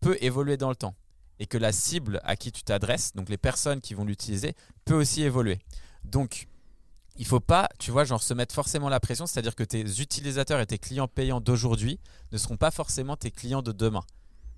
[0.00, 0.94] peut évoluer dans le temps
[1.42, 4.94] et que la cible à qui tu t'adresses, donc les personnes qui vont l'utiliser, peut
[4.94, 5.58] aussi évoluer.
[6.04, 6.46] Donc,
[7.16, 10.60] il faut pas, tu vois, genre se mettre forcément la pression, c'est-à-dire que tes utilisateurs
[10.60, 11.98] et tes clients payants d'aujourd'hui
[12.30, 14.04] ne seront pas forcément tes clients de demain.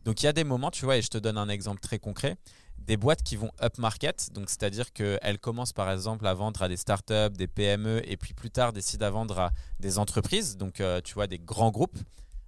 [0.05, 1.99] Donc il y a des moments, tu vois, et je te donne un exemple très
[1.99, 2.37] concret,
[2.77, 6.69] des boîtes qui vont up market, donc c'est-à-dire qu'elles commencent par exemple à vendre à
[6.69, 10.83] des startups, des PME, et puis plus tard décident à vendre à des entreprises, donc
[10.83, 11.99] euh, tu vois des grands groupes.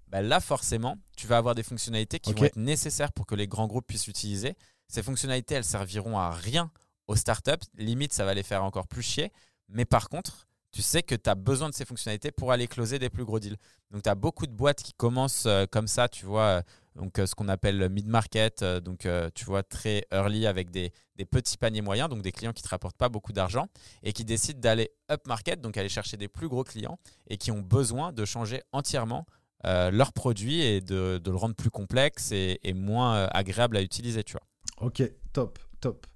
[0.08, 3.48] Bah, là forcément, tu vas avoir des fonctionnalités qui vont être nécessaires pour que les
[3.48, 4.56] grands groupes puissent l'utiliser.
[4.88, 6.70] Ces fonctionnalités, elles serviront à rien
[7.08, 9.32] aux startups, limite ça va les faire encore plus chier,
[9.68, 12.98] mais par contre, tu sais que tu as besoin de ces fonctionnalités pour aller closer
[12.98, 13.56] des plus gros deals.
[13.90, 16.62] Donc tu as beaucoup de boîtes qui commencent euh, comme ça, tu vois, euh,
[16.96, 20.92] donc euh, ce qu'on appelle mid-market, donc tu vois très early avec des,
[21.30, 23.68] petits paniers moyens, donc des clients qui ne te rapportent pas beaucoup d'argent
[24.02, 26.98] et qui décident d'aller up-market, donc aller chercher des plus gros clients
[27.28, 29.26] et qui ont besoin de changer entièrement
[29.66, 34.32] leur produit et de, le rendre plus complexe et, et moins agréable à utiliser, tu
[34.32, 34.86] vois.
[34.86, 35.02] Ok,
[35.32, 36.06] top, top.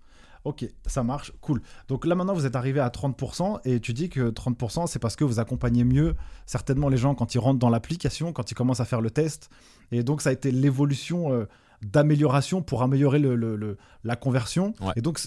[0.45, 1.61] Ok, ça marche, cool.
[1.89, 5.15] Donc là maintenant vous êtes arrivé à 30% et tu dis que 30% c'est parce
[5.15, 8.81] que vous accompagnez mieux certainement les gens quand ils rentrent dans l'application, quand ils commencent
[8.81, 9.51] à faire le test.
[9.93, 11.47] Et donc ça a été l'évolution euh,
[11.83, 14.73] d'amélioration pour améliorer le, la conversion.
[14.97, 15.21] Et donc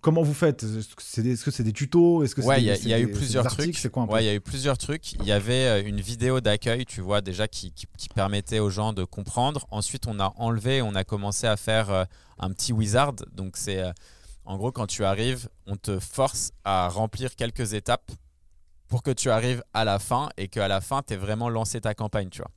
[0.00, 0.62] comment vous faites?
[0.62, 2.24] Est-ce que c'est des tutos?
[2.24, 3.88] Est-ce que ouais, il y, a eu plusieurs trucs.
[3.90, 5.12] Quoi Ouais, il y a eu plusieurs trucs.
[5.14, 8.92] Il y avait euh, une vidéo d'accueil, tu vois, déjà qui, qui, permettait aux gens
[8.92, 9.66] de comprendre.
[9.70, 12.04] Ensuite, on a enlevé, on a commencé à faire euh,
[12.38, 13.14] un petit wizard.
[13.34, 13.92] Donc c'est euh,
[14.44, 18.10] en gros quand tu arrives, on te force à remplir quelques étapes
[18.88, 21.80] pour que tu arrives à la fin et qu'à la fin, tu aies vraiment lancé
[21.80, 22.50] ta campagne, tu vois.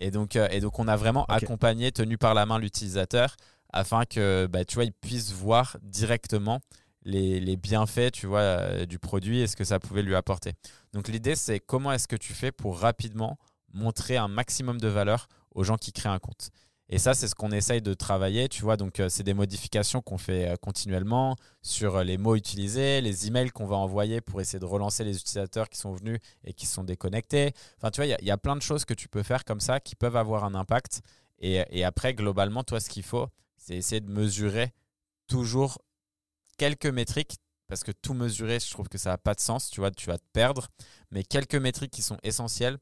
[0.00, 3.36] Et donc, et donc on a vraiment accompagné, tenu par la main l'utilisateur
[3.74, 6.60] afin que bah, tu vois, il puisse voir directement
[7.04, 10.52] les, bienfaits tu vois, euh, du produit et ce que ça pouvait lui apporter.
[10.92, 13.38] Donc l'idée, c'est comment est-ce que tu fais pour rapidement
[13.72, 16.50] montrer un maximum de valeur aux gens qui créent un compte.
[16.90, 18.76] Et ça, c'est ce qu'on essaye de travailler, tu vois.
[18.76, 23.50] Donc, euh, c'est des modifications qu'on fait euh, continuellement sur les mots utilisés, les emails
[23.50, 26.84] qu'on va envoyer pour essayer de relancer les utilisateurs qui sont venus et qui sont
[26.84, 27.52] déconnectés.
[27.78, 29.80] Enfin, tu vois, il y, a plein de choses que tu peux faire comme ça
[29.80, 31.00] qui peuvent avoir un impact.
[31.38, 34.74] Et, et après, globalement, toi, ce qu'il faut, c'est essayer de mesurer
[35.26, 35.78] toujours
[36.56, 37.36] quelques métriques,
[37.68, 40.06] parce que tout mesurer, je trouve que ça n'a pas de sens, tu vois, tu
[40.06, 40.68] vas te perdre,
[41.10, 42.78] mais quelques métriques qui sont essentielles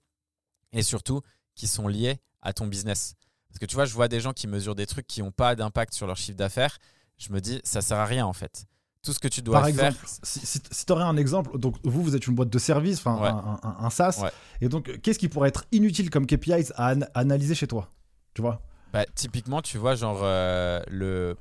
[0.72, 1.22] et surtout
[1.54, 3.14] qui sont liées à ton business.
[3.48, 5.54] Parce que tu vois, je vois des gens qui mesurent des trucs qui n'ont pas
[5.54, 6.78] d'impact sur leur chiffre d'affaires,
[7.18, 8.66] je me dis, ça sert à rien en fait.
[9.02, 9.86] Tout ce que tu dois Par faire.
[9.88, 13.58] Exemple, si, tu aurais un exemple, donc vous, vous êtes une boîte de service, enfin
[13.62, 14.24] un, SaaS,
[14.60, 17.90] et donc qu'est-ce qui pourrait être inutile comme KPIs à analyser chez toi
[18.32, 18.62] Tu vois?
[18.92, 21.36] Bah, Typiquement, tu vois, genre euh, le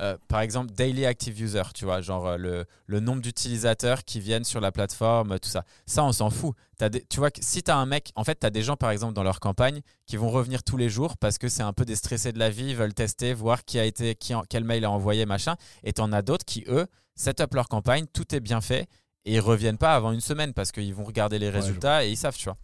[0.00, 4.20] euh, par exemple, daily active user, tu vois, genre euh, le, le nombre d'utilisateurs qui
[4.20, 5.64] viennent sur la plateforme, tout ça.
[5.86, 6.54] Ça, on s'en fout.
[6.80, 8.90] As tu vois, si tu as un mec, en fait, tu as des gens, par
[8.90, 11.84] exemple, dans leur campagne qui vont revenir tous les jours parce que c'est un peu
[11.84, 14.90] des stressés de la vie, veulent tester, voir qui a été, qui quel mail a
[14.90, 15.56] envoyé, machin.
[15.84, 18.88] Et tu en as d'autres qui, eux, set up leur campagne, tout est bien fait
[19.24, 22.16] et ils reviennent pas avant une semaine parce qu'ils vont regarder les résultats et ils
[22.16, 22.56] savent, tu vois.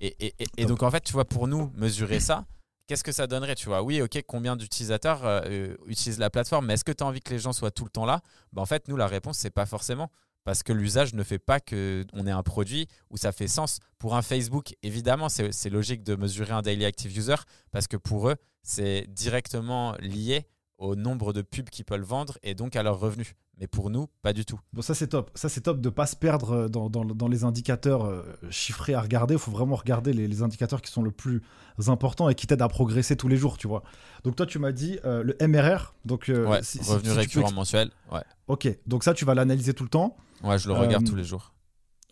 [0.00, 2.46] Et, et, et, donc, en fait, tu vois, pour nous, mesurer ça,
[2.90, 6.66] qu'est-ce que ça donnerait Tu vois, oui, ok, combien d'utilisateurs euh, euh, utilisent la plateforme,
[6.66, 8.20] mais est-ce que tu as envie que les gens soient tout le temps là?
[8.52, 10.10] Ben, En fait, nous, la réponse, c'est pas forcément.
[10.42, 13.78] Parce que l'usage ne fait pas qu'on ait un produit où ça fait sens.
[13.98, 17.36] Pour un Facebook, évidemment, c'est logique de mesurer un daily active user
[17.70, 22.54] parce que pour eux, c'est directement lié au nombre de pubs qu'ils peuvent vendre et
[22.54, 23.34] donc à leurs revenus.
[23.60, 24.58] Mais pour nous, pas du tout.
[24.72, 25.30] Bon, ça c'est top.
[25.34, 28.94] Ça c'est top de pas se perdre euh, dans, dans, dans les indicateurs euh, chiffrés
[28.94, 29.34] à regarder.
[29.34, 31.42] Il faut vraiment regarder les, les, indicateurs qui sont le plus
[31.86, 33.82] importants et qui t'aident à progresser tous les jours, tu vois.
[34.24, 35.94] Donc toi, tu m'as dit euh, le MRR.
[36.06, 37.90] Donc, ouais, revenu récurrent mensuel.
[38.10, 38.22] Ouais.
[38.48, 40.16] Ok, donc ça, tu vas l'analyser tout le temps.
[40.42, 41.52] Ouais, je le regarde tous les jours.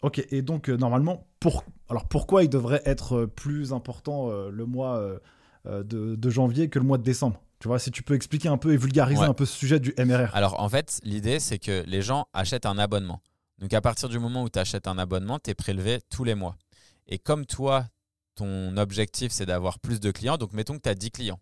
[0.03, 1.64] Ok, et donc normalement, pour...
[1.88, 5.03] alors pourquoi il devrait être plus important le mois
[5.64, 5.82] de,
[6.14, 7.40] de janvier que le mois de décembre?
[7.61, 9.94] Tu vois, si tu peux expliquer un peu et vulgariser un peu ce sujet du
[9.98, 10.34] MRR.
[10.34, 13.20] Alors en fait, l'idée c'est que les gens achètent un abonnement.
[13.59, 16.34] Donc à partir du moment où tu achètes un abonnement, tu es prélevé tous les
[16.34, 16.56] mois.
[17.09, 17.86] Et comme toi,
[18.36, 21.40] ton objectif c'est d'avoir plus de clients, donc mettons que tu as 10 clients.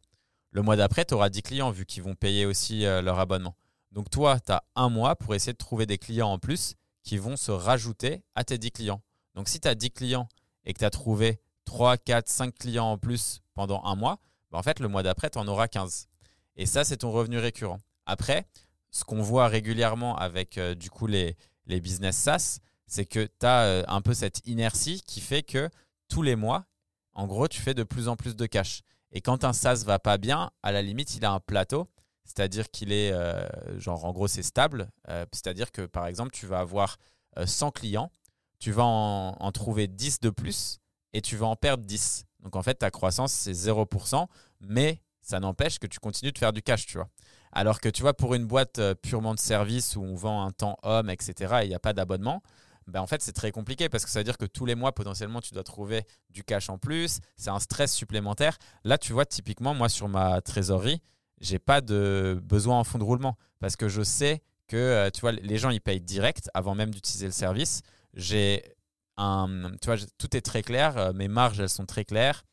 [0.53, 3.57] Le mois d'après, tu auras 10 clients vu qu'ils vont payer aussi euh, leur abonnement.
[3.93, 7.19] Donc toi, tu as un mois pour essayer de trouver des clients en plus qui
[7.19, 9.03] vont se rajouter à tes 10 clients.
[9.35, 10.29] Donc si tu as 10 clients
[10.65, 14.19] et que tu as trouvé 3, 4, 5 clients en plus pendant un mois,
[14.57, 16.09] en fait, le mois d'après, tu en auras 15.
[16.57, 17.81] Et ça, c'est ton revenu récurrent.
[18.07, 18.47] Après,
[18.91, 21.37] ce qu'on voit régulièrement avec euh, du coup les,
[21.67, 25.69] business SaaS, c'est que tu as euh, un peu cette inertie qui fait que
[26.09, 26.65] tous les mois,
[27.13, 28.83] en gros, tu fais de plus en plus de cash.
[29.13, 31.89] Et quand un SaaS va pas bien, à la limite, il a un plateau,
[32.25, 33.47] c'est-à-dire qu'il est, euh,
[33.79, 34.89] genre, en gros, c'est stable.
[35.33, 36.97] c'est-à-dire que, par exemple, tu vas avoir
[37.45, 38.11] 100 clients,
[38.59, 40.79] tu vas en, en, trouver 10 de plus
[41.13, 42.25] et tu vas en perdre 10.
[42.47, 44.29] Donc en fait, ta croissance, c'est 0%,
[44.61, 47.09] mais ça n'empêche que tu continues de faire du cash, tu vois.
[47.51, 50.53] Alors que tu vois, pour une boîte euh, purement de service où on vend un
[50.53, 52.45] temps homme, etc., et il n'y a pas d'abonnement,
[52.87, 54.93] ben en fait, c'est très compliqué parce que ça veut dire que tous les mois,
[54.93, 57.19] potentiellement, tu dois trouver du cash en plus.
[57.37, 58.59] C'est un stress supplémentaire.
[58.85, 61.03] Là, tu vois, typiquement, moi, sur ma trésorerie,
[61.41, 65.23] j'ai pas de besoin en fonds de roulement parce que je sais que, euh, tu
[65.23, 67.83] vois, les gens, ils payent direct avant même d'utiliser le service.
[68.15, 68.76] J'ai
[69.17, 72.45] tu vois, tout est très clair, euh, mes marges, elles sont très claires,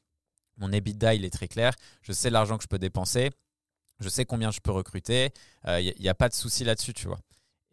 [0.58, 3.32] mon EBITDA, il est très clair, je sais l'argent que je peux dépenser,
[4.00, 5.34] je sais combien je peux recruter,
[5.66, 7.20] il euh, n'y a, pas de souci là-dessus, tu vois.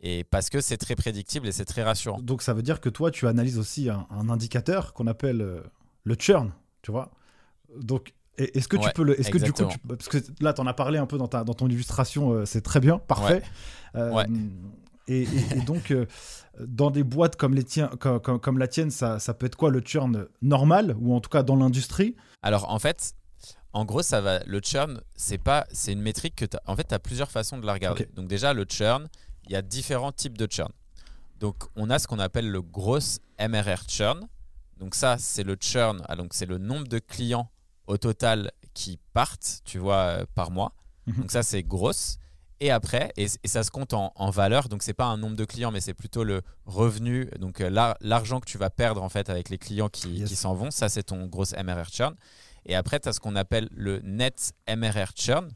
[0.03, 2.21] Et parce que c'est très prédictible et c'est très rassurant.
[2.21, 5.61] Donc ça veut dire que toi, tu analyses aussi un, indicateur qu'on appelle euh,
[6.05, 7.11] le churn, tu vois.
[7.77, 9.21] Donc est-ce que tu peux le.
[9.21, 9.65] Est-ce que du coup.
[9.87, 12.63] parce que là, tu en as parlé un peu dans, ta, dans ton illustration, c'est
[12.63, 13.43] très bien, parfait.
[13.95, 14.27] Ouais.
[15.09, 15.27] Et,
[15.67, 16.07] donc, euh,
[16.61, 19.81] dans des boîtes comme, les tiens, comme, la tienne, ça, ça, peut être quoi le
[19.85, 22.17] churn normal ou en tout cas dans l'industrie?
[22.43, 23.15] Alors en fait,
[23.73, 24.41] en gros, ça va.
[24.45, 27.67] Le churn, c'est pas, c'est une métrique que en fait, tu as plusieurs façons de
[27.67, 28.09] la regarder.
[28.15, 29.09] Donc déjà, le churn,
[29.47, 30.71] il y a différents types de churn.
[31.39, 32.99] Donc on a ce qu'on appelle le gros
[33.41, 34.27] MRR churn.
[34.79, 36.03] Donc ça, c'est le churn.
[36.09, 37.51] Ah, donc c'est le nombre de clients
[37.87, 40.73] au total qui partent, tu vois, euh, par mois.
[41.07, 41.15] Mhm.
[41.23, 42.19] Donc ça, c'est grosse.
[42.63, 45.71] Et après, et, ça se compte en, valeur, donc c'est pas un nombre de clients,
[45.71, 49.49] mais c'est plutôt le revenu, donc euh, l'argent que tu vas perdre en fait avec
[49.49, 50.71] les clients qui, s'en vont.
[50.71, 52.15] Ça, c'est ton gros MRR churn.
[52.67, 55.51] Et après, tu as ce qu'on appelle le net MRR churn,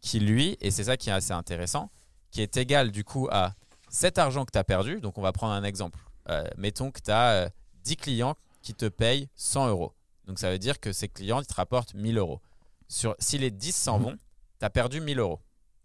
[0.00, 1.90] qui lui, et c'est ça qui est assez intéressant,
[2.32, 3.54] qui est égal du coup à
[3.88, 5.00] cet argent que tu as perdu.
[5.00, 6.00] Donc on va prendre un exemple.
[6.28, 7.50] Euh, mettons que tu as
[7.84, 9.92] 10 clients qui te payent 100 euros.
[10.26, 12.40] Donc ça veut dire que ces clients ils te rapportent 1000 euros.
[12.88, 14.04] Sur, si les 10 s'en mhm.
[14.04, 14.18] vont,
[14.58, 15.40] tu as perdu 1000 euros.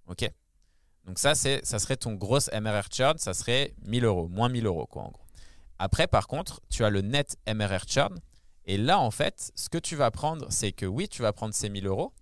[0.07, 0.30] OK?
[1.05, 4.65] Donc ça, c'est, ça serait ton gros MRR churn, ça serait 1000 euros, moins 1000
[4.65, 5.23] euros quoi en gros.
[5.79, 8.17] Après, par contre, tu as le net MRR churn.
[8.65, 11.53] Et là, en fait, ce que tu vas prendre, c'est que oui, tu vas prendre
[11.53, 12.13] ces 1000 euros,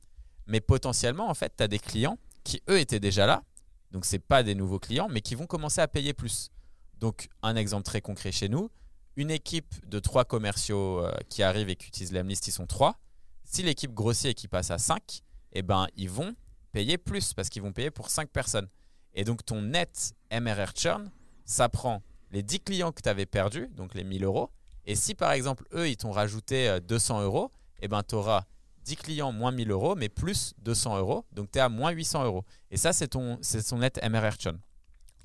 [0.48, 3.44] mais potentiellement, en fait, tu as des clients qui, eux, étaient déjà là.
[3.92, 6.50] Donc, ce pas des nouveaux clients, mais qui vont commencer à payer plus.
[6.98, 8.72] Donc, un exemple très concret chez nous,
[9.16, 12.98] une équipe de trois commerciaux euh, qui arrivent et qui utilisent l'Amlist, ils sont trois.
[13.44, 15.22] Si l'équipe grossit et qui passe à 5,
[15.54, 16.36] eh ben, ils vont
[16.72, 18.68] payer plus parce qu'ils vont payer pour 5 personnes.
[19.14, 21.12] Et donc ton net MRR churn,
[21.46, 22.02] ça prend
[22.32, 24.50] les 10 clients que tu avais perdus, donc les 1000 euros.
[24.86, 27.52] Et si par exemple, eux, ils t'ont rajouté 200 euh, euros,
[27.82, 28.46] eh ben, tu auras
[28.84, 31.26] 10 clients moins 1000 euros, mais plus 200 euros.
[31.32, 32.46] Donc tu es à moins 800 euros.
[32.72, 33.40] Et ça, c'est ton,
[33.74, 34.60] net MRR churn.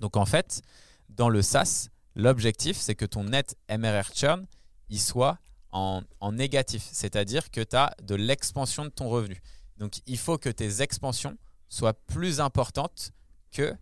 [0.00, 0.62] Donc en fait,
[1.08, 4.46] dans le SaaS, l'objectif, c'est que ton net MRR churn,
[4.88, 5.38] il soit
[5.72, 6.86] en, en négatif.
[6.92, 9.40] C'est-à-dire que tu as de l'expansion de ton revenu.
[9.78, 11.36] Donc il faut que tes expansions
[11.68, 13.12] soient plus importantes
[13.52, 13.74] que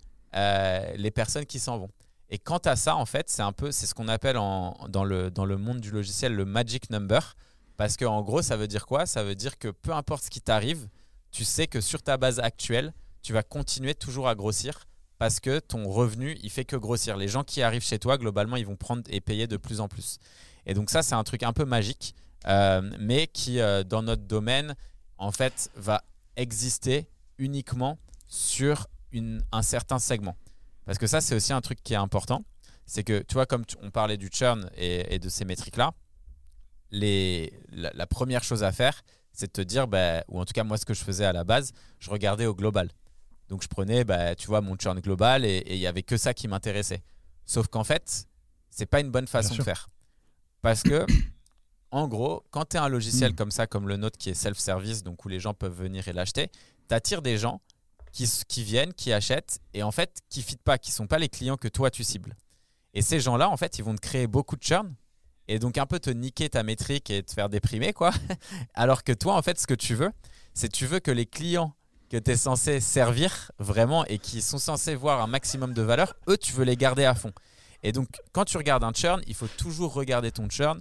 [0.97, 1.91] les personnes qui s'en vont.
[2.31, 5.57] Et quant à ça, en fait, c'est un peu, c'est ce qu'on appelle dans, le,
[5.57, 7.37] monde du logiciel le magic number.
[7.77, 9.07] Parce qu'en gros, ça veut dire quoi?
[9.07, 10.89] Ça veut dire que peu importe ce qui t'arrive,
[11.31, 12.93] tu sais que sur ta base actuelle,
[13.23, 14.87] tu vas continuer toujours à grossir
[15.19, 17.17] parce que ton revenu, il fait que grossir.
[17.17, 19.89] Les gens qui arrivent chez toi, globalement, ils vont prendre et payer de plus en
[19.89, 20.19] plus.
[20.67, 22.15] Et donc ça, c'est un truc un peu magique,
[22.47, 24.75] euh, mais qui, euh, dans notre domaine,
[25.19, 26.03] en fait, va
[26.37, 27.09] exister
[27.39, 27.99] uniquement
[28.29, 28.89] sur
[29.53, 30.37] un certain segment.
[30.85, 32.45] Parce que ça, c'est aussi un truc qui est important.
[32.87, 35.93] C'est que, tu vois, comme on parlait du churn et, de ces métriques-là,
[36.91, 39.03] la, première chose à faire,
[39.33, 41.33] c'est de te dire, bah, ou en tout cas, moi, ce que je faisais à
[41.33, 42.91] la base, je regardais au global.
[43.49, 46.35] Donc, je prenais, bah, tu vois, mon churn global et il n'y avait que ça
[46.35, 47.03] qui m'intéressait.
[47.47, 48.27] Sauf qu'en fait,
[48.71, 49.89] c'est pas une bonne façon de faire.
[50.61, 51.07] Parce que,
[51.95, 53.37] en gros, quand tu as un logiciel hmm.
[53.37, 56.13] comme ça, comme le nôtre qui est self-service, donc où les gens peuvent venir et
[56.13, 56.51] l'acheter,
[56.89, 57.61] tu attires des gens
[58.13, 58.27] qui,
[58.65, 61.29] viennent, qui achètent et en fait qui ne fit pas, qui ne sont pas les
[61.29, 62.37] clients que toi tu cibles.
[62.95, 64.93] Et ces gens-là, en fait, ils vont te créer beaucoup de churn
[65.47, 68.11] et donc un peu te niquer ta métrique et te faire déprimer, quoi.
[68.75, 70.11] Alors que toi, en fait, ce que tu veux,
[70.53, 71.75] c'est tu veux que les clients
[72.11, 76.15] que tu es censé servir vraiment et qui sont censés voir un maximum de valeur,
[76.29, 77.33] eux, tu veux les garder à fond.
[77.85, 80.81] Et donc, quand tu regardes un churn, il faut toujours regarder ton churn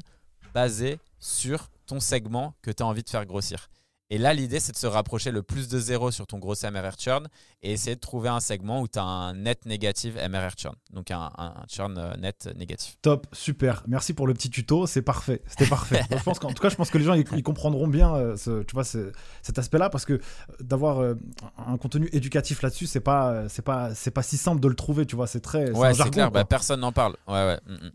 [0.53, 3.69] basé sur ton segment que tu as envie de faire grossir.
[4.09, 6.99] Et là, l'idée, c'est de se rapprocher le plus de zéro sur ton gros MRR
[6.99, 7.27] churn
[7.63, 10.75] et essayer de trouver un segment où tu as un net négatif MRR churn.
[10.91, 11.31] Donc un,
[11.67, 12.97] churn euh, net négatif.
[13.01, 13.83] Top, super.
[13.87, 14.85] Merci pour le petit tuto.
[14.85, 15.41] C'est parfait.
[15.47, 16.03] C'était parfait.
[16.11, 18.61] je pense en tout cas, je pense que les gens ils, comprendront bien euh, ce,
[18.61, 20.19] tu vois, cet aspect-là parce que euh,
[20.59, 21.15] d'avoir
[21.57, 25.07] un contenu éducatif là-dessus, c'est pas, c'est pas, c'est pas si simple de le trouver.
[25.07, 25.71] Tu vois, c'est très.
[25.71, 26.29] Ouais, c'est clair.
[26.29, 27.15] Bah, personne n'en parle.
[27.27, 27.59] Ouais, ouais.
[27.65, 27.91] Mm, mm.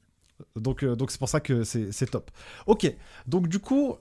[0.56, 2.30] Donc, donc c'est pour ça que c'est top.
[2.66, 2.92] Ok.
[3.26, 3.96] Donc du coup.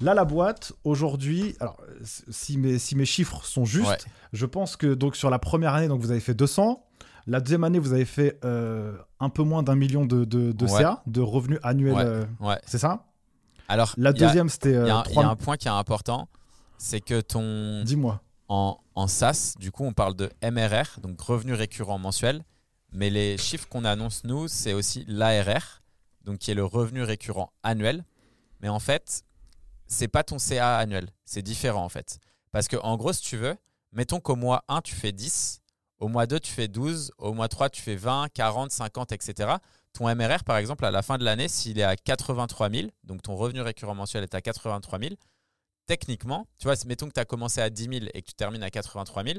[0.00, 4.94] Là, la boîte, aujourd'hui, alors si mes, si mes chiffres sont justes, je pense que
[4.94, 6.84] donc sur la première année, donc vous avez fait 200.
[7.26, 11.02] La deuxième année, vous avez fait euh, un peu moins d'un million de, de, CA,
[11.06, 11.94] de revenus annuels.
[11.98, 13.04] Euh, c'est ça?
[13.68, 14.70] Alors, la deuxième, c'était.
[14.70, 16.28] Il y, a euh, un point qui est important,
[16.78, 17.82] c'est que ton.
[17.84, 18.22] Dis-moi.
[18.48, 22.44] En, en SaaS, du coup, on parle de MRR, donc revenu récurrent mensuel.
[22.92, 25.82] Mais les chiffres qu'on annonce, nous, c'est aussi l'ARR,
[26.22, 28.04] donc qui est le revenu récurrent annuel.
[28.60, 29.24] Mais en fait,
[29.86, 31.08] c'est pas ton CA annuel.
[31.24, 32.18] C'est différent en fait.
[32.50, 33.56] Parce que en gros, si tu veux,
[33.92, 35.60] mettons qu'au mois 1, tu fais 10,
[36.00, 39.56] au mois 2, tu fais 12, au mois 3, tu fais 20, 40, 50, etc.
[39.92, 43.22] Ton MRR, par exemple, à la fin de l'année, s'il est à 83 000, donc
[43.22, 45.14] ton revenu récurrent mensuel est à 83 000,
[45.86, 48.62] techniquement, tu vois, mettons que tu as commencé à 10 000 et que tu termines
[48.62, 49.38] à 83 000,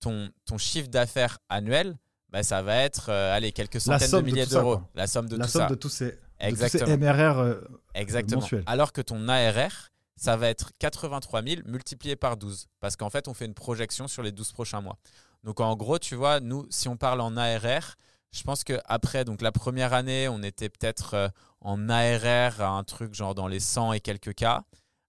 [0.00, 1.96] ton, ton chiffre d'affaires annuel,
[2.32, 4.80] bah, ça va être euh, allez, quelques centaines de milliers d'euros.
[4.94, 5.68] La somme de la tout somme ça.
[5.68, 6.96] de tous ces Exactement.
[6.96, 7.60] MRR euh,
[7.94, 8.46] Exactement.
[8.66, 12.68] Alors que ton ARR, ça va être 83 000 multiplié par 12.
[12.80, 14.98] Parce qu'en fait, on fait une projection sur les 12 prochains mois.
[15.44, 17.96] Donc en gros, tu vois, nous, si on parle en ARR,
[18.32, 21.28] je pense qu'après, donc la première année, on était peut-être euh,
[21.60, 24.64] en ARR à un truc genre dans les 100 et quelques cas.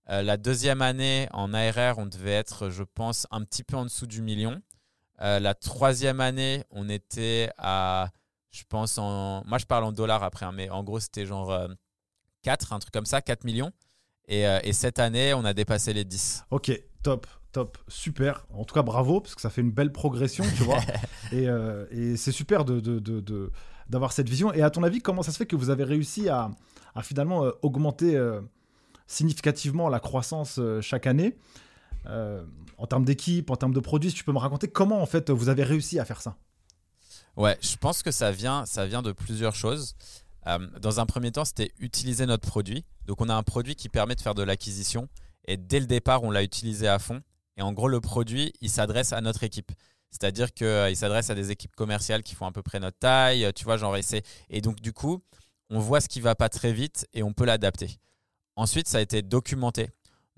[0.09, 3.85] Euh, la deuxième année, en ARR, on devait être, je pense, un petit peu en
[3.85, 4.61] dessous du million.
[5.19, 8.09] La troisième année, on était à
[8.53, 9.43] je pense en.
[9.45, 11.67] Moi, je parle en dollars après, hein, mais en gros, c'était genre
[12.43, 13.71] 4, euh, un truc comme ça, 4 millions.
[14.27, 16.45] Et, euh, et, cette année, on a dépassé les 10.
[16.51, 18.45] Ok, top, top, super.
[18.53, 20.79] En tout cas, bravo, parce que ça fait une belle progression, tu vois.
[21.31, 23.51] et, euh, et c'est super de, de, de,
[23.89, 24.53] d'avoir cette vision.
[24.53, 26.51] Et à ton avis, comment ça se fait que vous avez réussi à,
[26.95, 28.17] à finalement augmenter
[29.07, 31.35] significativement la croissance chaque année?
[32.83, 35.29] En termes d'équipe, en termes de produits, si tu peux me raconter comment en fait
[35.29, 36.35] vous avez réussi à faire ça?
[37.37, 39.95] Ouais, je pense que ça vient, de plusieurs choses.
[40.47, 42.83] Euh, dans un premier temps, c'était utiliser notre produit.
[43.05, 45.07] Donc, on a un produit qui permet de faire de l'acquisition.
[45.45, 47.21] Et dès le départ, on l'a utilisé à fond.
[47.55, 49.71] Et en gros, le produit, il s'adresse à notre équipe.
[50.11, 53.49] C'est-à-dire qu'il euh, s'adresse à des équipes commerciales qui font à peu près notre taille.
[53.55, 54.03] Tu vois, genre, et,
[54.49, 55.23] et donc, du coup,
[55.69, 57.97] on voit ce qui va pas très vite et on peut l'adapter.
[58.57, 59.89] Ensuite, ça a été documenté.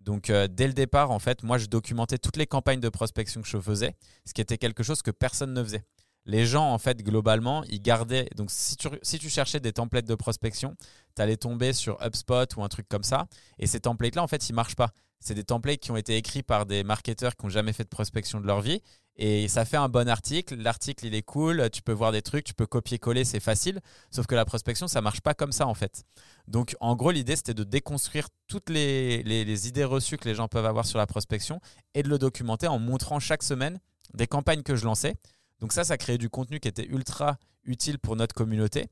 [0.05, 3.41] Donc, euh, dès le départ, en fait, moi, je documentais toutes les campagnes de prospection
[3.41, 3.95] que je faisais,
[4.25, 5.83] ce qui était quelque chose que personne ne faisait
[6.25, 8.27] les gens, en fait, globalement, ils gardaient.
[8.35, 10.75] Donc, si tu, si tu cherchais des templates de prospection,
[11.15, 13.27] tu allais tomber sur HubSpot ou un truc comme ça.
[13.59, 14.89] Et ces templates-là, en fait, ils ne marchent pas.
[15.19, 17.89] C'est des templates qui ont été écrits par des marketeurs qui n'ont jamais fait de
[17.89, 18.81] prospection de leur vie.
[19.17, 20.55] Et ça fait un bon article.
[20.55, 21.69] L'article, il est cool.
[21.71, 23.79] Tu peux voir des trucs, tu peux copier-coller, c'est facile.
[24.11, 26.03] Sauf que la prospection, ça marche pas comme ça, en fait.
[26.47, 30.47] Donc, en gros, l'idée, c'était de déconstruire toutes les, les idées reçues que les gens
[30.47, 31.61] peuvent avoir sur la prospection
[31.93, 33.79] et de le documenter en montrant chaque semaine
[34.13, 35.15] des campagnes que je lançais
[35.59, 38.87] donc ça, ça créait du contenu qui était ultra utile pour notre communauté.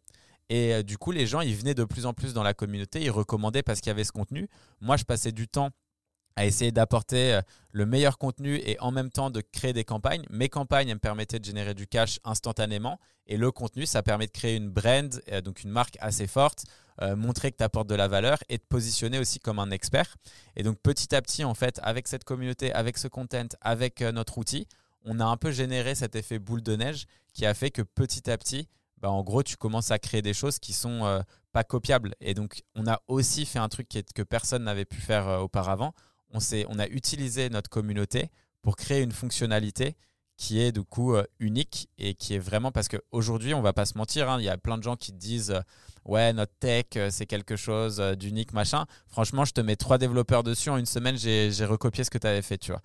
[0.50, 3.02] Et euh, du coup, les gens, ils venaient de plus en plus dans la communauté,
[3.02, 4.50] ils recommandaient parce qu'il y avait ce contenu.
[4.82, 5.70] Moi, je passais du temps
[6.36, 10.26] à essayer d'apporter euh, le meilleur contenu et en même temps de créer des campagnes.
[10.30, 14.28] Mes campagnes elles me permettaient de générer du cash instantanément et le contenu, ça permet
[14.28, 16.66] de créer une brand, euh, donc une marque assez forte,
[17.02, 20.16] euh, montrer que tu apportes de la valeur et de positionner aussi comme un expert.
[20.56, 24.38] Et donc petit à petit, en fait, avec cette communauté, avec ce content, avec notre
[24.38, 24.68] outil,
[25.06, 28.30] on a un peu généré cet effet boule de neige qui a fait que petit
[28.30, 32.16] à petit, bah, en gros, tu commences à créer des choses qui sont pas copiables.
[32.22, 35.94] Et donc, on a aussi fait un truc que personne n'avait pu faire auparavant
[36.34, 38.30] on, a utilisé notre communauté
[38.62, 39.96] pour créer une fonctionnalité
[40.38, 43.86] qui est du coup euh, unique et qui est vraiment parce qu'aujourd'hui, on va pas
[43.86, 45.62] se mentir, hein, il y a plein de gens qui disent euh,
[46.06, 48.86] ouais, notre tech, euh, c'est quelque chose d'unique, machin.
[49.08, 50.70] Franchement, je te mets trois développeurs dessus.
[50.70, 52.82] En une semaine, j'ai recopié ce que tu avais fait, tu vois.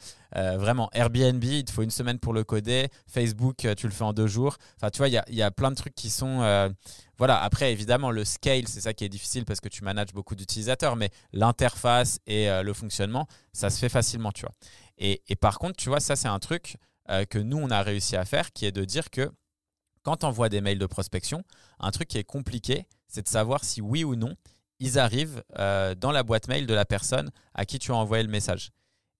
[0.57, 2.88] vraiment, Airbnb, il te faut une semaine pour le coder.
[3.07, 4.57] Facebook, tu le fais en deux jours.
[4.76, 6.72] Enfin, tu vois, il y a, y a, plein de trucs qui sont
[7.16, 10.36] voilà, après, évidemment, le scale, c'est ça qui est difficile parce que tu manages beaucoup
[10.36, 14.53] d'utilisateurs, mais l'interface et le fonctionnement, ça se fait facilement, tu vois.
[14.99, 16.76] Et, par contre, tu vois, ça, c'est un truc
[17.11, 19.30] euh, que nous, on a réussi à faire, qui est de dire que
[20.02, 21.42] quand on envoie des mails de prospection,
[21.80, 24.34] un truc qui est compliqué, c'est de savoir si oui ou non,
[24.80, 28.22] ils arrivent euh, dans la boîte mail de la personne à qui tu as envoyé
[28.22, 28.70] le message.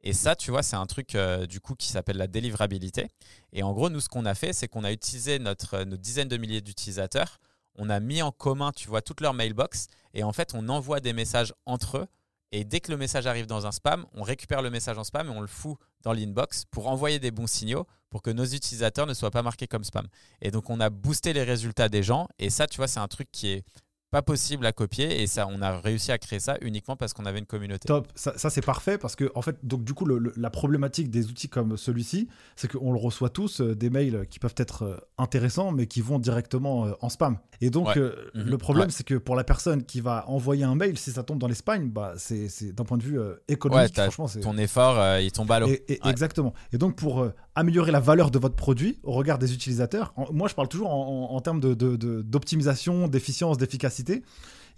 [0.03, 1.17] Et ça, tu vois, c'est un truc
[1.49, 3.09] du coup qui s'appelle la délivrabilité.
[3.53, 6.37] Et en gros, nous, ce qu'on a fait, c'est qu'on a utilisé nos dizaines de
[6.37, 7.41] milliers d'utilisateurs
[7.79, 11.01] on a mis en commun, tu vois, toutes leurs mailbox et en fait, on envoie
[11.01, 12.07] des messages entre eux.
[12.53, 15.29] Et dès que le message arrive dans un spam, on récupère le message en spam
[15.29, 19.07] et on le fout dans l'inbox pour envoyer des bons signaux pour que nos utilisateurs
[19.07, 20.07] ne soient pas marqués comme spam.
[20.41, 22.27] Et donc, on a boosté les résultats des gens.
[22.39, 23.65] Et ça, tu vois, c'est un truc qui est
[24.11, 27.27] pas possible à copier et ça on a réussi à créer ça uniquement parce qu'on
[27.27, 27.87] avait une communauté.
[27.87, 31.49] Top, ça, c'est parfait parce que en fait donc du coup la problématique des outils
[31.49, 35.73] comme celui-ci c'est qu'on le reçoit tous euh, des mails qui peuvent être euh, intéressants
[35.73, 38.13] mais qui vont directement euh, en spam et donc mhm.
[38.35, 41.39] le problème c'est que pour la personne qui va envoyer un mail si ça tombe
[41.39, 45.51] dans les spams bah c'est d'un point de vue économique franchement ton effort il tombe
[45.53, 45.69] à l'eau.
[46.05, 50.49] Exactement et donc pour améliorer la valeur de votre produit au regard des utilisateurs moi
[50.49, 53.98] je parle toujours en, termes d'optimisation de, d'efficience d'efficacité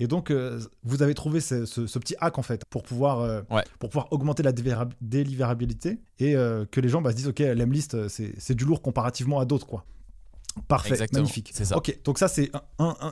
[0.01, 1.65] et donc, euh, vous avez trouvé ce,
[1.99, 3.43] petit hack en fait pour pouvoir, euh,
[3.79, 8.09] pour pouvoir augmenter la délivrabilité et euh, que les gens bah, se disent ok, l'Emlist
[8.09, 9.85] c'est du lourd comparativement à d'autres quoi.
[10.69, 11.53] Parfait, magnifique.
[11.53, 11.77] Ça.
[11.77, 12.51] Ok, donc ça c'est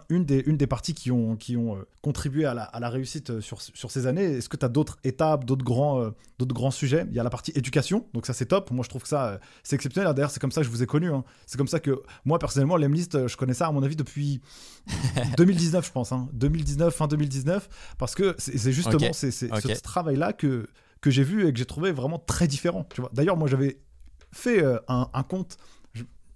[0.09, 2.89] une, des, une des parties qui ont, qui ont euh, contribué à la, à la
[2.89, 4.24] réussite euh, sur, sur, ces années.
[4.24, 7.07] Est-ce que tu as d'autres étapes, d'autres grands, euh, d'autres grands sujets?
[7.11, 8.70] Il y a la partie éducation, donc ça c'est top.
[8.70, 10.12] Moi je trouve que ça c'est exceptionnel.
[10.14, 11.12] D'ailleurs c'est comme ça que je vous ai connu.
[11.12, 11.24] Hein.
[11.47, 14.41] C'est comme ça que moi personnellement l'Emlist, je connais ça à mon avis depuis
[15.36, 16.12] 2019 je pense.
[16.12, 16.28] Hein.
[16.32, 17.68] 2019, fin 2019,
[17.99, 20.68] parce que c'est justement c'est ce travail-là que,
[21.01, 22.86] que j'ai vu et que j'ai trouvé vraiment très différent.
[23.12, 23.80] D'ailleurs moi j'avais
[24.32, 25.57] fait un, un compte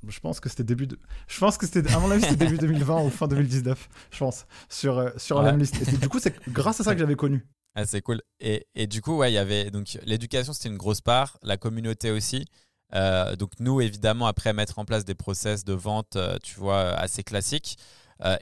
[0.08, 0.98] je pense que c'était début de...
[1.28, 4.46] je pense que c'était à mon avis c'était début 2020 ou fin 2019 je pense
[4.68, 5.76] sur euh, sur la liste.
[5.88, 7.46] Et du coup c'est grâce à ça que j'avais connu.
[7.74, 8.20] Ah, c'est cool.
[8.38, 11.56] Et, et, du coup ouais il y avait donc l'éducation c'était une grosse part la
[11.56, 12.46] communauté aussi.
[12.94, 16.90] Euh, donc nous évidemment après mettre en place des process de vente euh, tu vois
[16.90, 17.78] assez classiques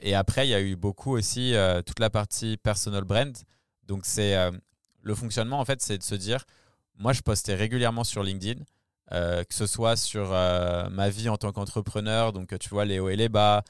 [0.01, 1.55] et après il y a eu beaucoup aussi
[1.87, 3.35] toute la partie personal brand.
[3.87, 4.35] Donc c'est
[5.01, 6.45] le fonctionnement en fait c'est de se dire
[6.99, 8.61] moi je postais régulièrement sur LinkedIn
[9.13, 12.99] euh, que ce soit sur euh, ma vie en tant qu'entrepreneur, donc tu vois les
[12.99, 13.63] hauts et les bas,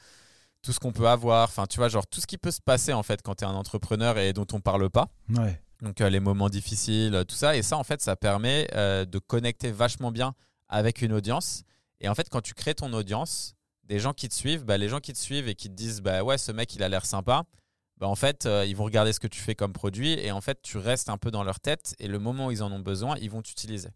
[0.62, 2.92] tout ce qu'on peut avoir, enfin tu vois genre tout ce qui peut se passer
[2.92, 5.08] en fait quand tu es un entrepreneur et dont on parle pas.
[5.30, 5.60] Ouais.
[5.80, 9.72] Donc euh, les moments difficiles, tout ça et ça en fait ça permet de connecter
[9.72, 10.34] vachement bien
[10.68, 11.64] avec une audience
[12.00, 14.88] et en fait quand tu crées ton audience, des gens qui te suivent, bah, les
[14.88, 17.04] gens qui te suivent et qui te disent bah ouais ce mec il a l'air
[17.04, 17.42] sympa,
[17.96, 20.62] bah, en fait ils vont regarder ce que tu fais comme produit et en fait
[20.62, 23.16] tu restes un peu dans leur tête et le moment où ils en ont besoin,
[23.20, 23.88] ils vont t'utiliser.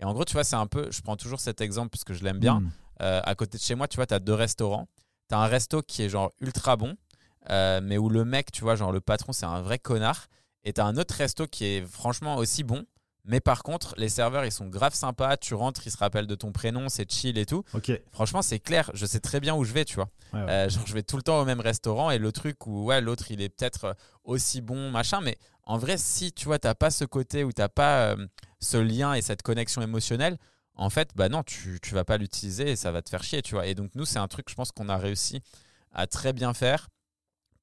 [0.00, 2.14] Et en gros, tu vois, c'est un peu, je prends toujours cet exemple parce que
[2.14, 2.60] je l'aime bien.
[2.60, 2.70] Hmm.
[3.02, 4.88] Euh, à côté de chez moi, tu vois, tu as deux restaurants.
[5.28, 6.96] Tu as un resto qui est genre ultra bon,
[7.50, 10.26] euh, mais où le mec, tu vois, genre le patron, c'est un vrai connard.
[10.64, 12.84] Et tu as un autre resto qui est franchement aussi bon,
[13.24, 15.36] mais par contre, les serveurs, ils sont grave sympas.
[15.36, 17.62] Tu rentres, ils se rappellent de ton prénom, c'est chill et tout.
[18.10, 18.90] Franchement, c'est clair.
[18.94, 20.08] Je sais très bien où je vais, tu vois.
[20.34, 23.02] Euh, genre, je vais tout le temps au même restaurant et le truc où, ouais,
[23.02, 23.94] l'autre, il est peut-être
[24.24, 25.20] aussi bon, machin.
[25.20, 28.16] Mais en vrai, si tu vois, t'as pas ce côté où t'as pas
[28.60, 30.38] ce lien et cette connexion émotionnelle,
[30.74, 33.42] en fait, bah non, tu, tu vas pas l'utiliser et ça va te faire chier,
[33.42, 33.66] tu vois.
[33.66, 35.42] Et donc, nous, c'est un truc, je pense qu'on a réussi
[35.92, 36.88] à très bien faire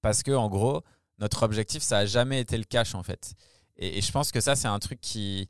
[0.02, 0.84] parce que, en gros,
[1.20, 3.34] notre objectif, ça a jamais été le cash, en fait.
[3.78, 5.50] Et, je pense que ça, c'est un truc qui,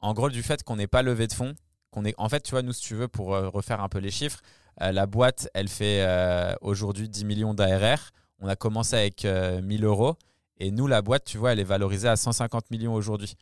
[0.00, 1.54] en gros, du fait qu'on n'ait pas levé de fonds,
[1.90, 3.98] qu'on est, en fait, tu vois, nous, si tu veux, pour euh, refaire un peu
[3.98, 4.40] les chiffres,
[4.80, 8.10] euh, la boîte, elle fait euh, aujourd'hui 10 millions d'ARR.
[8.40, 10.16] On a commencé avec 1000 euros.
[10.58, 13.36] Et nous, la boîte, tu vois, elle est valorisée à 150 millions aujourd'hui.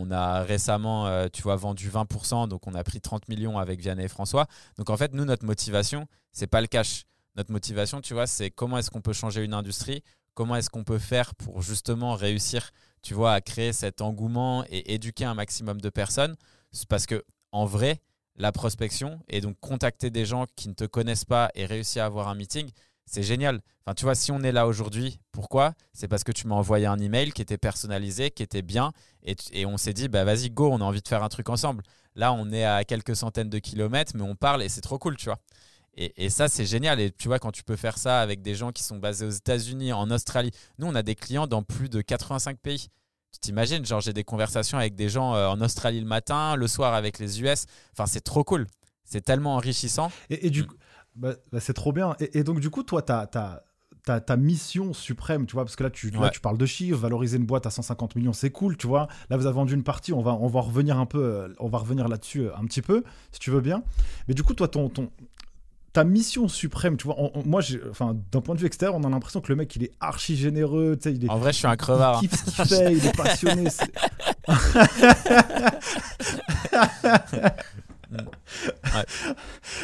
[0.00, 3.80] On a récemment, euh, tu vois, vendu 20%, donc on a pris 30 millions avec
[3.80, 4.46] Vianney et François.
[4.76, 7.04] Donc en fait, nous, notre motivation, c'est pas le cash.
[7.34, 10.84] Notre motivation, tu vois, c'est comment est-ce qu'on peut changer une industrie, comment est-ce qu'on
[10.84, 12.70] peut faire pour justement réussir,
[13.02, 16.36] tu vois, à créer cet engouement et éduquer un maximum de personnes?
[16.88, 18.00] Parce que en vrai,
[18.36, 22.06] la prospection et donc contacter des gens qui ne te connaissent pas et réussir à
[22.06, 22.70] avoir un meeting,
[23.08, 23.60] c'est génial.
[23.84, 25.74] Enfin, tu vois, si on est là aujourd'hui, pourquoi?
[25.92, 28.92] C'est parce que tu m'as envoyé un email qui était personnalisé, qui était bien,
[29.24, 31.48] et, et on s'est dit, bah vas-y, go, on a envie de faire un truc
[31.48, 31.82] ensemble.
[32.14, 35.16] Là, on est à quelques centaines de kilomètres, mais on parle et c'est trop cool,
[35.16, 35.38] tu vois.
[35.96, 37.00] Et, et ça, c'est génial.
[37.00, 39.30] Et tu vois, quand tu peux faire ça avec des gens qui sont basés aux
[39.30, 42.88] États-Unis, en Australie, nous, on a des clients dans plus de 85 pays.
[43.32, 46.66] Tu t'imagines, genre, j'ai des conversations avec des gens euh, en Australie le matin, le
[46.68, 47.64] soir avec les US.
[47.92, 48.66] Enfin, c'est trop cool.
[49.04, 50.12] C'est tellement enrichissant.
[50.30, 50.74] Et, et du coup,
[51.14, 52.16] bah, bah, c'est trop bien.
[52.20, 53.64] Et, donc, du coup, toi, tu as, ta,
[54.20, 57.46] ta, mission suprême, tu vois, parce que là tu, tu parles de chiffres, valoriser une
[57.46, 59.08] boîte à 150 millions, c'est cool, tu vois.
[59.28, 61.68] Là, vous avez vendu une partie, on va, on va revenir un peu, euh, on
[61.68, 63.82] va revenir là-dessus euh, un petit peu, si tu veux bien.
[64.26, 65.10] Mais du coup, toi, ton, ton,
[65.92, 69.40] ta mission suprême, tu vois, moi, enfin, d'un point de vue extérieur, on a l'impression
[69.40, 71.30] que le mec, il est archi généreux, tu sais, il est.
[71.30, 72.20] En vrai, je suis un crevard.
[72.22, 73.68] Il kiffe ce qu'il fait, il est passionné.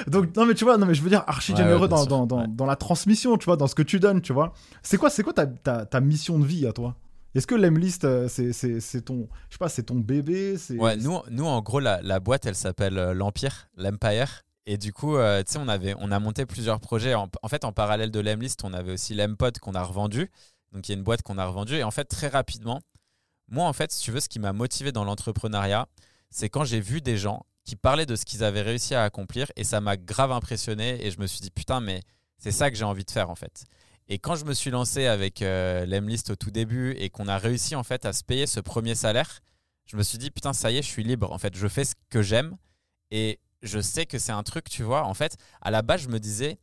[0.07, 2.67] Donc, non, mais tu vois, non, mais je veux dire, archi généreux dans, dans, dans,
[2.67, 4.53] la transmission, tu vois, dans ce que tu donnes, tu vois.
[4.83, 6.97] C'est quoi, c'est quoi ta, ta, ta, mission de vie à toi?
[7.35, 11.47] Est-ce que l'Emlist, euh, c'est ton, je sais pas, c'est ton bébé Ouais, nous, nous,
[11.47, 14.43] en gros, la, la boîte, elle s'appelle euh, l'Empire, l'Empire.
[14.67, 17.15] Et du coup, euh, tu sais, on, avait, on a monté plusieurs projets.
[17.15, 20.31] En, en fait, en parallèle de l'Emlist, on avait aussi l'Empod qu'on a revendu.
[20.73, 21.75] Donc, il y a une boîte qu'on a revendue.
[21.75, 22.81] Et en fait, très rapidement,
[23.49, 25.87] moi, en fait, si tu veux, ce qui m'a motivé dans l'entrepreneuriat,
[26.31, 29.51] c'est quand j'ai vu des gens qui parlaient de ce qu'ils avaient réussi à accomplir
[29.57, 32.03] et ça m'a grave impressionné et je me suis dit putain mais
[32.39, 33.65] c'est ça que j'ai envie de faire en fait.
[34.09, 37.39] Et quand je me suis lancé avec euh, l'Emlist au tout début et qu'on a
[37.39, 39.41] réussi en fait à se payer ce premier salaire,
[39.87, 41.85] je me suis dit putain ça y est, je suis libre en fait, je fais
[41.85, 42.57] ce que j'aime
[43.11, 46.09] et je sais que c'est un truc, tu vois, en fait, à la base je
[46.09, 46.59] me disais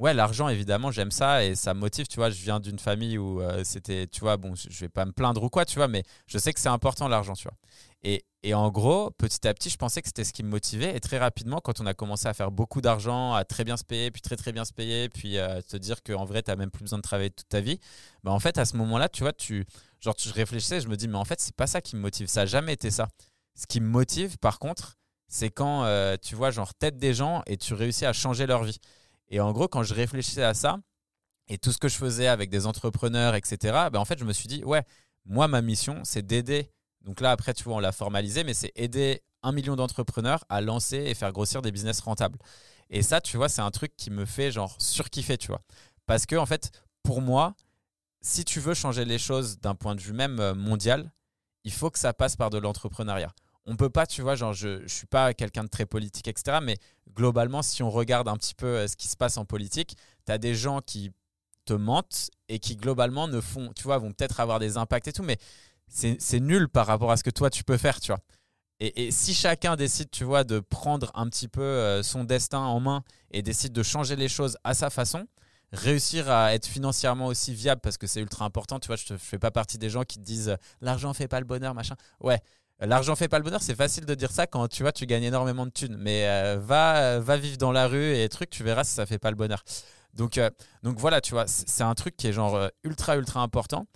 [0.00, 2.06] ouais, l'argent, évidemment, j'aime ça et ça me motive.
[2.08, 5.04] Tu vois, je viens d'une famille où euh, c'était, tu vois, bon, je vais pas
[5.04, 7.56] me plaindre ou quoi, tu vois, mais je sais que c'est important l'argent, tu vois.
[8.02, 10.96] Et, et, en gros, petit à petit, je pensais que c'était ce qui me motivait.
[10.96, 13.84] Et très rapidement, quand on a commencé à faire beaucoup d'argent, à très bien se
[13.84, 16.56] payer, puis très très bien se payer, puis euh, te dire qu'en vrai, tu n'as
[16.56, 17.78] même plus besoin de travailler toute ta vie,
[18.24, 19.66] bah, en fait, à ce moment-là, tu vois, tu,
[20.00, 22.26] genre, tu réfléchissais, je me dis, mais en fait, c'est pas ça qui me motive.
[22.28, 23.08] Ça n'a jamais été ça.
[23.54, 24.96] Ce qui me motive, par contre,
[25.28, 28.64] c'est quand, euh, tu vois, genre, tête des gens et tu réussis à changer leur
[28.64, 28.78] vie.
[29.30, 30.78] Et en gros, quand je réfléchissais à ça,
[31.48, 33.56] et tout ce que je faisais avec des entrepreneurs, etc.,
[33.92, 34.84] ben en fait, je me suis dit, ouais,
[35.24, 36.70] moi, ma mission, c'est d'aider.
[37.02, 40.60] Donc là, après, tu vois, on l'a formalisé, mais c'est aider un million d'entrepreneurs à
[40.60, 42.38] lancer et faire grossir des business rentables.
[42.90, 45.62] Et ça, tu vois, c'est un truc qui me fait genre surkiffer, tu vois.
[46.06, 46.70] Parce que, en fait,
[47.02, 47.54] pour moi,
[48.20, 51.12] si tu veux changer les choses d'un point de vue même euh, mondial,
[51.64, 53.32] il faut que ça passe par de l'entrepreneuriat
[53.66, 56.58] on peut pas, tu vois, genre, je, je suis pas quelqu'un de très politique, etc.
[56.62, 56.76] Mais
[57.14, 59.96] globalement, si on regarde un petit peu euh, ce qui se passe en politique,
[60.26, 61.12] tu as des gens qui
[61.64, 65.12] te mentent et qui globalement ne font, tu vois, vont peut-être avoir des impacts et
[65.12, 65.38] tout, mais
[65.88, 68.20] c'est nul par rapport à ce que toi tu peux faire, tu vois.
[68.80, 72.80] Et, si chacun décide, tu vois, de prendre un petit peu euh, son destin en
[72.80, 75.26] main et décide de changer les choses à sa façon,
[75.72, 79.18] réussir à être financièrement aussi viable parce que c'est ultra important, tu vois, je ne
[79.18, 81.94] fais pas partie des gens qui te disent l'argent fait pas le bonheur, machin.
[82.20, 82.40] Ouais,
[82.80, 85.24] L'argent fait pas le bonheur, c'est facile de dire ça quand tu vois, tu gagnes
[85.24, 85.96] énormément de thunes.
[85.98, 89.18] Mais euh, va, va vivre dans la rue et truc, tu verras si ça fait
[89.18, 89.62] pas le bonheur.
[90.14, 90.48] Donc, euh,
[90.82, 93.86] donc voilà, tu vois, c'est un truc qui est genre euh, ultra, ultra important.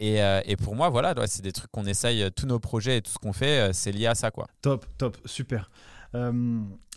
[0.00, 3.12] Et, et pour moi, voilà, c'est des trucs qu'on essaye, tous nos projets et tout
[3.12, 4.48] ce qu'on fait, c'est lié à ça, quoi.
[4.60, 5.70] Top, top, super.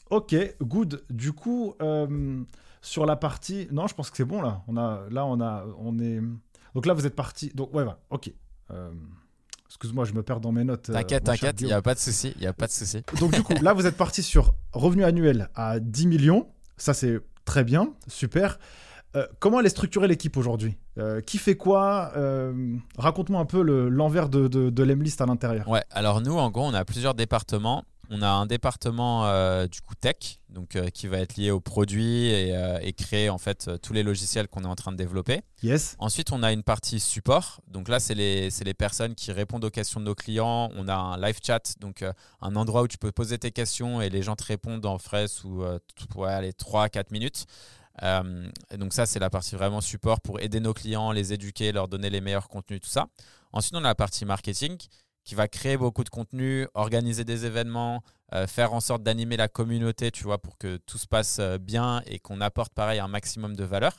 [0.10, 1.06] ok, good.
[1.12, 1.76] Du coup,
[2.82, 4.64] sur la partie, non, je pense que c'est bon là.
[4.68, 6.20] On a, là, on a, on est.
[6.74, 7.52] Donc là, vous êtes parti.
[7.54, 8.00] Donc ouais, voilà.
[8.10, 8.34] Ok.
[9.76, 10.90] Excuse-moi, je me perds dans mes notes.
[10.90, 13.04] Euh, t'inquiète, t'inquiète, il n'y a pas de souci, il a pas de souci.
[13.20, 16.48] Donc du coup, là, vous êtes parti sur revenu annuel à 10 millions.
[16.78, 18.58] Ça, c'est très bien, super.
[19.18, 20.78] Euh, comment elle est structurée l'équipe aujourd'hui?
[20.98, 22.14] Euh, Qui fait quoi?
[22.98, 25.68] Raconte-moi un peu l'envers de, de, de l'Emlist à l'intérieur.
[25.68, 29.82] Ouais, alors nous, en gros, on a plusieurs départements on a un département euh, du
[29.82, 33.70] coup tech, donc euh, qui va être lié aux produits et, euh, créer en fait
[33.82, 35.42] tous les logiciels qu'on est en train de développer.
[35.64, 35.96] Yes.
[36.00, 37.62] Ensuite, on a une partie support.
[37.68, 40.70] Donc là, c'est les, les, personnes qui répondent aux questions de nos clients.
[40.76, 42.04] On a un live chat, donc
[42.42, 45.28] un endroit où tu peux poser tes questions et les gens te répondent en frais
[45.28, 45.64] sous
[46.16, 47.46] ouais, les 3-4 minutes.
[48.78, 52.10] donc ça, c'est la partie vraiment support pour aider nos clients, les éduquer, leur donner
[52.10, 53.08] les meilleurs contenus, tout ça.
[53.52, 54.78] Ensuite, on a la partie marketing
[55.26, 58.04] qui va créer beaucoup de contenu, organiser des événements,
[58.34, 61.58] euh, faire en sorte d'animer la communauté, tu vois, pour que tout se passe euh,
[61.58, 63.94] bien et qu'on apporte pareil un maximum de valeur.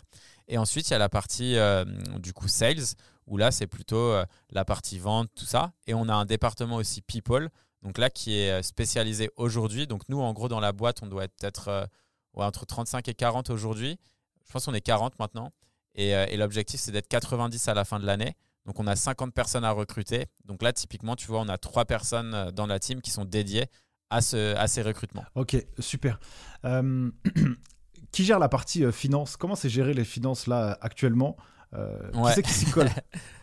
[0.47, 1.85] Et ensuite, il y a la partie euh,
[2.19, 2.95] du coup sales,
[3.27, 4.15] où là, c'est plutôt
[4.51, 5.73] la partie vente, tout ça.
[5.89, 7.51] Et on a un département aussi people,
[7.83, 9.89] donc là, qui est spécialisé aujourd'hui.
[9.89, 11.89] Donc nous, en gros, dans la boîte, on doit être peut-être
[12.35, 13.99] entre 35 et 40 aujourd'hui.
[14.47, 15.51] Je pense qu'on est 40 maintenant.
[15.97, 18.37] Et, l'objectif, c'est d'être 90 à la fin de l'année.
[18.67, 20.27] Donc, on a 50 personnes à recruter.
[20.45, 23.67] Donc là, typiquement, tu vois, on a trois personnes dans la team qui sont dédiées
[24.11, 25.25] à, ce, à ces recrutements.
[25.35, 26.19] Ok, super.
[28.13, 29.37] qui gère la partie finance?
[29.37, 31.37] Comment c'est gérer les finances là actuellement?
[31.73, 32.91] Qui c'est qui s'y colle?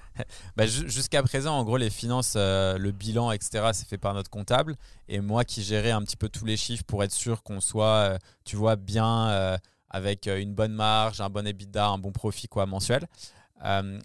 [0.56, 4.30] Bah, Jusqu'à présent, en gros, les finances, euh, le bilan, etc., c'est fait par notre
[4.30, 4.76] comptable.
[5.08, 7.86] Et moi qui gérais un petit peu tous les chiffres pour être sûr qu'on soit,
[8.14, 9.58] euh, tu vois, bien euh,
[9.90, 13.08] avec une bonne marge, un bon EBITDA, un bon profit quoi, mensuel.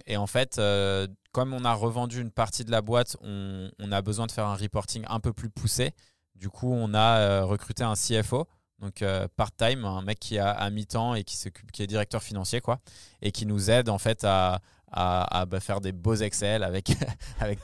[0.06, 0.60] Et en fait,
[1.32, 4.54] comme on a revendu une partie de la boîte, on, a besoin de faire un
[4.54, 5.92] reporting un peu plus poussé.
[6.34, 8.46] Du coup, on a recruté un CFO
[8.80, 9.04] donc
[9.36, 12.78] part-time, un mec qui a à mi-temps et qui s'occupe, qui est directeur financier, quoi,
[13.22, 14.60] et qui nous aide en fait à,
[14.92, 16.84] bah, faire des beaux Excel avec,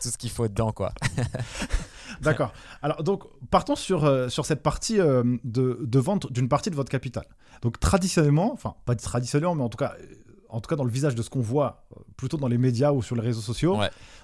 [0.01, 0.73] tout ce qu'il faut dedans.
[0.73, 0.93] quoi.
[2.21, 2.53] D'accord.
[2.83, 6.91] Alors, donc, partons sur, euh, sur cette partie euh, de, vente d'une partie de votre
[6.91, 7.25] capital.
[7.63, 9.95] Donc, traditionnellement, enfin, pas traditionnellement, mais en tout cas,
[10.55, 12.93] en tout cas dans le visage de ce qu'on voit euh, plutôt dans les médias
[12.93, 13.79] ou sur les réseaux sociaux,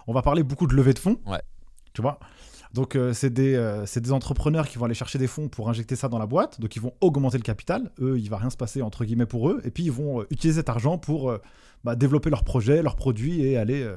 [0.07, 1.19] on va parler beaucoup de levée de fonds.
[1.27, 1.43] Ouais.
[1.93, 2.19] Tu vois?
[2.73, 6.21] Donc, c'est des, des, entrepreneurs qui vont aller chercher des fonds pour injecter ça dans
[6.21, 6.61] la boîte.
[6.61, 7.91] Donc, ils vont augmenter le capital.
[8.01, 9.61] Eux, il va rien se passer, entre guillemets, pour eux.
[9.65, 11.37] Et puis, ils vont utiliser cet argent pour
[11.85, 13.97] bah, développer leurs projets, leurs produits et aller euh,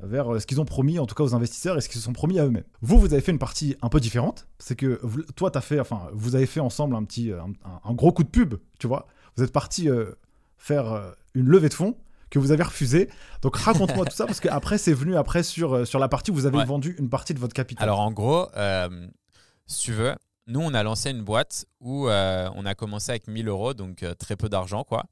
[0.00, 2.04] vers euh, ce qu'ils ont promis, en tout cas aux investisseurs, et ce qu'ils se
[2.04, 2.64] sont promis à eux-mêmes.
[2.80, 4.48] Vous, vous avez fait une partie un peu différente.
[4.58, 5.00] C'est que
[5.36, 8.54] toi, as fait, enfin, vous avez fait ensemble un petit, un, gros coup de pub,
[8.78, 9.06] tu vois?
[9.36, 10.12] Vous êtes parti euh,
[10.62, 11.96] faire une levée de fonds
[12.30, 13.10] que vous avez refusé.
[13.42, 16.46] Donc raconte-moi tout ça parce qu'après c'est venu après sur, sur la partie où vous
[16.46, 17.82] avez vendu une partie de votre capital.
[17.82, 18.48] Alors en gros,
[19.66, 20.14] si tu veux,
[20.46, 24.36] nous on a lancé une boîte où on a commencé avec 1000 euros, donc très
[24.36, 25.04] peu d'argent quoi.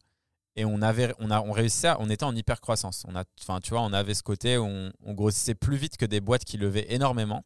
[0.57, 3.61] Et on avait on a on réussissait on était en hyper croissance on a enfin
[3.61, 6.59] tu vois on avait ce côté où on, grossissait plus vite que des boîtes qui
[6.59, 7.44] levaient énormément.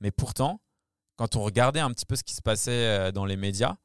[0.00, 0.60] Mais pourtant
[1.16, 3.76] quand on regardait un petit peu ce qui se passait euh, dans les médias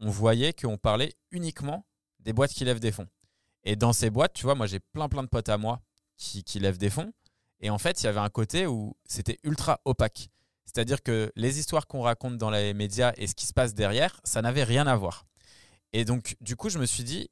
[0.00, 1.86] on voyait qu'on parlait uniquement
[2.20, 3.06] des boîtes qui lèvent des fonds
[3.66, 5.82] et dans ces boîtes tu vois moi j'ai plein plein de potes à moi
[6.16, 7.12] qui, qui lèvent des fonds.
[7.60, 10.30] Et en fait il y avait un côté où c'était ultra opaque.
[10.64, 14.18] C'est-à-dire que les histoires qu'on raconte dans les médias et ce qui se passe derrière
[14.24, 15.26] ça n'avait rien à voir.
[15.92, 17.28] Et donc du coup je me suis dit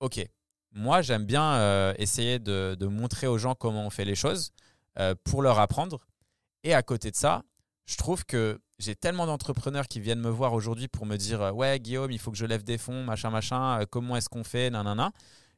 [0.00, 0.26] ok,
[0.72, 4.52] moi j'aime bien euh, essayer de, montrer aux gens comment on fait les choses
[4.98, 6.06] euh, pour leur apprendre.
[6.62, 7.42] Et à côté de ça,
[7.86, 11.52] je trouve que j'ai tellement d'entrepreneurs qui viennent me voir aujourd'hui pour me dire euh,
[11.52, 14.70] ouais Guillaume, il faut que je lève des fonds, machin machin, comment est-ce qu'on fait,
[14.70, 15.12] nanana,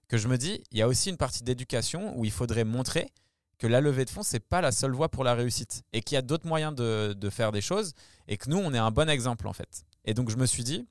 [0.08, 3.12] que je me dis il y a aussi une partie d'éducation où il faudrait montrer
[3.58, 6.14] que la levée de fonds c'est pas la seule voie pour la réussite et qu'il
[6.14, 7.94] y a d'autres moyens de, faire des choses
[8.28, 9.84] et que nous on est un bon exemple en fait.
[10.04, 10.86] Et donc je me suis dit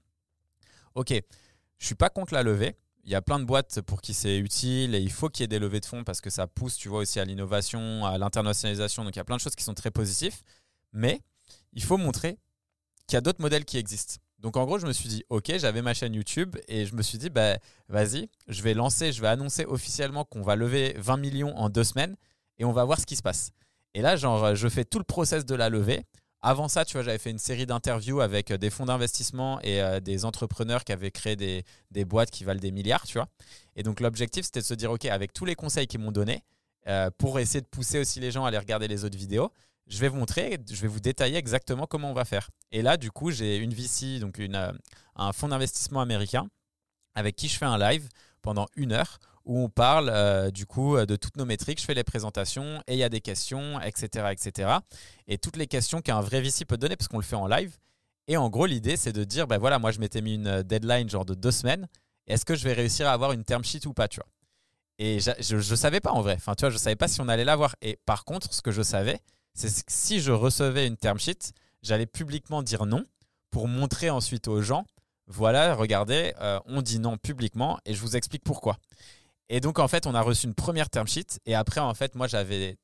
[0.95, 1.13] ok,
[1.78, 4.38] je suis pas contre la levée il y a plein de boîtes pour qui c'est
[4.38, 6.76] utile et il faut qu'il y ait des levées de fonds parce que ça pousse,
[6.76, 9.03] tu vois, aussi à l'innovation, à l'internationalisation.
[9.03, 10.41] Donc il y a plein de choses qui sont très positifs.
[10.91, 11.22] Mais
[11.74, 12.39] il faut montrer
[13.07, 14.16] qu'il y a d'autres modèles qui existent.
[14.39, 17.01] Donc en gros, je me suis dit, ok, j'avais ma chaîne YouTube et je me
[17.01, 17.57] suis dit, bah,
[17.88, 21.83] vas-y, je vais lancer, je vais annoncer officiellement qu'on va lever 20 millions en deux
[21.83, 22.15] semaines
[22.57, 23.51] et on va voir ce qui se passe.
[23.93, 26.03] Et là, genre, je fais tout le process de la levée.
[26.41, 29.81] Avant ça, tu vois, j'avais fait une série d'interviews avec euh, des fonds d'investissement et
[29.81, 33.27] euh, des entrepreneurs qui avaient créé des, boîtes qui valent des milliards, tu vois.
[33.75, 36.43] Et donc l'objectif, c'était de se dire, OK, avec tous les conseils qu'ils m'ont donnés,
[36.88, 39.51] euh, pour essayer de pousser aussi les gens à aller regarder les autres vidéos,
[39.88, 42.49] je vais vous montrer, je vais vous détailler exactement comment on va faire.
[42.71, 44.73] Et là, du coup, j'ai une VC, donc une,
[45.15, 46.47] un fonds d'investissement américain,
[47.13, 48.09] avec qui je fais un live
[48.41, 51.79] pendant une heure où on parle euh, du coup euh, de toutes nos métriques.
[51.79, 54.69] Je fais les présentations et il y a des questions, etc., etc.
[55.27, 57.77] Et toutes les questions qu'un vrai VC peut donner parce qu'on le fait en live.
[58.27, 60.63] Et en gros, l'idée, c'est de dire, ben voilà, moi, je m'étais mis une euh,
[60.63, 61.88] deadline genre de deux semaines.
[62.27, 64.27] Est-ce que je vais réussir à avoir une term sheet ou pas, tu vois?
[64.97, 66.36] Et je ne savais pas en vrai.
[66.38, 67.75] Enfin, tu vois, je savais pas si on allait l'avoir.
[67.81, 69.19] Et par contre, ce que je savais,
[69.56, 73.03] c'est si je recevais une term sheet, j'allais publiquement dire non
[73.49, 74.86] pour montrer ensuite aux gens,
[75.28, 76.34] voilà, regardez,
[76.66, 78.78] on dit non publiquement et je vous explique pourquoi.
[79.49, 81.39] Et donc, en fait, on a reçu une première term sheet.
[81.45, 82.28] Et après, en fait, moi,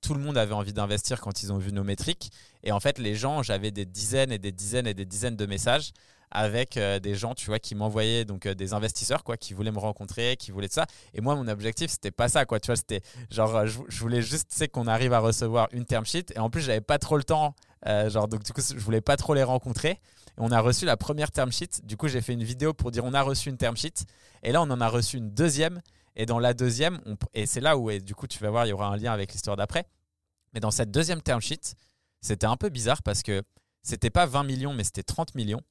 [0.01, 2.31] tout le monde avait envie d'investir quand ils ont vu nos métriques.
[2.63, 5.45] Et en fait, les gens, j'avais des dizaines et des dizaines et des dizaines de
[5.45, 5.91] messages
[6.31, 9.71] avec euh, des gens, tu vois, qui m'envoyaient donc euh, des investisseurs, quoi, qui voulaient
[9.71, 10.85] me rencontrer, qui voulaient de ça.
[11.13, 12.59] Et moi, mon objectif, c'était pas ça, quoi.
[12.59, 15.85] Tu vois, c'était genre, euh, je, voulais juste, tu sais, qu'on arrive à recevoir une
[15.85, 16.33] term sheet.
[16.35, 17.55] Et en plus, j'avais pas trop le temps.
[17.85, 19.91] genre, donc, du coup, je voulais pas trop les rencontrer.
[19.91, 19.99] Et
[20.37, 21.81] on a reçu la première term sheet.
[21.83, 24.05] Du coup, j'ai fait une vidéo pour dire on a reçu une term sheet.
[24.43, 25.81] Et là, on en a reçu une deuxième.
[26.15, 26.99] Et dans la deuxième,
[27.33, 29.31] et c'est là où, du coup, tu vas voir, il y aura un lien avec
[29.31, 29.85] l'histoire d'après.
[30.53, 31.75] Mais dans cette deuxième term sheet,
[32.21, 33.41] c'était un peu bizarre parce que
[33.83, 35.61] c'était pas 20 millions, mais c'était 30 millions.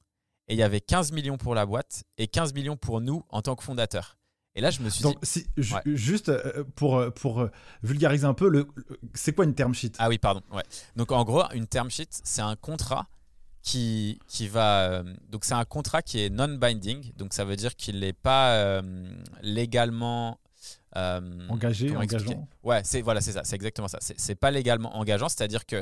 [0.51, 3.41] Et il y avait 15 millions pour la boîte et 15 millions pour nous en
[3.41, 4.17] tant que fondateurs.
[4.53, 5.29] Et là, je me suis Donc, dit.
[5.29, 5.47] Si,
[5.85, 7.49] Juste euh, pour, euh, pour euh,
[7.83, 8.67] vulgariser un peu, le,
[9.13, 9.93] c'est quoi une term sheet?
[9.97, 10.41] Ah oui, pardon.
[10.51, 10.63] Ouais.
[10.97, 13.07] Donc en gros, une term sheet, c'est un contrat
[13.61, 15.03] qui, qui va.
[15.29, 17.13] Donc, c'est un contrat qui est non-binding.
[17.15, 18.81] Donc, ça veut dire qu'il n'est pas euh,
[19.41, 20.37] légalement
[20.93, 22.45] engagé, engageant.
[22.63, 23.99] Ouais, c'est voilà, c'est ça, c'est exactement ça.
[24.01, 25.81] C'est pas légalement engageant, c'est-à-dire que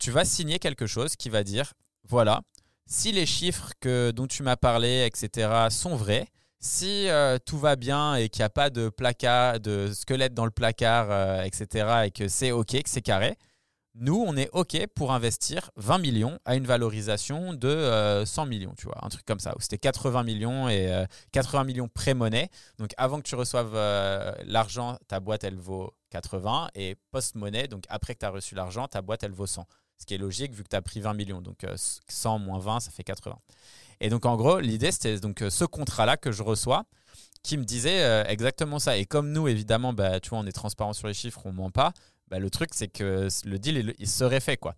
[0.00, 1.74] tu vas signer quelque chose qui va dire
[2.08, 2.40] voilà,
[2.88, 6.26] si les chiffres que, dont tu m'as parlé, etc., sont vrais,
[6.58, 10.46] si euh, tout va bien et qu'il n'y a pas de placard, de squelette dans
[10.46, 13.36] le placard, euh, etc., et que c'est OK, que c'est carré,
[13.94, 18.74] nous, on est OK pour investir 20 millions à une valorisation de 100 euh, millions,
[18.76, 22.48] tu vois, un truc comme ça, où c'était 80 millions et 80 millions pré-monnaie.
[22.78, 23.74] Donc avant que tu reçoives
[24.46, 28.86] l'argent, ta boîte, elle vaut 80 et post-monnaie, donc après que tu as reçu l'argent,
[28.86, 29.66] ta boîte, elle vaut 100.
[29.98, 31.40] Ce qui est logique vu que tu as pris 20 millions.
[31.40, 33.36] Donc 100 moins 20, ça fait 80.
[34.00, 36.84] Et donc, en gros, l'idée, c'était donc euh, ce contrat-là que je reçois
[37.42, 38.96] qui me disait euh, exactement ça.
[38.96, 41.70] Et comme nous, évidemment, bah, tu vois, on est transparent sur les chiffres, on ment
[41.70, 41.92] pas.
[42.28, 44.74] Bah, le truc, c'est que le deal, il, serait fait, quoi.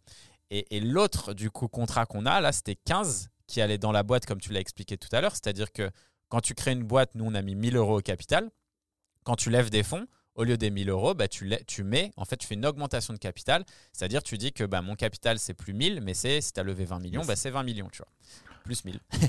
[0.51, 4.27] Et, l'autre, du coup, contrat qu'on a, là, c'était 15 qui allait dans la boîte,
[4.27, 5.33] comme tu l'as expliqué tout à l'heure.
[5.33, 5.91] C'est-à-dire que
[6.29, 8.51] quand tu crées une boîte, nous, on a mis 1000 euros au capital.
[9.25, 10.07] Quand tu lèves des fonds,
[10.41, 13.12] au lieu des 1000 euros, bah, tu, tu mets, en fait, tu fais une augmentation
[13.12, 13.62] de capital.
[13.93, 16.62] C'est-à-dire, tu dis que bah, mon capital, c'est plus 1000, mais c'est si tu as
[16.62, 18.09] levé 20 millions, bah, c'est 20 millions, tu vois
[18.64, 19.01] plus 1000.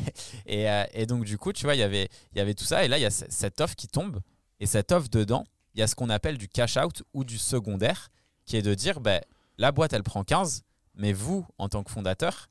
[0.49, 2.84] Euh, et, donc, du coup, tu vois, y il y avait tout ça.
[2.84, 4.20] Et là, il y a cette offre qui tombe.
[4.59, 7.38] Et cette offre dedans, il y a ce qu'on appelle du cash out ou du
[7.38, 8.09] secondaire,
[8.45, 9.22] qui est de dire, ben,
[9.57, 10.64] la boîte, elle prend 15,
[10.95, 12.49] mais vous, en tant que fondateur,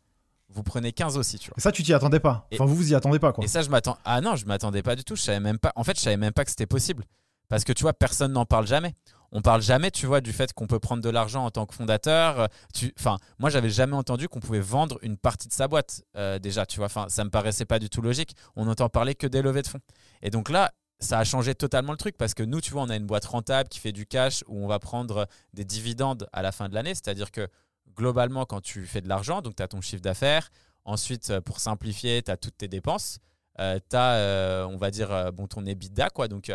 [0.49, 1.57] vous prenez 15 aussi, tu vois.
[1.59, 2.49] Et ça, tu t'y attendais pas.
[2.55, 3.45] Enfin, vous vous y attendez pas, quoi.
[3.45, 3.99] Et ça, je m'attends.
[4.05, 5.17] Ah non, je m'attendais pas du tout.
[5.17, 5.73] Je savais même pas.
[5.77, 7.05] En fait, je savais même pas que c'était possible.
[7.51, 8.95] Parce que tu vois, personne n'en parle jamais
[9.33, 11.75] on parle jamais, tu vois, du fait qu'on peut prendre de l'argent en tant que
[11.75, 12.49] fondateur.
[12.75, 16.39] Tu, enfin, moi, j'avais jamais entendu qu'on pouvait vendre une partie de sa boîte euh,
[16.39, 16.87] déjà, tu vois.
[16.87, 18.35] Enfin, ça me paraissait pas du tout logique.
[18.57, 19.81] On n'entend parler que des levées de fonds.
[20.23, 22.91] Et donc là, ça a changé totalement le truc parce que nous, tu vois, on
[22.91, 26.43] a une boîte rentable qui fait du cash où on va prendre des dividendes à
[26.43, 26.95] la fin de l'année.
[26.95, 27.49] C'est-à-dire que
[27.97, 30.51] globalement, quand tu fais de l'argent, donc tu as ton chiffre d'affaires.
[30.85, 33.19] Ensuite, euh, pour simplifier, tu as toutes tes dépenses.
[33.61, 36.29] Euh, tu as, on va dire, bon, ton EBITDA, quoi.
[36.29, 36.51] Donc,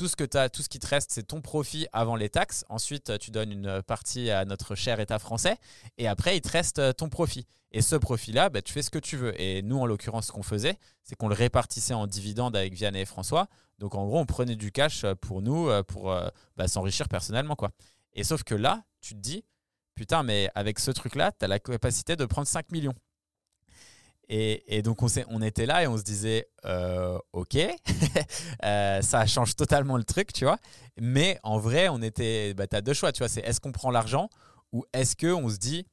[0.00, 2.64] tout ce, que as, tout ce qui te reste, c'est ton profit avant les taxes.
[2.70, 5.58] Ensuite, tu donnes une partie à notre cher État français.
[5.98, 7.46] Et après, il te reste euh, ton profit.
[7.70, 9.38] Et ce profit-là, bah, tu fais ce que tu veux.
[9.38, 13.02] Et nous, en l'occurrence, ce qu'on faisait, c'est qu'on le répartissait en dividendes avec Vianney
[13.02, 13.48] et François.
[13.78, 16.16] Donc, en gros, on prenait du cash euh, pour nous, euh, pour
[16.56, 17.54] bah, s'enrichir personnellement.
[17.54, 17.70] quoi.
[18.14, 19.44] Et sauf que là, tu te dis,
[19.96, 22.94] putain, mais avec ce truc-là, tu as la capacité de prendre 5 millions.
[24.32, 27.56] Et, donc on, était là et on se disait, euh, ok,
[28.64, 30.58] euh, ça change totalement le truc, tu vois.
[31.00, 33.28] Mais en vrai, on était, bah, tu as deux choix, tu vois.
[33.28, 34.30] C'est est-ce qu'on prend l'argent
[34.70, 35.84] ou est-ce qu'on se dit,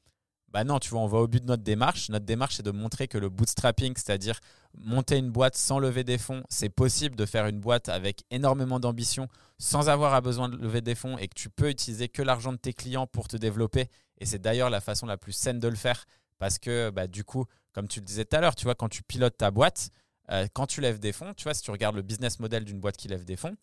[0.49, 2.09] bah non, tu vois, on va au but de notre démarche.
[2.09, 4.39] Notre démarche, c'est de montrer que le bootstrapping, c'est-à-dire
[4.77, 8.79] monter une boîte sans lever des fonds, c'est possible de faire une boîte avec énormément
[8.79, 9.27] d'ambition
[9.57, 12.53] sans avoir à besoin de lever des fonds et que tu peux utiliser que l'argent
[12.53, 13.89] de tes clients pour te développer.
[14.19, 16.05] Et c'est d'ailleurs la façon la plus saine de le faire
[16.37, 17.45] parce que bah, du coup,
[17.77, 19.91] comme tu le disais tout à l'heure, tu vois, quand tu pilotes ta boîte,
[20.31, 22.79] euh, quand tu lèves des fonds, tu vois, si tu regardes le business model d'une
[22.79, 23.55] boîte qui lève des fonds,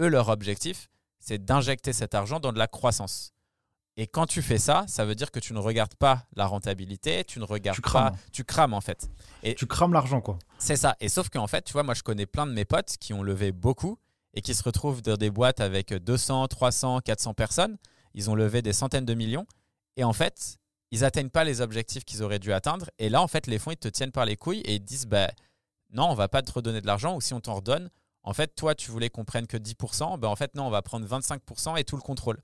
[0.00, 0.88] eux, leur objectif,
[1.18, 3.34] c'est d'injecter cet argent dans de la croissance.
[3.98, 7.22] Et quand tu fais ça, ça veut dire que tu ne regardes pas la rentabilité,
[7.24, 9.10] tu ne regardes pas, tu crames en fait.
[9.42, 10.38] Et tu crames l'argent quoi.
[10.56, 10.96] C'est ça.
[11.00, 13.22] Et sauf qu'en fait, tu vois, moi je connais plein de mes potes qui ont
[13.22, 13.98] levé beaucoup
[14.32, 17.76] et qui se retrouvent dans des boîtes avec 200, 300, 400 personnes.
[18.14, 19.46] Ils ont levé des centaines de millions.
[19.98, 20.58] Et en fait,
[20.94, 22.88] ils n'atteignent pas les objectifs qu'ils auraient dû atteindre.
[23.00, 25.06] Et là, en fait, les fonds, ils te tiennent par les couilles et ils disent
[25.06, 25.28] bah,
[25.92, 27.90] non, on va pas te redonner de l'argent, ou si on t'en redonne,
[28.22, 30.82] en fait, toi, tu voulais qu'on prenne que 10%, ben, en fait, non, on va
[30.82, 32.38] prendre 25% et tout le contrôle.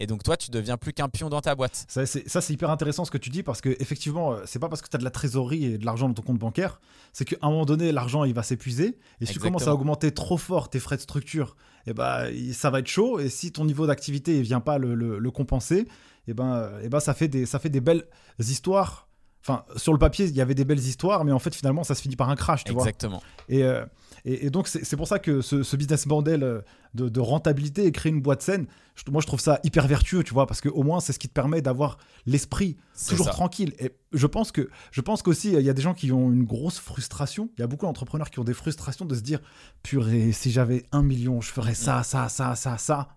[0.00, 1.84] Et donc toi, tu deviens plus qu'un pion dans ta boîte.
[1.88, 4.80] Ça, c'est hyper intéressant ce que tu dis parce que effectivement, euh, c'est pas parce
[4.80, 6.80] que tu as de la trésorerie et de l'argent dans ton compte bancaire,
[7.12, 8.96] c'est qu'à un moment donné, l'argent il va s'épuiser.
[9.20, 12.30] Et si tu commences à augmenter trop fort tes frais de structure, et eh ben,
[12.52, 13.18] ça va être chaud.
[13.18, 15.88] Et si ton niveau d'activité ne vient pas le, compenser,
[16.28, 18.04] et eh ben, et eh ben, ça, fait des, ça fait des belles
[18.38, 19.08] histoires.
[19.40, 21.94] Enfin, sur le papier, il y avait des belles histoires, mais en fait, finalement, ça
[21.94, 22.64] se finit par un crash.
[22.64, 23.22] Tu Exactement.
[23.48, 23.86] et, euh,
[24.26, 26.60] et, donc, c'est pour ça que ce, business model euh,
[26.92, 28.66] de, rentabilité et créer une boîte saine,
[29.10, 31.32] moi, je trouve ça hyper vertueux, tu vois, parce qu'au moins, c'est ce qui te
[31.32, 31.96] permet d'avoir
[32.26, 32.76] l'esprit
[33.08, 33.72] toujours tranquille.
[33.78, 36.44] Et je pense que je pense qu'aussi, il y a des gens qui ont une
[36.44, 37.48] grosse frustration.
[37.56, 39.40] Il y a beaucoup d'entrepreneurs qui ont des frustrations de se dire,
[39.82, 43.08] purée, si j'avais un million, je ferais ça, ça, ça, ça, ça.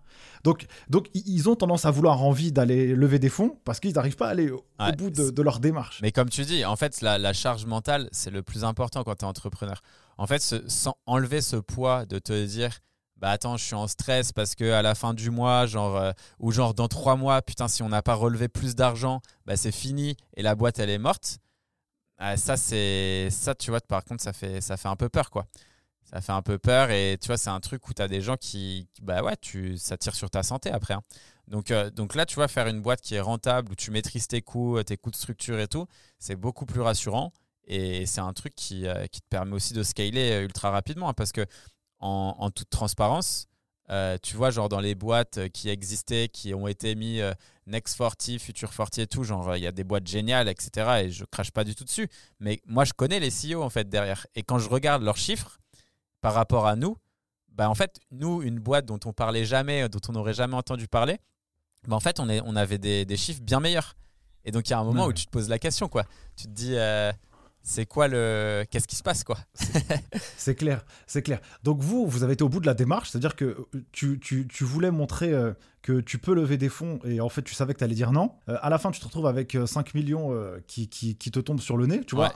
[0.44, 4.16] Donc, donc, ils ont tendance à vouloir envie d'aller lever des fonds parce qu'ils n'arrivent
[4.16, 4.64] pas à aller au,
[4.98, 6.00] bout de, leur démarche.
[6.02, 9.14] Mais comme tu dis, en fait, la, la charge mentale, c'est le plus important quand
[9.14, 9.80] tu es entrepreneur
[10.18, 12.78] en fait, sans enlever ce poids de te dire,
[13.16, 16.12] bah attends, je suis en stress parce que à la fin du mois, genre, euh,
[16.38, 19.72] ou genre dans trois mois, putain, si on n'a pas relevé plus d'argent, bah c'est
[19.72, 21.38] fini et la boîte elle est morte.
[22.18, 25.30] Ah, ça, c'est ça, tu vois, par contre, ça fait, ça fait un peu peur,
[25.30, 25.46] quoi.
[26.12, 28.20] Ça fait un peu peur et tu vois, c'est un truc où tu as des
[28.20, 30.92] gens qui, bah ouais, tu, ça tire sur ta santé après.
[30.92, 31.02] Hein.
[31.48, 34.26] Donc, euh, donc là, tu vois, faire une boîte qui est rentable, où tu maîtrises
[34.26, 35.86] tes coûts, tes coûts de structure et tout,
[36.18, 37.32] c'est beaucoup plus rassurant.
[37.66, 41.08] Et c'est un truc qui, euh, qui, te permet aussi de scaler euh, ultra rapidement
[41.08, 41.46] hein, parce que,
[42.00, 43.46] en, toute transparence,
[44.22, 47.20] tu vois, genre dans les boîtes qui existaient, qui ont été mis
[47.68, 51.04] Next 40, Future 40 et tout, genre il y a des boîtes géniales, etc.
[51.04, 52.08] Et je crache pas du tout dessus.
[52.40, 54.26] Mais moi, je connais les CEO en fait derrière.
[54.34, 55.60] Et quand je regarde leurs chiffres
[56.22, 56.96] par rapport à nous,
[57.48, 60.88] bah en fait, nous, une boîte dont on parlait jamais, dont on n'aurait jamais entendu
[60.88, 61.18] parler,
[61.86, 63.94] bah en fait, on, est, on avait des, des chiffres bien meilleurs.
[64.44, 66.04] Et donc, il y a un moment où tu te poses la question, quoi.
[66.36, 67.12] Tu te dis, euh,
[67.62, 68.64] c'est quoi le.
[68.70, 69.38] Qu'est-ce qui se passe, quoi?
[70.36, 71.40] C'est clair, c'est clair.
[71.62, 74.48] Donc, vous, vous avez été au bout de la démarche, c'est-à-dire que euh, tu, tu,
[74.48, 77.74] tu, voulais montrer euh, que tu peux lever des fonds et en fait, tu savais
[77.74, 78.32] que tu allais dire non.
[78.46, 80.30] à la fin, tu te retrouves avec 5 millions
[80.66, 82.32] qui, qui, qui, te tombent sur le nez, tu vois,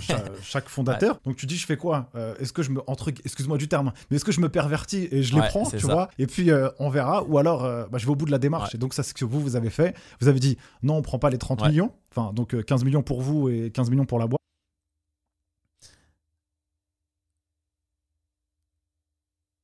[0.42, 1.20] chaque, fondateur.
[1.24, 2.10] Donc, tu dis, je fais quoi
[2.40, 2.80] Est-ce que je me.
[2.86, 5.76] Entre, excuse-moi du terme, mais est-ce que je me pervertis et je les prends, tu
[5.78, 6.08] vois?
[6.18, 7.22] Et puis, on verra.
[7.24, 8.74] Ou alors, bah, je vais au bout de la démarche.
[8.74, 9.94] Et donc, ça, c'est ce que vous, vous avez fait.
[10.20, 11.92] Vous avez dit, non, on prend pas les 30 millions.
[12.10, 14.38] Enfin, donc 15 millions pour vous et 15 millions pour la boîte.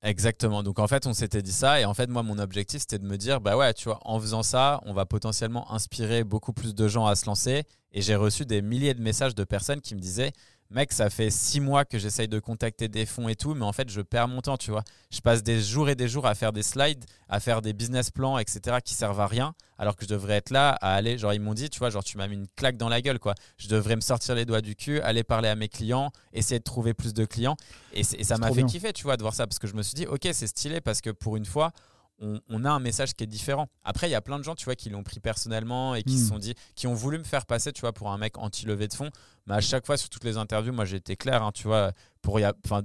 [0.05, 0.63] Exactement.
[0.63, 1.81] Donc en fait, on s'était dit ça.
[1.81, 4.21] Et en fait, moi, mon objectif, c'était de me dire, bah ouais, tu vois, en
[4.21, 7.65] faisant ça, on va potentiellement inspirer beaucoup plus de gens à se lancer.
[7.93, 10.33] Et j'ai reçu des milliers de messages de personnes qui me disaient,
[10.75, 13.73] mec, ça fait six mois que j'essaye de contacter des fonds et tout, mais en
[13.73, 14.83] fait, je perds mon temps, tu vois.
[15.11, 18.11] Je passe des jours et des jours à faire des slides, à faire des business
[18.11, 21.33] plans, etc., qui servent à rien, alors que je devrais être là à aller, genre,
[21.33, 23.35] ils m'ont dit, tu vois, genre, tu m'as mis une claque dans la gueule, quoi.
[23.57, 26.65] Je devrais me sortir les doigts du cul, aller parler à mes clients, essayer de
[26.65, 27.57] trouver plus de clients.
[27.93, 29.83] Et, et ça m'a fait kiffer, tu vois, de voir ça, parce que je me
[29.83, 31.73] suis dit, ok, c'est stylé, parce que pour une fois,
[32.21, 33.69] on, a un message qui est différent.
[33.83, 36.19] Après, il y a plein de gens, tu vois, qui l'ont pris personnellement et qui
[36.19, 36.29] se hmm.
[36.29, 38.95] sont dit, qui ont voulu me faire passer, tu vois, pour un mec anti-levé de
[38.95, 39.11] fond.
[39.47, 41.93] Mais à chaque fois, sur toutes les interviews, moi, j'ai été clair, hein, tu vois,
[42.23, 42.83] pour y enfin,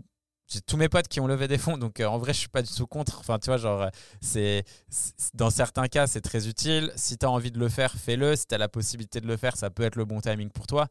[0.51, 2.49] j'ai tous mes potes qui ont levé des fonds, donc euh, en vrai, je suis
[2.49, 3.19] pas du tout contre.
[3.19, 3.89] Enfin, tu vois, genre, euh,
[4.19, 4.63] c'est
[5.35, 6.91] dans certains cas, c'est très utile.
[6.95, 8.35] Si tu as envie de le faire, fais-le.
[8.35, 10.65] Si tu as la possibilité de le faire, ça peut être le bon timing pour
[10.65, 10.87] toi.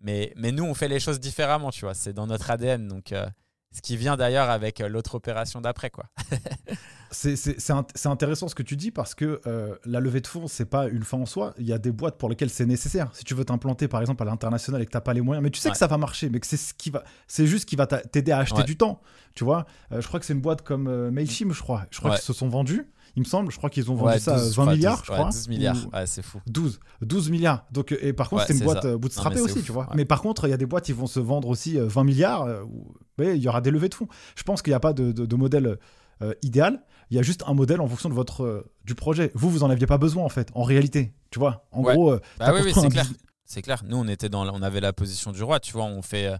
[0.00, 1.94] Mais, mais nous, on fait les choses différemment, tu vois.
[1.94, 3.12] C'est dans notre ADN, donc.
[3.12, 3.26] Euh,
[3.70, 5.90] ce qui vient d'ailleurs avec euh, l'autre opération d'après.
[5.90, 6.06] quoi.
[7.10, 10.88] c'est intéressant ce que tu dis parce que euh, la levée de fonds, c'est pas
[10.88, 11.54] une fin en soi.
[11.58, 13.10] Il y a des boîtes pour lesquelles c'est nécessaire.
[13.12, 15.42] Si tu veux t'implanter par exemple à l'international et que tu n'as pas les moyens,
[15.42, 17.68] mais tu sais que ça va marcher, mais que c'est ce qui va, c'est juste
[17.68, 19.00] qui va t'aider à acheter du temps.
[19.34, 21.86] Tu vois, euh, je crois que c'est une boîte comme Mailchimp, je crois.
[21.90, 23.50] Je crois qu'ils se sont vendus il me semble.
[23.50, 25.24] Je crois qu'ils ont vendu ça 20 milliards, je crois.
[25.24, 25.76] 12 milliards,
[26.06, 26.40] c'est fou.
[26.46, 27.64] 12, 12 milliards.
[27.72, 29.88] Donc, et par contre, c'est une boîte bootstrapée aussi, tu vois.
[29.94, 32.46] Mais par contre, il y a des boîtes qui vont se vendre aussi 20 milliards
[33.24, 34.08] il y aura des levées de fonds.
[34.36, 35.78] Je pense qu'il n'y a pas de, modèle
[36.22, 36.82] euh, idéal.
[37.10, 39.30] Il y a juste un modèle en fonction de votre euh, du projet.
[39.34, 41.14] Vous, vous en aviez pas besoin en fait, en réalité.
[41.30, 42.12] Tu vois, en gros.
[42.12, 43.06] Euh, bah oui, c'est clair.
[43.44, 43.82] C'est clair.
[43.86, 45.58] Nous, on était dans, on avait la position du roi.
[45.58, 46.30] Tu vois, on fait,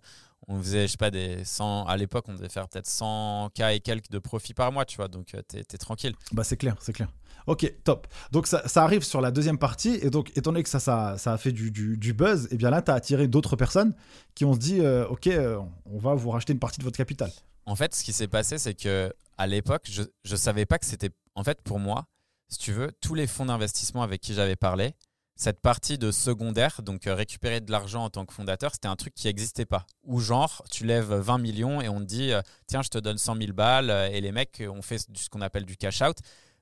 [0.46, 1.86] on faisait, je sais pas, des 100.
[1.86, 4.84] À l'époque, on devait faire peut-être 100 k et quelques de profit par mois.
[4.84, 6.14] Tu vois, donc t'es es tranquille.
[6.32, 7.08] Bah c'est clair, c'est clair.
[7.46, 8.06] Ok, top.
[8.30, 11.32] Donc ça, arrive sur la deuxième partie, et donc étant donné que ça, ça, ça
[11.32, 13.94] a fait du, du, buzz, et eh bien là, tu as attiré d'autres personnes
[14.34, 16.98] qui ont se dit, euh, ok, euh, on va vous racheter une partie de votre
[16.98, 17.30] capital.
[17.64, 20.84] En fait, ce qui s'est passé, c'est que à l'époque, je ne savais pas que
[20.84, 22.06] c'était, en fait, pour moi,
[22.48, 24.94] si tu veux, tous les fonds d'investissement avec qui j'avais parlé,
[25.38, 28.96] cette partie de secondaire, donc euh, récupérer de l'argent en tant que fondateur, c'était un
[28.96, 29.86] truc qui n'existait pas.
[30.04, 32.32] Ou genre, tu lèves 20 millions et on te dit,
[32.66, 35.64] tiens, je te donne 100 000 balles, et les mecs, on fait ce qu'on appelle
[35.64, 36.18] du cash out.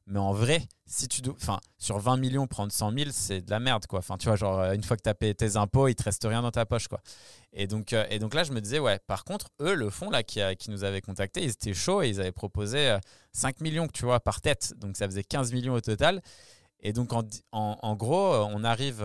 [0.08, 3.58] Mais en vrai, si tu enfin, sur 20 millions, prendre 100 000, c'est de la
[3.58, 3.98] merde, quoi.
[3.98, 6.04] Enfin, tu vois, genre, euh, une fois que tu as payé tes impôts, il te
[6.04, 7.00] reste rien dans ta poche, quoi.
[7.52, 10.08] Et donc, euh, et donc là, je me disais, ouais, par contre, eux, le fonds,
[10.08, 12.96] là, qui, nous avait contacté, ils étaient chauds et ils avaient proposé
[13.32, 14.74] 5 euh, millions, tu vois, par tête.
[14.76, 16.22] Donc, ça faisait 15 millions au total.
[16.80, 19.02] Et donc, en, gros, on arrive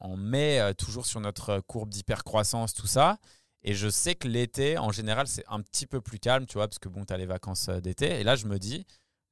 [0.00, 3.18] en mai, toujours sur notre courbe d'hypercroissance, tout ça.
[3.62, 6.68] Et je sais que l'été, en général, c'est un petit peu plus calme, tu vois,
[6.68, 8.20] parce que bon, tu as les vacances d'été.
[8.20, 8.84] Et là, je me dis,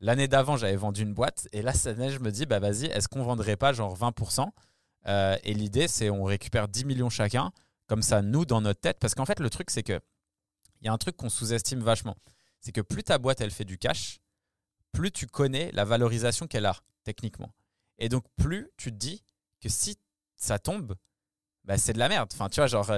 [0.02, 1.48] L'année d'avant, j'avais vendu une boîte.
[1.52, 4.50] Et là, cette année, je me dis, bah vas-y, est-ce qu'on vendrait pas genre 20%
[5.06, 7.52] euh, Et l'idée, c'est on récupère 10 millions chacun.
[7.86, 8.98] Comme ça, nous, dans notre tête.
[8.98, 10.00] Parce qu'en fait, le truc, c'est que
[10.80, 12.16] il y a un truc qu'on sous-estime vachement.
[12.58, 14.18] C'est que plus ta boîte, elle fait du cash,
[14.90, 17.52] plus tu connais la valorisation qu'elle a, techniquement.
[17.98, 19.22] Et donc, plus tu te dis
[19.60, 19.96] que si
[20.36, 20.94] ça tombe,
[21.64, 22.30] bah, c'est de la merde.
[22.32, 22.90] Enfin, tu vois, genre,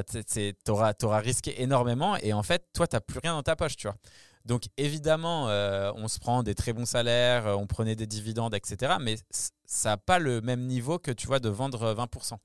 [0.68, 3.86] auras, risqué énormément et en fait, toi, tu n'as plus rien dans ta poche, tu
[3.86, 3.96] vois.
[4.44, 8.54] Donc évidemment, euh, on se prend des très bons salaires, euh, on prenait des dividendes,
[8.54, 8.96] etc.
[9.00, 9.16] Mais
[9.64, 12.36] ça n'a pas le même niveau que tu vois de vendre 20%.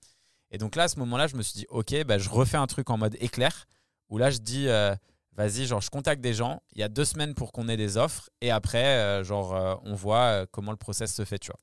[0.51, 2.67] Et donc là, à ce moment-là, je me suis dit, ok, bah, je refais un
[2.67, 3.67] truc en mode éclair,
[4.09, 4.95] où là, je dis, euh,
[5.39, 7.97] vas-y, genre, je contacte des gens, il y a deux semaines pour qu'on ait des
[7.97, 11.59] offres, et après, genre, on voit comment le process se fait, tu vois.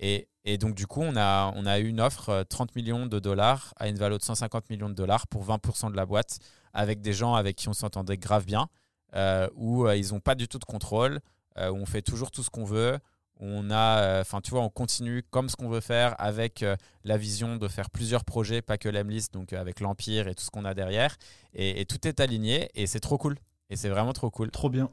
[0.00, 3.18] Et, et, donc, du coup, on a, on a eu une offre 30 millions de
[3.18, 6.38] dollars à une valeur de 150 millions de dollars pour 20% de la boîte,
[6.72, 8.68] avec des gens avec qui on s'entendait grave bien.
[9.14, 11.20] Euh, où euh, ils n'ont pas du tout de contrôle,
[11.56, 12.98] euh, où on fait toujours tout ce qu'on veut,
[13.40, 16.64] on a, enfin tu vois, on continue comme ce qu'on veut faire avec
[17.04, 20.50] la vision de faire plusieurs projets, pas que l'Emlist, donc avec l'Empire et tout ce
[20.50, 21.16] qu'on a derrière,
[21.54, 23.36] et, tout est aligné et c'est trop cool.
[23.70, 24.50] Et c'est vraiment trop cool.
[24.50, 24.88] Trop bien.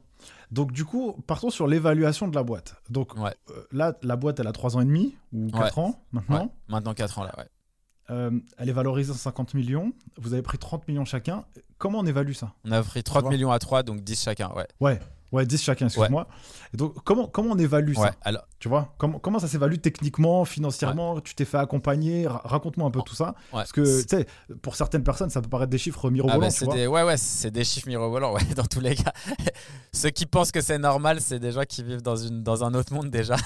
[0.50, 2.76] Donc, du coup, partons sur l'évaluation de la boîte.
[2.90, 3.30] Donc, euh,
[3.72, 6.52] là, la boîte, elle a 3 ans et demi ou 4 ans maintenant.
[6.68, 7.48] Maintenant 4 ans, là, ouais.
[8.10, 9.92] Euh, elle est valorisée à 50 millions.
[10.18, 11.44] Vous avez pris 30 millions chacun.
[11.78, 12.52] Comment on évalue ça?
[12.64, 14.68] On a pris 30 millions à 3, donc 10 chacun, ouais.
[14.80, 15.00] Ouais,
[15.32, 16.28] Ouais, 10 chacun, excuse-moi.
[16.72, 18.46] Et donc, comment, comment on évalue ça alors...
[18.58, 23.02] Tu vois comment, comment ça s'évalue techniquement, financièrement Tu t'es fait accompagner Raconte-moi un peu
[23.02, 23.34] tout ça.
[23.50, 24.26] Parce que, tu sais,
[24.62, 26.48] pour certaines personnes, ça peut paraître des chiffres mirobolants.
[26.48, 29.12] Ah bah, Ouais, ouais, c'est des chiffres mirobolants, ouais, dans tous les cas.
[29.92, 32.74] Ceux qui pensent que c'est normal, c'est des gens qui vivent dans, une, dans un
[32.74, 33.36] autre monde déjà.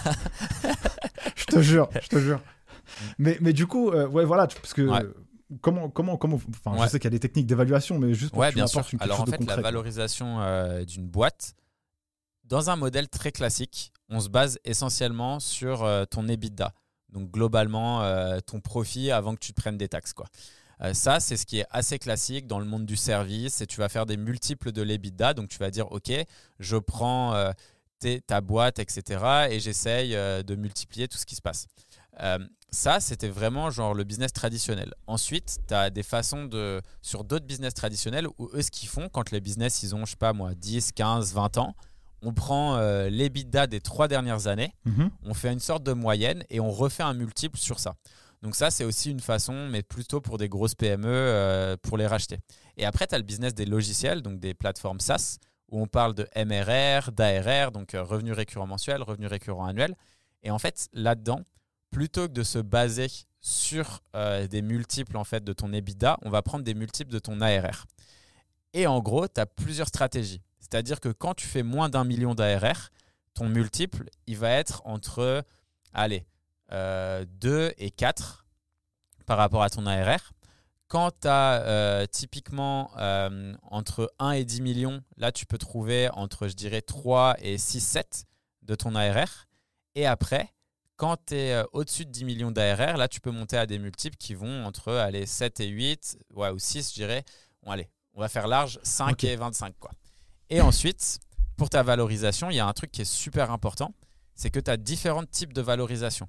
[1.36, 2.40] je te jure, je te jure.
[3.19, 4.89] Mais, mais du coup, euh, ouais, voilà, parce que
[5.61, 8.40] comment, comment, comment, enfin, je sais qu'il y a des techniques d'évaluation, mais juste pour
[8.40, 8.85] ouais, que bien sûr.
[9.01, 11.55] Alors en fait, la valorisation euh, d'une boîte,
[12.51, 16.74] dans un modèle très classique, on se base essentiellement sur euh, ton EBITDA.
[17.09, 20.14] Donc globalement, euh, ton profit avant que tu te prennes des taxes.
[20.82, 23.60] Euh, ça, c'est ce qui est assez classique dans le monde du service.
[23.60, 25.32] Et tu vas faire des multiples de l'EBITDA.
[25.32, 26.12] Donc tu vas dire, OK,
[26.59, 27.52] je prends
[28.27, 29.48] ta boîte, etc.
[29.51, 31.66] Et j'essaye de multiplier tout ce qui se passe.
[32.70, 34.94] ça, c'était vraiment genre le business traditionnel.
[35.06, 36.81] Ensuite, tu as des façons de.
[37.02, 40.12] Sur d'autres business traditionnels où eux, ce qu'ils font, quand les business, ils ont, je
[40.12, 41.74] sais pas moi, 10, 15, 20 ans,
[42.22, 45.10] on prend euh, l'EBITDA des trois dernières années, mhm.
[45.24, 47.94] on fait une sorte de moyenne et on refait un multiple sur ça.
[48.42, 52.06] Donc ça, c'est aussi une façon, mais plutôt pour des grosses PME, euh, pour les
[52.06, 52.38] racheter.
[52.76, 55.38] Et après, tu as le business des logiciels, donc des plateformes SaaS,
[55.70, 59.94] où on parle de MRR, d'ARR, donc euh, revenu récurrent mensuel, revenu récurrent annuel.
[60.42, 61.42] Et en fait, là-dedans,
[61.90, 63.09] plutôt que de se baser
[63.42, 64.01] sur
[64.51, 67.86] des multiples en fait, de ton EBITDA, on va prendre des multiples de ton ARR.
[68.74, 70.40] Et en gros, tu as plusieurs stratégies.
[70.70, 72.90] C'est-à-dire que quand tu fais moins d'un million d'ARR,
[73.34, 75.44] ton multiple, il va être entre,
[75.92, 76.26] allez,
[76.70, 78.47] 2 euh, et 4
[79.26, 80.32] par rapport à ton ARR.
[80.86, 86.09] Quand tu as euh, typiquement euh, entre 1 et 10 millions, là, tu peux trouver
[86.12, 88.24] entre, je dirais, 3 et 6, 7
[88.62, 89.47] de ton ARR.
[89.94, 90.52] Et après,
[90.97, 94.16] quand tu es au-dessus de 10 millions d'ARR, là, tu peux monter à des multiples
[94.16, 97.24] qui vont entre allez, 7 et 8, ouais, ou 6, je dirais.
[97.62, 99.74] Bon, allez, on va faire large, 5 et 25.
[99.78, 99.90] Quoi.
[100.51, 101.20] Et ensuite,
[101.56, 103.94] pour ta valorisation, il y a un truc qui est super important,
[104.35, 106.28] c'est que tu as différents types de valorisation.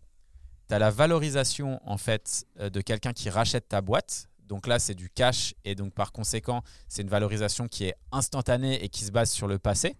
[0.70, 4.28] Tu as la valorisation en fait euh, de quelqu'un qui rachète ta boîte.
[4.48, 8.84] Donc là, c'est du cash et donc par conséquent, c'est une valorisation qui est instantanée
[8.84, 9.96] et qui se base sur le passé.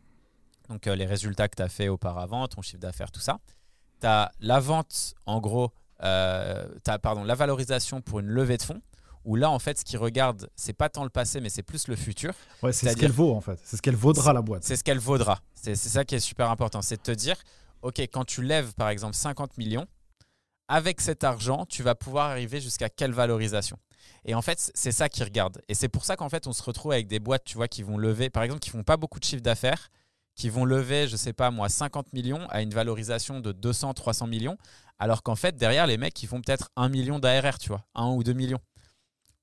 [0.70, 3.40] Donc euh, les résultats que tu as fait auparavant, ton chiffre d'affaires, tout ça.
[4.02, 5.72] Tu as la vente, en gros,
[6.04, 8.82] euh, la valorisation pour une levée de fonds
[9.24, 11.88] où là, en fait, ce qu'ils regardent, c'est pas tant le passé, mais c'est plus
[11.88, 12.34] le futur.
[12.64, 13.60] Ouais, c'est ce qu'elle vaut, en fait.
[13.64, 14.64] C'est ce qu'elle vaudra, la boîte.
[14.64, 15.40] C'est ce qu'elle vaudra.
[15.54, 16.82] C'est ça qui est super important.
[16.82, 17.36] C'est de te dire,
[17.82, 19.86] OK, quand tu lèves, par exemple, 50 millions,
[20.68, 23.78] avec cet argent, tu vas pouvoir arriver jusqu'à quelle valorisation?
[24.24, 25.62] Et en fait, c'est ça qu'ils regardent.
[25.68, 27.84] Et c'est pour ça qu'en fait, on se retrouve avec des boîtes, tu vois, qui
[27.84, 29.90] vont lever, par exemple, qui font pas beaucoup de chiffre d'affaires,
[30.36, 34.28] qui vont lever, je sais pas moi, 50 millions à une valorisation de 200, 300
[34.28, 34.58] millions,
[34.98, 38.08] alors qu'en fait, derrière, les mecs, ils font peut-être 1 million d'ARR, tu vois, 1
[38.10, 38.62] ou 2 millions.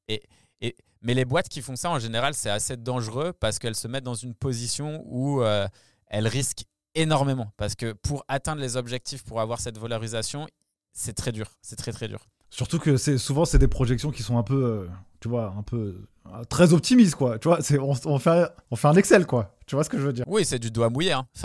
[0.08, 0.22] Et,
[0.60, 3.88] et, mais les boîtes qui font ça, en général, c'est assez dangereux parce qu'elles se
[3.88, 5.66] mettent dans une position où euh,
[6.08, 6.64] elles risquent
[6.94, 7.52] énormément.
[7.56, 10.46] Parce que pour atteindre les objectifs, pour avoir cette valorisation,
[10.92, 11.52] c'est très dur.
[11.62, 12.26] C'est très, très dur.
[12.50, 14.88] Surtout que c'est souvent c'est des projections qui sont un peu, euh,
[15.20, 17.38] tu vois, un peu euh, très optimistes quoi.
[17.38, 19.54] Tu vois, c'est on, on, fait on fait un Excel quoi.
[19.66, 20.24] Tu vois ce que je veux dire?
[20.26, 21.12] Oui, c'est du doigt mouillé.
[21.12, 21.26] Hein.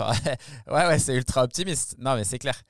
[0.66, 1.96] ouais, ouais, c'est ultra optimiste.
[1.98, 2.60] Non, mais c'est clair.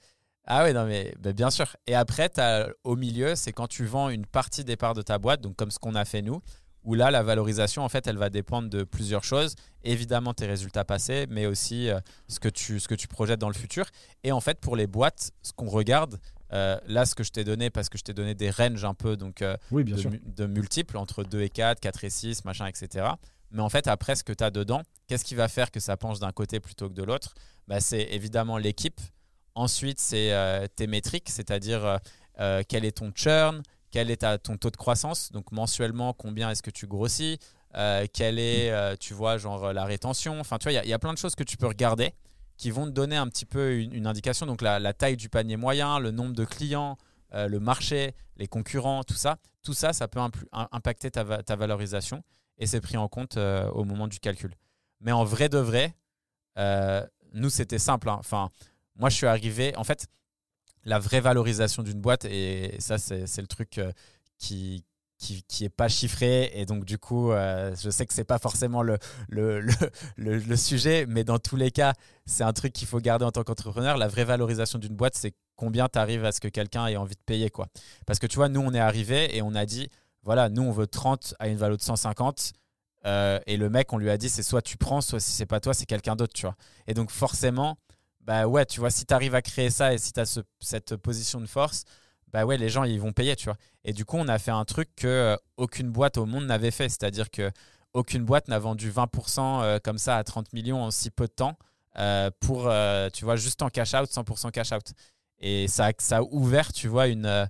[0.46, 1.76] Ah oui, non, mais bien sûr.
[1.86, 5.18] Et après, as, au milieu, c'est quand tu vends une partie des parts de ta
[5.18, 6.42] boîte, donc comme ce qu'on a fait nous,
[6.84, 9.54] où là, la valorisation, en fait, elle va dépendre de plusieurs choses.
[9.84, 11.98] Évidemment, tes résultats passés, mais aussi euh,
[12.28, 13.86] ce, que tu, ce que tu projettes dans le futur.
[14.22, 16.20] Et en fait, pour les boîtes, ce qu'on regarde,
[16.52, 18.92] euh, là, ce que je t'ai donné, parce que je t'ai donné des ranges un
[18.92, 23.06] peu donc, euh, de, de, multiples, entre 2 et 4, 4 et 6, machin, etc.
[23.50, 25.96] Mais en fait, après, ce que tu as dedans, qu'est-ce qui va faire que ça
[25.96, 27.34] penche d'un côté plutôt que de l'autre?
[27.66, 29.00] Bah, C'est évidemment l'équipe
[29.54, 31.98] Ensuite, c'est euh, tes métriques, c'est-à-dire euh,
[32.40, 36.62] euh, quel est ton churn, quel est ton taux de croissance, donc mensuellement, combien est-ce
[36.62, 37.38] que tu grossis,
[38.12, 40.40] quelle est, tu vois, genre la rétention.
[40.40, 42.12] Enfin, tu vois, il y, a plein de choses que tu peux regarder
[42.56, 44.46] qui vont te donner un petit peu une, indication.
[44.46, 46.98] Donc, la, taille du panier moyen, le nombre de clients,
[47.32, 49.38] le marché, les concurrents, tout ça.
[49.62, 50.20] Tout ça, ça peut
[50.50, 52.24] impacter ta, ta, valorisation
[52.58, 54.54] et c'est pris en compte au moment du calcul.
[55.00, 55.94] Mais en vrai de vrai,
[57.34, 58.08] nous, c'était simple.
[58.08, 58.16] Hein.
[58.18, 58.50] Enfin,
[58.96, 59.76] moi, je suis arrivé.
[59.76, 60.06] En fait,
[60.84, 63.92] la vraie valorisation d'une boîte, et ça, c'est le truc euh,
[64.38, 64.84] qui,
[65.18, 68.82] qui, qui pas chiffré et donc du coup euh, je sais que c'est pas forcément
[68.82, 68.98] le
[69.28, 71.92] le, le, le, sujet mais dans tous les cas
[72.26, 75.32] c'est un truc qu'il faut garder en tant qu'entrepreneur la vraie valorisation d'une boîte c'est
[75.54, 77.68] combien tu arrives à ce que quelqu'un ait envie de payer quoi
[78.06, 79.88] parce que tu vois nous on est arrivé et on a dit
[80.24, 82.52] voilà nous on veut 30 à une valeur de 150
[83.46, 85.60] et le mec, on lui a dit, c'est soit tu prends, soit si c'est pas
[85.60, 86.56] toi, c'est quelqu'un d'autre, tu vois.
[86.86, 87.76] Et donc forcément,
[88.24, 90.96] bah ouais, tu vois, si tu arrives à créer ça et si tu as cette
[90.96, 91.84] position de force,
[92.32, 93.56] bah ouais, les gens, ils vont payer, tu vois.
[93.84, 96.70] Et du coup, on a fait un truc que euh, aucune boîte au monde n'avait
[96.70, 97.50] fait, c'est-à-dire que
[97.92, 101.32] aucune boîte n'a vendu 20% euh, comme ça à 30 millions en si peu de
[101.32, 101.56] temps
[101.96, 102.72] euh, pour,
[103.12, 104.92] tu vois, juste en cash out, 100% cash out.
[105.38, 107.48] Et ça, ça a ouvert, tu vois, une,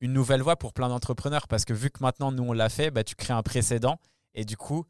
[0.00, 2.90] une nouvelle voie pour plein d'entrepreneurs parce que vu que maintenant, nous, on l'a fait,
[2.90, 3.98] bah, tu crées un précédent
[4.34, 4.84] et du coup,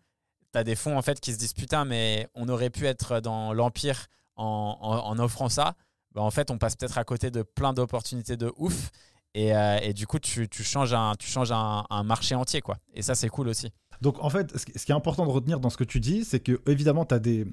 [0.53, 3.21] tu as des fonds en fait qui se disent putain, mais on aurait pu être
[3.21, 5.75] dans l'Empire en, offrant ça,
[6.15, 8.91] bah, en fait, on passe peut-être à côté de plein d'opportunités de ouf.
[9.35, 12.61] Et, euh, du coup, tu, changes, un, marché entier.
[12.61, 12.79] quoi.
[12.95, 13.73] Et ça, c'est cool aussi.
[14.01, 16.41] Donc, en fait, ce qui est important de retenir dans ce que tu dis, c'est
[16.41, 17.47] que, évidemment, tu as des,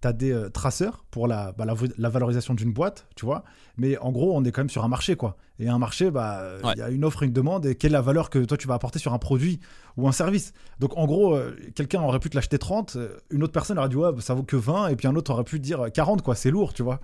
[0.00, 3.44] tu as des euh, traceurs pour la, bah, la, valorisation d'une boîte, tu vois.
[3.76, 5.36] Mais en gros, on est quand même sur un marché, quoi.
[5.58, 6.42] Et un marché, bah,
[6.74, 7.66] il y a une offre et une demande.
[7.66, 9.60] Et quelle est la valeur que toi, tu vas apporter sur un produit
[9.96, 10.52] ou un service?
[10.80, 13.88] Donc, en gros, euh, quelqu'un aurait pu te l'acheter 30, euh, une autre personne aurait
[13.88, 16.34] dit, ouais, ça vaut que 20, et puis un autre aurait pu dire 40, quoi.
[16.34, 17.00] C'est lourd, tu vois.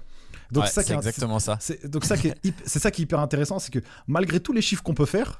[0.50, 1.58] Donc, c'est exactement ça.
[1.84, 4.94] Donc, ça c'est ça qui est hyper intéressant, c'est que malgré tous les chiffres qu'on
[4.94, 5.38] peut faire,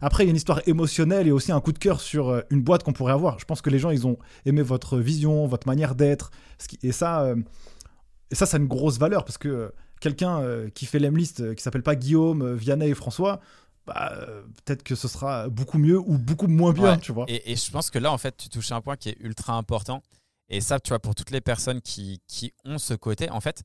[0.00, 2.40] après, il y a une histoire émotionnelle et aussi un coup de cœur sur euh,
[2.50, 3.38] une boîte qu'on pourrait avoir.
[3.38, 6.30] Je pense que les gens, ils ont aimé votre vision, votre manière d'être.
[6.82, 7.36] Et ça, euh,
[8.30, 9.68] et ça, ça a une grosse valeur parce que euh,
[10.00, 10.42] quelqu'un
[10.74, 13.40] qui fait l'Emlist, qui s'appelle pas Guillaume, Vianney et François,
[13.86, 14.12] bah,
[14.64, 17.24] peut-être que ce sera beaucoup mieux ou beaucoup moins bien, tu vois.
[17.28, 19.54] Et, et, je pense que là, en fait, tu touches un point qui est ultra
[19.54, 20.02] important.
[20.48, 23.62] Et ça, tu vois, pour toutes les personnes qui, qui ont ce côté, en fait,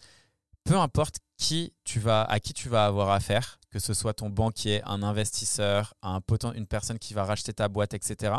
[0.64, 4.30] peu importe qui tu vas, à qui tu vas avoir affaire, que ce soit ton
[4.30, 6.22] banquier, un investisseur, un
[6.56, 8.36] une personne qui va racheter ta boîte, etc.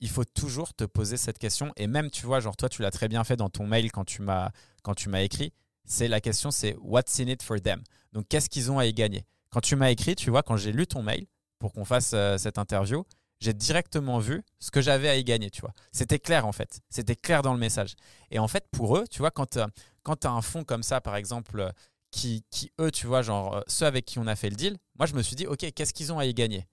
[0.00, 1.72] Il faut toujours te poser cette question.
[1.76, 4.04] Et même, tu vois, genre toi, tu l'as très bien fait dans ton mail quand
[4.04, 4.50] tu m'as
[4.82, 5.52] quand tu m'as écrit.
[5.84, 7.82] C'est la question, c'est what's in it for them?
[8.12, 9.24] Donc, qu'est-ce qu'ils ont à y gagner?
[9.50, 11.26] Quand tu m'as écrit, tu vois, quand j'ai lu ton mail
[11.58, 13.04] pour qu'on fasse euh, cette interview,
[13.40, 15.72] j'ai directement vu ce que j'avais à y gagner, tu vois.
[15.92, 17.94] C'était clair en fait, c'était clair dans le message.
[18.30, 19.66] Et en fait, pour eux, tu vois, quand, euh,
[20.02, 21.70] quand tu as un fonds comme ça, par exemple, euh,
[22.10, 24.76] qui, qui, eux, tu vois, genre euh, ceux avec qui on a fait le deal,
[24.98, 26.66] moi je me suis dit, ok, qu'est-ce qu'ils ont à y gagner?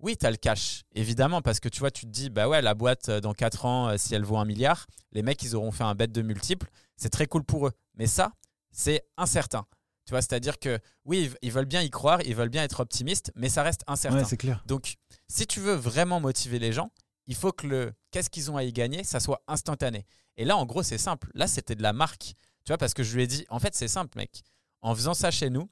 [0.00, 2.62] Oui, tu as le cash, évidemment, parce que tu vois, tu te dis, bah ouais,
[2.62, 5.82] la boîte, dans 4 ans, si elle vaut un milliard, les mecs, ils auront fait
[5.82, 7.72] un bet de multiples, c'est très cool pour eux.
[7.94, 8.32] Mais ça,
[8.70, 9.66] c'est incertain.
[10.04, 13.32] Tu vois, c'est-à-dire que oui, ils veulent bien y croire, ils veulent bien être optimistes,
[13.34, 14.24] mais ça reste incertain.
[14.24, 14.62] c'est clair.
[14.66, 14.94] Donc,
[15.26, 16.90] si tu veux vraiment motiver les gens,
[17.26, 20.06] il faut que le qu'est-ce qu'ils ont à y gagner, ça soit instantané.
[20.38, 21.30] Et là, en gros, c'est simple.
[21.34, 22.34] Là, c'était de la marque.
[22.64, 24.42] Tu vois, parce que je lui ai dit, en fait, c'est simple, mec.
[24.80, 25.68] En faisant ça chez nous,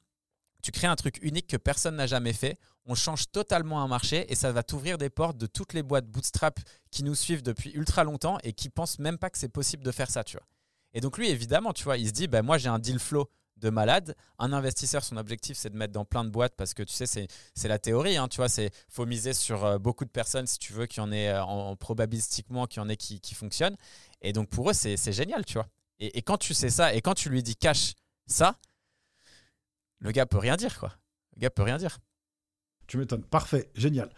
[0.61, 2.57] tu crées un truc unique que personne n'a jamais fait.
[2.85, 6.07] On change totalement un marché et ça va t'ouvrir des portes de toutes les boîtes
[6.07, 6.59] Bootstrap
[6.91, 9.91] qui nous suivent depuis ultra longtemps et qui pensent même pas que c'est possible de
[9.91, 10.45] faire ça, tu vois.
[10.93, 13.29] Et donc lui, évidemment, tu vois, il se dit, bah, moi j'ai un deal flow
[13.59, 14.15] de malade.
[14.39, 17.05] Un investisseur, son objectif, c'est de mettre dans plein de boîtes parce que tu sais,
[17.05, 18.17] c'est la théorie.
[18.17, 21.01] Hein, tu vois, c'est faut miser sur euh, beaucoup de personnes si tu veux qu'il
[21.01, 23.77] y en ait euh, en, probabilistiquement qu'il en ait qui, qui fonctionnent.
[24.21, 25.67] Et donc pour eux, c'est génial, tu vois.
[25.99, 27.93] Et, quand tu sais ça et quand tu lui dis cache
[28.27, 28.59] ça,
[29.99, 30.93] le gars peut rien dire, quoi.
[31.35, 31.97] Le gars peut rien dire.
[32.87, 33.23] Tu m'étonnes.
[33.23, 34.09] Parfait, génial.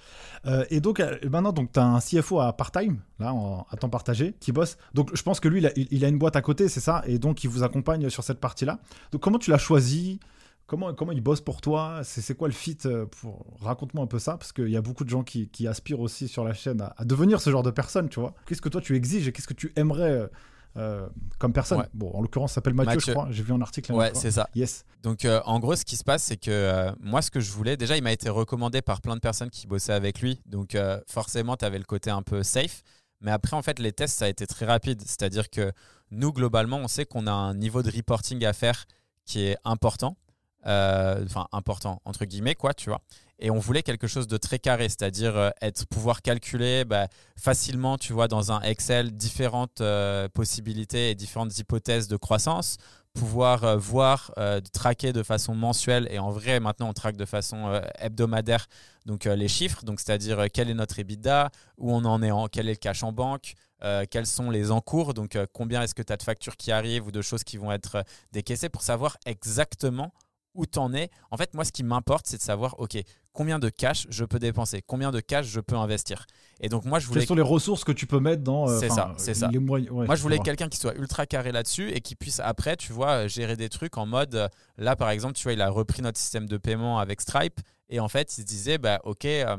[0.45, 3.34] Euh, et donc, euh, maintenant, donc, tu as un CFO à part-time, là,
[3.69, 4.77] à temps partagé, qui bosse.
[4.93, 7.43] Donc, je pense que lui, il a, une boîte à côté, c'est ça, et donc,
[7.43, 8.80] il vous accompagne sur cette partie-là.
[9.11, 10.19] Donc, comment tu l'as choisi?
[10.68, 12.01] Comment, comment il bosse pour toi?
[12.03, 13.07] C'est quoi le fit euh.
[13.60, 16.43] Raconte-moi un peu ça, parce qu'il y a beaucoup de gens qui, aspirent aussi sur
[16.43, 18.35] la chaîne à, à, devenir ce genre de personne, tu vois.
[18.45, 20.30] Qu'est-ce que toi, tu exiges et qu'est-ce que tu aimerais
[20.78, 21.08] euh,
[21.40, 21.86] comme personne.
[21.94, 23.28] Bon, en l'occurrence, s'appelle Mathieu, je crois.
[23.32, 23.94] J'ai vu un article.
[23.94, 24.50] Ouais, c'est ça.
[24.56, 24.86] Yes.
[25.02, 27.52] Donc, euh, en gros, ce qui se passe, c'est que euh, moi, ce que je
[27.52, 30.41] voulais, déjà, il m'a été recommandé par plein de personnes qui bossaient avec lui.
[30.46, 30.78] Donc,
[31.08, 32.84] forcément, tu avais le côté un peu safe.
[33.22, 35.02] Mais après, en fait, les tests, ça a été très rapide.
[35.02, 35.72] C'est-à-dire que
[36.12, 38.86] nous, globalement, on sait qu'on a un niveau de reporting à faire
[39.26, 40.18] qui est important.
[40.64, 43.02] Enfin, important, entre guillemets, quoi, tu vois.
[43.41, 47.07] Et on voulait quelque chose de très carré, c'est-à-dire euh, être pouvoir calculer bah,
[47.38, 52.77] facilement, tu vois, dans un Excel différentes euh, possibilités et différentes hypothèses de croissance,
[53.14, 54.34] pouvoir euh, voir,
[54.73, 58.68] traquer de façon mensuelle et en vrai maintenant on traque de façon hebdomadaire
[59.06, 62.68] donc les chiffres, donc c'est-à-dire quel est notre EBITDA, où on en est, en, quel
[62.68, 63.56] est le cash en banque,
[64.11, 67.11] quels sont les encours, donc combien est-ce que tu as de factures qui arrivent ou
[67.11, 70.14] de choses qui vont être décaissées pour savoir exactement
[70.60, 71.10] où t'en es.
[71.31, 72.98] En fait, moi, ce qui m'importe, c'est de savoir, OK,
[73.34, 76.26] combien de cash je peux dépenser, combien de cash je peux investir.
[76.60, 77.22] Et donc, moi, je voulais.
[77.22, 78.69] Quelles sont les ressources que tu peux mettre dans.
[78.69, 79.49] Euh, c'est ça, c'est ça.
[79.52, 83.27] moi, je voulais quelqu'un qui soit ultra carré là-dessus et qui puisse, après, tu vois,
[83.27, 84.36] gérer des trucs en mode.
[84.36, 87.60] Euh, là, par exemple, tu vois, il a repris notre système de paiement avec Stripe.
[87.90, 89.26] Et en fait, il se disait, bah, OK.
[89.26, 89.57] Euh,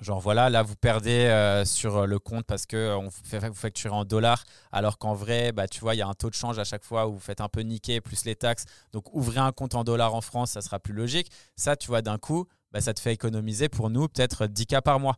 [0.00, 3.38] Genre voilà, là vous perdez euh, sur euh, le compte parce que euh, on fait,
[3.48, 6.30] vous facturez en dollars, alors qu'en vrai, bah, tu vois, il y a un taux
[6.30, 8.64] de change à chaque fois où vous faites un peu niquer plus les taxes.
[8.92, 11.30] Donc ouvrez un compte en dollars en France, ça sera plus logique.
[11.54, 14.80] Ça, tu vois, d'un coup, bah, ça te fait économiser pour nous peut-être 10 cas
[14.82, 15.16] par mois.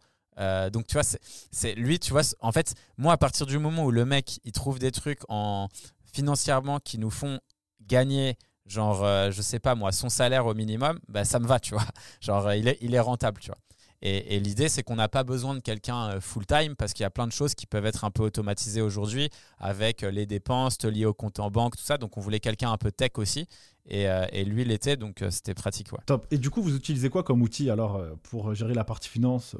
[0.70, 1.04] donc tu vois,
[1.50, 4.52] c'est lui, tu vois, en fait, moi à partir du moment où le mec il
[4.52, 5.68] trouve des trucs en
[6.12, 7.40] financièrement qui nous font
[7.80, 8.36] gagner
[8.66, 11.86] genre, je sais pas moi, son salaire au minimum, bah, ça me va, tu vois.
[12.20, 13.58] Genre, il est rentable, tu vois.
[14.02, 17.10] Et, l'idée, c'est qu'on n'a pas besoin de quelqu'un euh, full-time parce qu'il y a
[17.10, 21.06] plein de choses qui peuvent être un peu automatisées aujourd'hui avec euh, les dépenses liées
[21.06, 21.96] au compte en banque, tout ça.
[21.96, 23.48] Donc, on voulait quelqu'un un peu tech aussi.
[23.88, 25.92] Et, euh, et lui l'était, donc c'était pratique.
[25.92, 26.00] Ouais.
[26.06, 26.26] Top.
[26.30, 29.56] Et du coup, vous utilisez quoi comme outil alors pour gérer la partie finance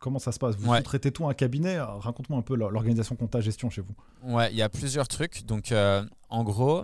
[0.00, 0.56] Comment ça se passe?
[0.56, 1.78] Vous traitez tout un cabinet?
[1.80, 3.94] Raconte-moi un peu l'organisation compta-gestion chez vous.
[4.24, 5.46] Ouais, il y a plusieurs trucs.
[5.46, 5.72] Donc,
[6.28, 6.82] en gros,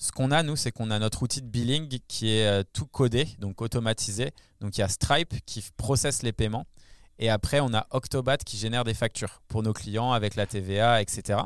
[0.00, 2.86] ce qu'on a, nous, c'est qu'on a notre outil de billing qui est euh, tout
[2.86, 4.30] codé, donc automatisé.
[4.60, 6.66] Donc il y a Stripe qui processe les paiements.
[7.18, 11.02] Et après, on a Octobat qui génère des factures pour nos clients avec la TVA,
[11.02, 11.40] etc.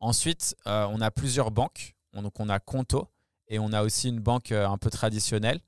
[0.00, 1.94] Ensuite, euh, on a plusieurs banques.
[2.14, 3.08] donc on a Conto
[3.48, 5.60] et on a aussi une banque euh, un peu traditionnelle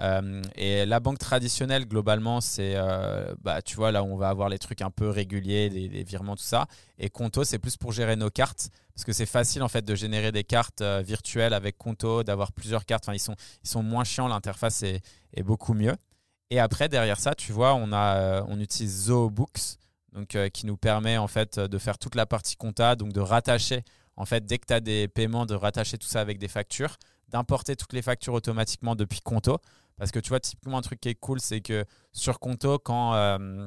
[0.00, 2.74] euh, et la banque traditionnelle, globalement, c'est,
[3.42, 6.34] bah, tu vois, là où on va avoir les trucs un peu réguliers, les, virements,
[6.34, 6.66] tout ça.
[6.98, 9.94] Et Conto, c'est plus pour gérer nos cartes, parce que c'est facile en fait de
[9.94, 13.04] générer des cartes virtuelles avec Conto, d'avoir plusieurs cartes.
[13.04, 15.02] Enfin, ils sont, ils sont moins chiants, l'interface est,
[15.44, 15.94] beaucoup mieux.
[16.52, 19.78] Et après, derrière ça, tu vois, on, a, on utilise ZooBooks,
[20.12, 23.82] donc, qui nous permet en fait de faire toute la partie compta, donc de rattacher,
[24.16, 26.98] en fait, dès que tu as des paiements, de rattacher tout ça avec des factures,
[27.28, 29.58] d'importer toutes les factures automatiquement depuis Conto.
[29.96, 33.14] Parce que tu vois, typiquement, un truc qui est cool, c'est que sur Conto, quand,
[33.14, 33.66] euh,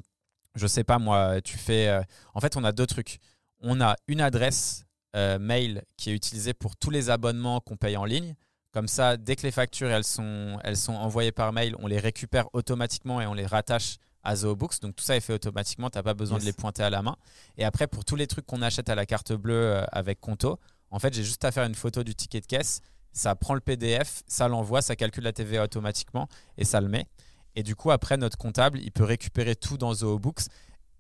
[0.54, 1.88] je sais pas moi, tu fais.
[1.88, 2.02] Euh,
[2.36, 3.18] en fait, on a deux trucs.
[3.62, 4.86] On a une adresse
[5.16, 8.36] euh, mail qui est utilisée pour tous les abonnements qu'on paye en ligne.
[8.76, 11.98] Comme ça, dès que les factures elles sont, elles sont envoyées par mail, on les
[11.98, 14.82] récupère automatiquement et on les rattache à ZooBooks.
[14.82, 17.02] Donc tout ça est fait automatiquement, tu n'as pas besoin de les pointer à la
[17.02, 17.16] main.
[17.58, 20.60] Et après, pour tous les trucs qu'on achète à la carte bleue avec Conto,
[20.92, 22.82] en fait, j'ai juste à faire une photo du ticket de caisse
[23.16, 26.28] ça prend le PDF, ça l'envoie, ça calcule la TVA automatiquement
[26.58, 27.08] et ça le met.
[27.56, 30.42] Et du coup, après, notre comptable, il peut récupérer tout dans ZooBooks.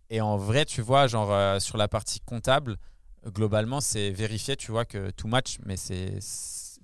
[0.10, 2.77] Et en vrai, tu vois, genre euh, sur la partie comptable,
[3.27, 6.22] globalement, c'est vérifié, tu vois, que tout match, mais c'est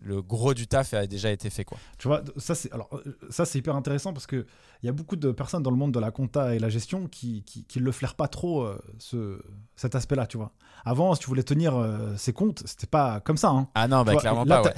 [0.01, 1.77] le gros du taf a déjà été fait quoi.
[1.97, 4.45] Tu vois, ça c'est alors euh, ça c'est hyper intéressant parce que
[4.81, 7.07] il y a beaucoup de personnes dans le monde de la compta et la gestion
[7.07, 9.39] qui qui, qui le flairent pas trop euh, ce
[9.75, 10.51] cet aspect-là, tu vois.
[10.83, 13.49] Avant, si tu voulais tenir euh, ses comptes, c'était pas comme ça.
[13.49, 13.67] Hein.
[13.75, 14.73] Ah non, bah, clairement là, pas.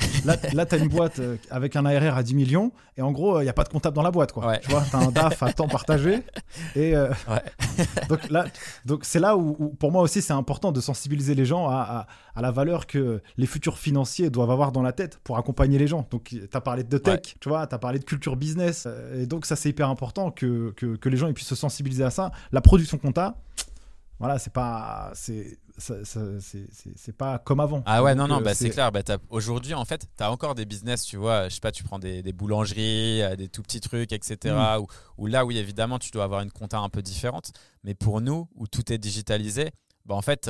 [0.53, 3.43] Là, tu as une boîte avec un ARR à 10 millions et en gros, il
[3.43, 4.57] n'y a pas de comptable dans la boîte, quoi.
[4.57, 6.23] Tu vois, tu as un DAF à temps partagé
[6.75, 6.93] et
[8.09, 8.45] donc là,
[8.85, 12.07] donc c'est là où, pour moi aussi c'est important de sensibiliser les gens à, à,
[12.35, 15.87] à la valeur que les futurs financiers doivent avoir dans la tête pour accompagner les
[15.87, 16.07] gens.
[16.09, 18.85] Donc, tu as parlé de tech, tu vois, tu as parlé de culture business.
[18.87, 22.09] Euh, et donc, ça, c'est hyper important que, que, les gens puissent se sensibiliser à
[22.09, 22.31] ça.
[22.51, 23.35] La production compta,
[24.19, 25.11] voilà, c'est pas.
[25.15, 27.81] C'est c'est pas comme avant.
[27.87, 28.91] Ah ouais, non, non, euh, bah, c'est clair.
[28.91, 31.83] Bah, aujourd'hui, en fait, tu as encore des business, tu vois, je sais pas, tu
[31.83, 34.55] prends des, boulangeries, euh, des tout petits trucs, etc.
[34.55, 34.85] Mm.
[35.17, 37.53] Où, là, oui, évidemment, tu dois avoir une compta un peu différente.
[37.83, 39.71] Mais pour nous, où tout est digitalisé,
[40.05, 40.49] bah, en fait,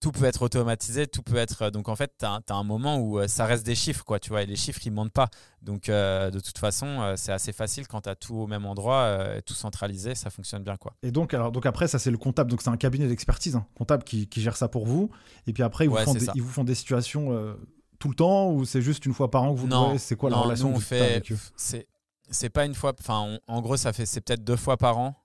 [0.00, 1.62] tout peut être automatisé, tout peut être.
[1.62, 4.20] Euh, donc en fait, tu as, un moment où euh, ça reste des chiffres, quoi,
[4.20, 5.28] tu vois, et les chiffres, ils ne montent pas.
[5.62, 9.18] Donc euh, de toute façon, c'est assez facile quand tu as tout au même endroit,
[9.44, 10.94] tout centralisé, ça fonctionne bien, quoi.
[11.02, 13.66] Et donc, alors, donc après, ça, c'est le comptable, donc c'est un cabinet d'expertise, hein,
[13.76, 15.10] comptable qui, gère ça pour vous.
[15.46, 17.56] Et puis après, ils vous, font, des, ils vous font des situations
[17.98, 20.30] tout le temps ou c'est juste une fois par an que vous non, C'est quoi
[20.30, 21.22] la relation nous, on fait,
[21.56, 25.16] C'est pas une fois, enfin, en gros, ça fait, c'est peut-être deux fois par an.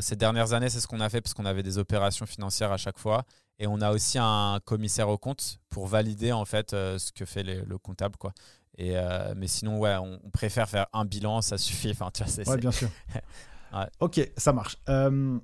[0.00, 2.76] ces dernières années, c'est ce qu'on a fait parce qu'on avait des opérations financières à
[2.76, 3.24] chaque fois.
[3.58, 7.24] Et on a aussi un commissaire au compte pour valider en fait euh, ce que
[7.24, 8.32] fait le comptable quoi.
[8.78, 11.90] Et euh, mais sinon ouais, on, préfère faire un bilan, ça suffit.
[11.92, 12.88] Enfin, tu vois, ouais, bien sûr.
[14.00, 14.78] Ok, ça marche.
[14.88, 15.38] Euh,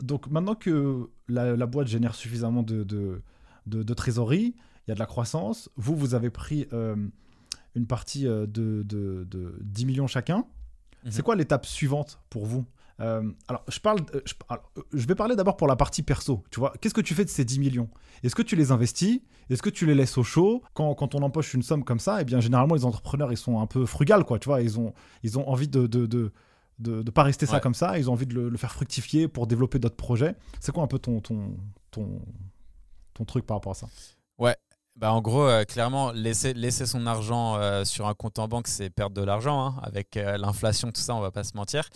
[0.00, 3.22] donc maintenant que la, boîte génère suffisamment de, de,
[3.66, 5.70] de, trésorerie, il y a de la croissance.
[5.76, 10.44] Vous, vous avez pris une partie de, de, 10 millions chacun.
[11.04, 11.22] C'est mhm.
[11.22, 12.64] quoi l'étape suivante pour vous?
[13.02, 14.00] Euh, alors, je, parle,
[14.92, 16.44] je, vais parler d'abord pour la partie perso.
[16.50, 17.88] Tu vois, qu'est-ce que tu fais de ces 10 millions?
[18.22, 19.20] Est-ce que tu les investis?
[19.50, 20.62] Est-ce que tu les laisses au chaud?
[20.74, 23.60] Quand, quand, on empoche une somme comme ça Eh bien, généralement, les entrepreneurs, ils sont
[23.60, 24.38] un peu frugales, quoi.
[24.38, 26.32] Tu vois, ils ont, ils ont envie de, de, de
[26.78, 29.78] de, pas rester ça comme ça, ils ont envie de le, faire fructifier pour développer
[29.78, 30.34] d'autres projets.
[30.58, 31.56] C'est quoi un peu ton, ton,
[31.92, 32.20] ton,
[33.14, 33.88] ton truc par rapport à ça?
[34.38, 34.56] Ouais,
[34.96, 38.68] bah en gros, euh, clairement, laisser, laisser son argent euh, sur un compte en banque,
[38.68, 39.66] c'est perdre de l'argent.
[39.66, 41.88] Hein, avec euh, l'inflation, tout ça, on va pas se mentir.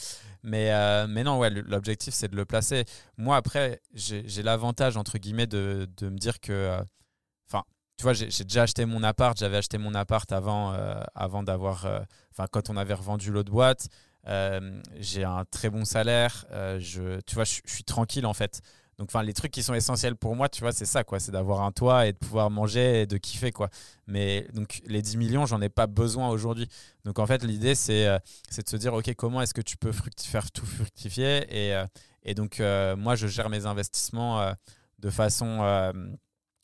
[0.43, 0.71] Mais,
[1.09, 2.85] mais non, ouais, l'objectif, c'est de le placer.
[3.19, 6.79] Moi, après, j'ai l'avantage, entre guillemets, de, de, me dire que.
[7.49, 7.65] Enfin,
[7.97, 9.37] tu vois, j'ai déjà acheté mon appart.
[9.37, 10.73] J'avais acheté mon appart avant,
[11.17, 11.85] avant d'avoir.
[12.31, 13.89] Enfin, quand on avait revendu l'autre boîte.
[15.01, 16.47] j'ai un très bon salaire.
[16.79, 18.63] je, tu vois, je suis tranquille, en fait.
[18.99, 21.21] Donc, enfin, les trucs qui sont essentiels pour moi, tu vois, c'est ça, quoi.
[21.21, 23.69] C'est d'avoir un toit et de pouvoir manger et de kiffer, quoi.
[24.07, 26.67] Mais donc, les 10 millions, j'en ai pas besoin aujourd'hui.
[27.05, 28.19] Donc, en fait, l'idée, c'est euh,
[28.57, 31.85] de se dire, OK, comment est-ce que tu peux faire tout fructifier Et, euh,
[32.35, 34.53] donc, euh, moi, je gère mes investissements
[34.99, 35.59] de façon.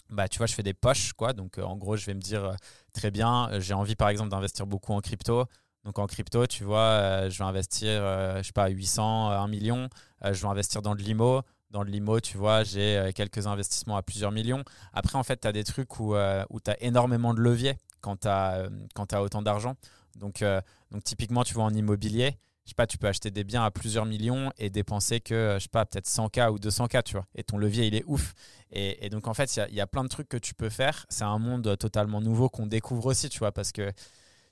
[0.08, 1.34] bah, tu vois, je fais des poches, quoi.
[1.34, 2.56] Donc, en gros, je vais me dire,
[2.94, 5.44] très bien, j'ai envie, par exemple, d'investir beaucoup en crypto.
[5.84, 7.90] Donc en crypto, tu vois, je vais investir,
[8.38, 9.88] je sais pas, 800, 1 million.
[10.22, 11.42] je vais investir dans de l'IMO
[11.72, 14.62] dans le limo, tu vois, j'ai euh, quelques investissements à plusieurs millions.
[14.92, 17.76] Après, en fait, tu as des trucs où, euh, où tu as énormément de levier
[18.00, 19.74] quand tu as, euh, autant d'argent.
[20.16, 20.44] Donc,
[20.90, 23.70] donc, typiquement, tu vois, en immobilier, je sais pas, tu peux acheter des biens à
[23.70, 27.26] plusieurs millions et dépenser que, je sais pas, peut-être 100K ou 200K, tu vois.
[27.34, 28.34] Et ton levier, il est ouf.
[28.70, 31.06] Et, donc, en fait, il y, y, a plein de trucs que tu peux faire.
[31.08, 33.90] C'est un monde totalement nouveau qu'on découvre aussi, tu vois, parce que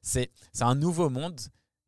[0.00, 0.30] c'est
[0.60, 1.38] un nouveau monde,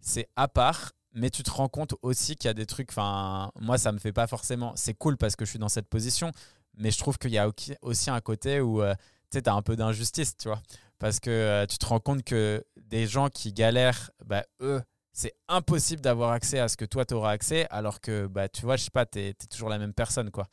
[0.01, 2.95] c'est à part mais tu te rends compte aussi qu'il y a des trucs.
[2.97, 4.73] Moi, ça me fait pas forcément.
[4.77, 6.33] C'est cool parce que je suis dans cette position,
[6.75, 7.51] mais je trouve qu'il y a
[7.83, 8.95] aussi un côté où euh,
[9.31, 10.63] tu as un peu d'injustice, tu vois.
[10.99, 14.81] Parce que euh, tu te rends compte que des gens qui galèrent, bah, eux,
[15.13, 18.63] c'est impossible d'avoir accès à ce que toi, tu auras accès, alors que, bah, tu
[18.63, 20.47] vois, je sais pas, tu es, toujours la même personne, quoi.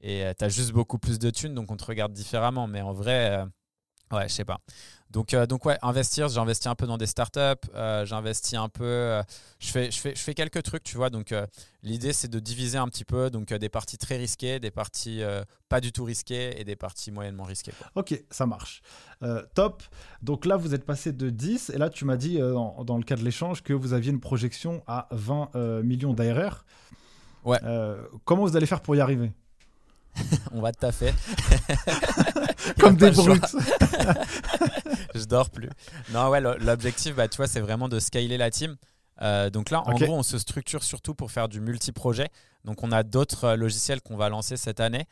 [0.00, 2.66] Et euh, tu juste beaucoup plus de thunes, donc on te regarde différemment.
[2.66, 3.44] Mais en vrai,
[4.12, 4.60] Ouais, je sais pas.
[5.12, 8.56] Donc, euh, donc ouais, investir, j'ai investi un peu dans des startups, euh, j'ai investi
[8.56, 9.22] un peu, euh,
[9.58, 11.10] je, fais, je, fais, je fais quelques trucs, tu vois.
[11.10, 11.34] Donc,
[11.82, 15.22] l'idée, c'est de diviser un petit peu, donc des parties très risquées, des parties
[15.68, 17.72] pas du tout risquées et des parties moyennement risquées.
[17.94, 18.82] Ok, ça marche.
[19.54, 19.82] top.
[20.22, 23.02] Donc là, vous êtes passé de 10 et là, tu m'as dit dans, dans, le
[23.02, 26.64] cas de l'échange que vous aviez une projection à 20 millions d'ARR.
[27.44, 27.58] Ouais.
[28.24, 29.32] comment vous allez faire pour y arriver?
[30.52, 31.12] On va te taffer.
[32.80, 33.42] Comme des brutes.
[35.14, 35.70] je dors plus.
[36.12, 38.76] Non, ouais, l'objectif, bah, tu vois, c'est vraiment de scaler la team.
[39.20, 42.28] Euh, donc là, en gros, on se structure surtout pour faire du multi-projet.
[42.64, 45.06] Donc on a d'autres euh, logiciels qu'on va lancer cette année.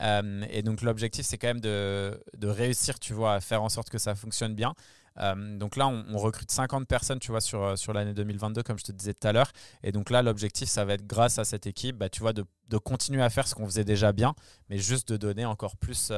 [0.00, 3.68] Euh, et donc l'objectif, c'est quand même de, de, réussir, tu vois, à faire en
[3.68, 4.74] sorte que ça fonctionne bien.
[5.18, 8.84] Euh, donc là, on, recrute 50 personnes, tu vois, sur, sur l'année 2022, comme je
[8.84, 9.50] te disais tout à l'heure.
[9.82, 12.44] Et donc là, l'objectif, ça va être grâce à cette équipe, bah, tu vois, de,
[12.68, 14.34] de, continuer à faire ce qu'on faisait déjà bien,
[14.68, 16.12] mais juste de donner encore plus,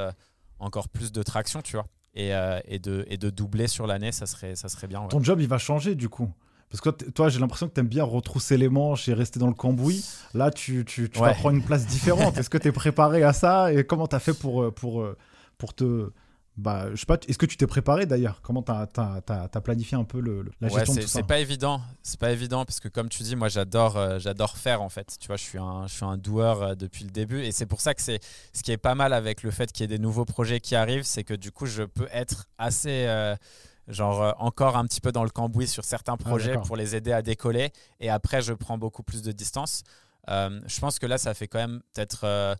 [0.58, 1.86] encore plus de traction, tu vois.
[2.14, 2.32] Et,
[2.64, 5.06] et, de, et de doubler sur l'année, ça serait, ça serait bien.
[5.06, 6.28] Ton job, il va changer du coup
[6.70, 9.46] parce que toi, j'ai l'impression que tu aimes bien retrousser les manches et rester dans
[9.46, 10.04] le cambouis.
[10.34, 12.36] Là, tu, tu, tu vas prendre une place différente.
[12.38, 13.72] Est-ce que tu es préparé à ça?
[13.72, 15.06] Et comment tu as fait pour, pour,
[15.56, 16.10] pour te,
[16.58, 18.40] bah, je sais pas, est-ce que tu t'es préparé d'ailleurs?
[18.42, 21.20] Comment tu as, planifié un peu le, la gestion de tout ça?
[21.20, 24.58] C'est pas évident, c'est pas évident parce que comme tu dis, moi j'adore euh, j'adore
[24.58, 25.16] faire en fait.
[25.20, 27.66] Tu vois, je suis un, je suis un doueur euh, depuis le début et c'est
[27.66, 28.18] pour ça que c'est
[28.52, 30.74] ce qui est pas mal avec le fait qu'il y ait des nouveaux projets qui
[30.74, 33.36] arrivent, c'est que du coup je peux être assez euh,
[33.86, 37.12] genre encore un petit peu dans le cambouis sur certains ah, projets pour les aider
[37.12, 37.70] à décoller
[38.00, 39.84] et après je prends beaucoup plus de distance.
[40.26, 42.56] je pense que là ça fait quand même peut-être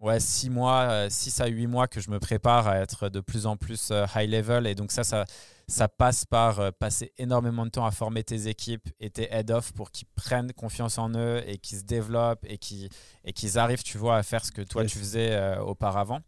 [0.00, 3.20] ouais, 6 mois, 6 euh, à 8 mois que je me prépare à être de
[3.20, 4.66] plus en plus euh, high level.
[4.66, 5.24] Et donc ça, ça,
[5.66, 9.72] ça passe par euh, passer énormément de temps à former tes équipes et tes head-off
[9.72, 12.88] pour qu'ils prennent confiance en eux et qu'ils se développent et qu'ils,
[13.24, 16.20] et qu'ils arrivent, tu vois, à faire ce que toi, tu faisais auparavant.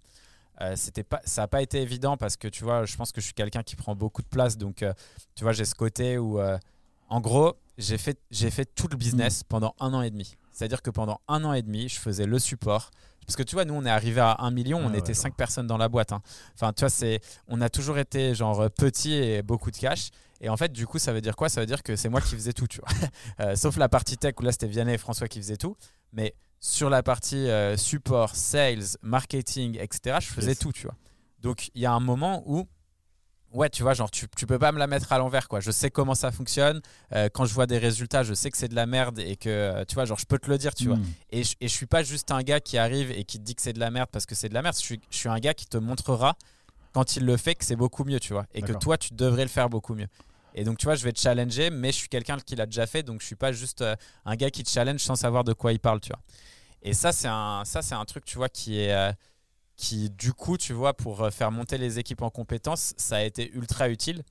[0.75, 3.27] c'était pas, ça n'a pas été évident parce que, tu vois, je pense que je
[3.27, 4.59] suis quelqu'un qui prend beaucoup de place.
[4.59, 4.85] Donc,
[5.35, 6.39] tu vois, j'ai ce côté où,
[7.09, 9.49] en gros, j'ai fait, j'ai fait tout le business mmh.
[9.49, 10.37] pendant un an et demi.
[10.61, 12.91] C'est-à-dire que pendant un an et demi, je faisais le support,
[13.25, 15.67] parce que tu vois, nous, on est arrivé à 1 million, on était 5 personnes
[15.67, 16.13] dans la boîte.
[16.13, 16.21] Hein.
[16.55, 20.11] Enfin, tu vois, c'est, on a toujours été genre petit et beaucoup de cash.
[20.43, 21.49] Et en fait, du coup, ça veut dire quoi?
[21.49, 22.91] Ça veut dire que c'est moi qui faisais tout, tu vois.
[23.41, 25.77] Euh, sauf la partie tech où là, c'était Vianney et François qui faisaient tout.
[26.13, 30.97] Mais sur la partie euh, support, sales, marketing, etc., je faisais tout, tu vois.
[31.39, 32.69] Donc, il y a un moment où
[33.53, 35.59] Ouais, tu vois, genre, tu, tu peux pas me la mettre à l'envers, quoi.
[35.59, 36.81] Je sais comment ça fonctionne.
[37.13, 39.49] Euh, quand je vois des résultats, je sais que c'est de la merde et que,
[39.49, 40.97] euh, tu vois, genre, je peux te le dire, tu vois.
[40.97, 41.05] Hmm.
[41.31, 43.57] Et je, et je suis pas juste un gars qui arrive et qui te dit
[43.57, 44.77] que c'est de la merde parce que c'est de la merde.
[44.77, 46.37] Je suis, je suis un gars qui te montrera
[46.93, 48.47] quand il le fait que c'est beaucoup mieux, tu vois.
[48.55, 50.09] Et que toi, tu devrais le faire beaucoup mieux.
[50.55, 52.87] Et donc, tu vois, je vais te challenger, mais je suis quelqu'un qui l'a déjà
[52.87, 53.95] fait, donc je suis pas juste euh,
[54.25, 56.21] un gars qui te challenge sans savoir de quoi il parle, tu vois.
[56.83, 59.15] Et ça, c'est un, ça, c'est un truc, tu vois, qui est
[59.81, 63.23] qui du coup, tu vois, pour euh, faire monter les équipes en compétences, ça a
[63.23, 64.23] été ultra utile.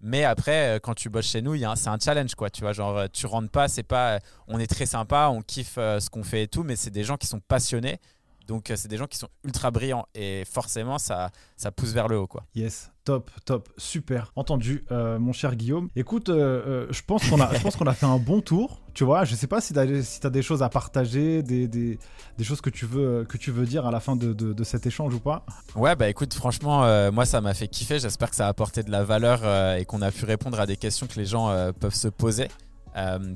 [0.00, 2.48] Mais après, euh, quand tu bosses chez nous, c'est un challenge, quoi.
[2.48, 4.18] Tu vois, genre, euh, tu rentres pas, c'est pas,
[4.48, 7.16] on est très sympa, on kiffe ce qu'on fait et tout, mais c'est des gens
[7.18, 8.00] qui sont passionnés.
[8.46, 12.18] Donc, c'est des gens qui sont ultra brillants et forcément, ça, ça pousse vers le
[12.18, 12.44] haut, quoi.
[12.54, 12.90] Yes.
[13.04, 14.32] Top, top, super.
[14.34, 15.90] Entendu, euh, mon cher Guillaume.
[15.94, 18.80] Écoute, euh, euh, je pense qu'on a, a fait un bon tour.
[18.94, 21.98] Tu vois, je sais pas si tu as, des choses à partager, des, des,
[22.42, 25.12] choses que tu, veux, que tu veux dire à la fin de, de, cet échange
[25.12, 25.44] ou pas.
[25.76, 27.98] Ouais, bah écoute, franchement, moi ça m'a fait kiffer.
[27.98, 30.76] J'espère que ça a apporté de la valeur et qu'on a pu répondre à des
[30.76, 32.48] questions que les gens peuvent se poser.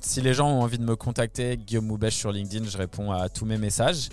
[0.00, 3.28] si les gens ont envie de me contacter, Guillaume Moubèche sur LinkedIn, je réponds à
[3.28, 4.08] tous mes messages.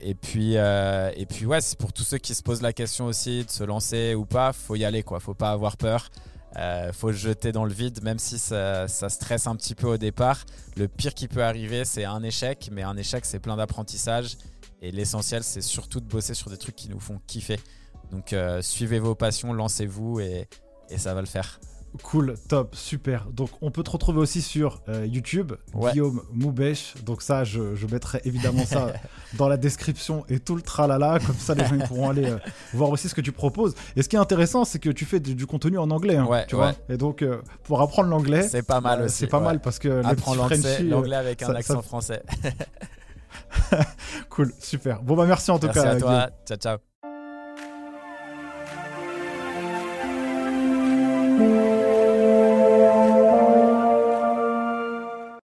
[0.00, 3.50] Et puis, et puis ouais, pour tous ceux qui se posent la question aussi de
[3.50, 5.20] se lancer ou pas, faut y aller quoi.
[5.20, 6.10] Faut pas avoir peur.
[6.58, 9.96] Euh, faut se jeter dans le vide, même si ça, stresse un petit peu au
[9.96, 10.44] départ.
[10.76, 14.38] Le pire qui peut arriver, c'est un échec, mais un échec, c'est plein d'apprentissage.
[14.80, 17.58] Et l'essentiel, c'est surtout de bosser sur des trucs qui nous font kiffer.
[18.10, 20.48] Donc, euh, suivez vos passions, lancez-vous et
[20.96, 21.60] ça va le faire.
[22.02, 23.26] Cool, top, super.
[23.32, 26.94] Donc on peut te retrouver aussi sur euh, YouTube, Guillaume Moubèche.
[27.04, 27.60] Donc ça, je,
[27.90, 28.92] mettrai évidemment ça
[29.34, 31.18] dans la description et tout le tralala.
[31.24, 32.38] Comme ça, les gens pourront aller euh,
[32.72, 33.74] voir aussi ce que tu proposes.
[33.96, 36.16] Et ce qui est intéressant, c'est que tu fais du, contenu en anglais.
[36.16, 39.16] Hein, tu vois et donc euh, pour apprendre l'anglais, c'est pas mal aussi.
[39.16, 40.02] C'est pas mal parce que
[40.82, 42.22] l'anglais avec un accent français.
[44.30, 45.02] cool, super.
[45.02, 45.90] Bon bah merci en tout merci cas.
[45.90, 46.30] À toi.
[46.46, 46.95] Ciao ciao.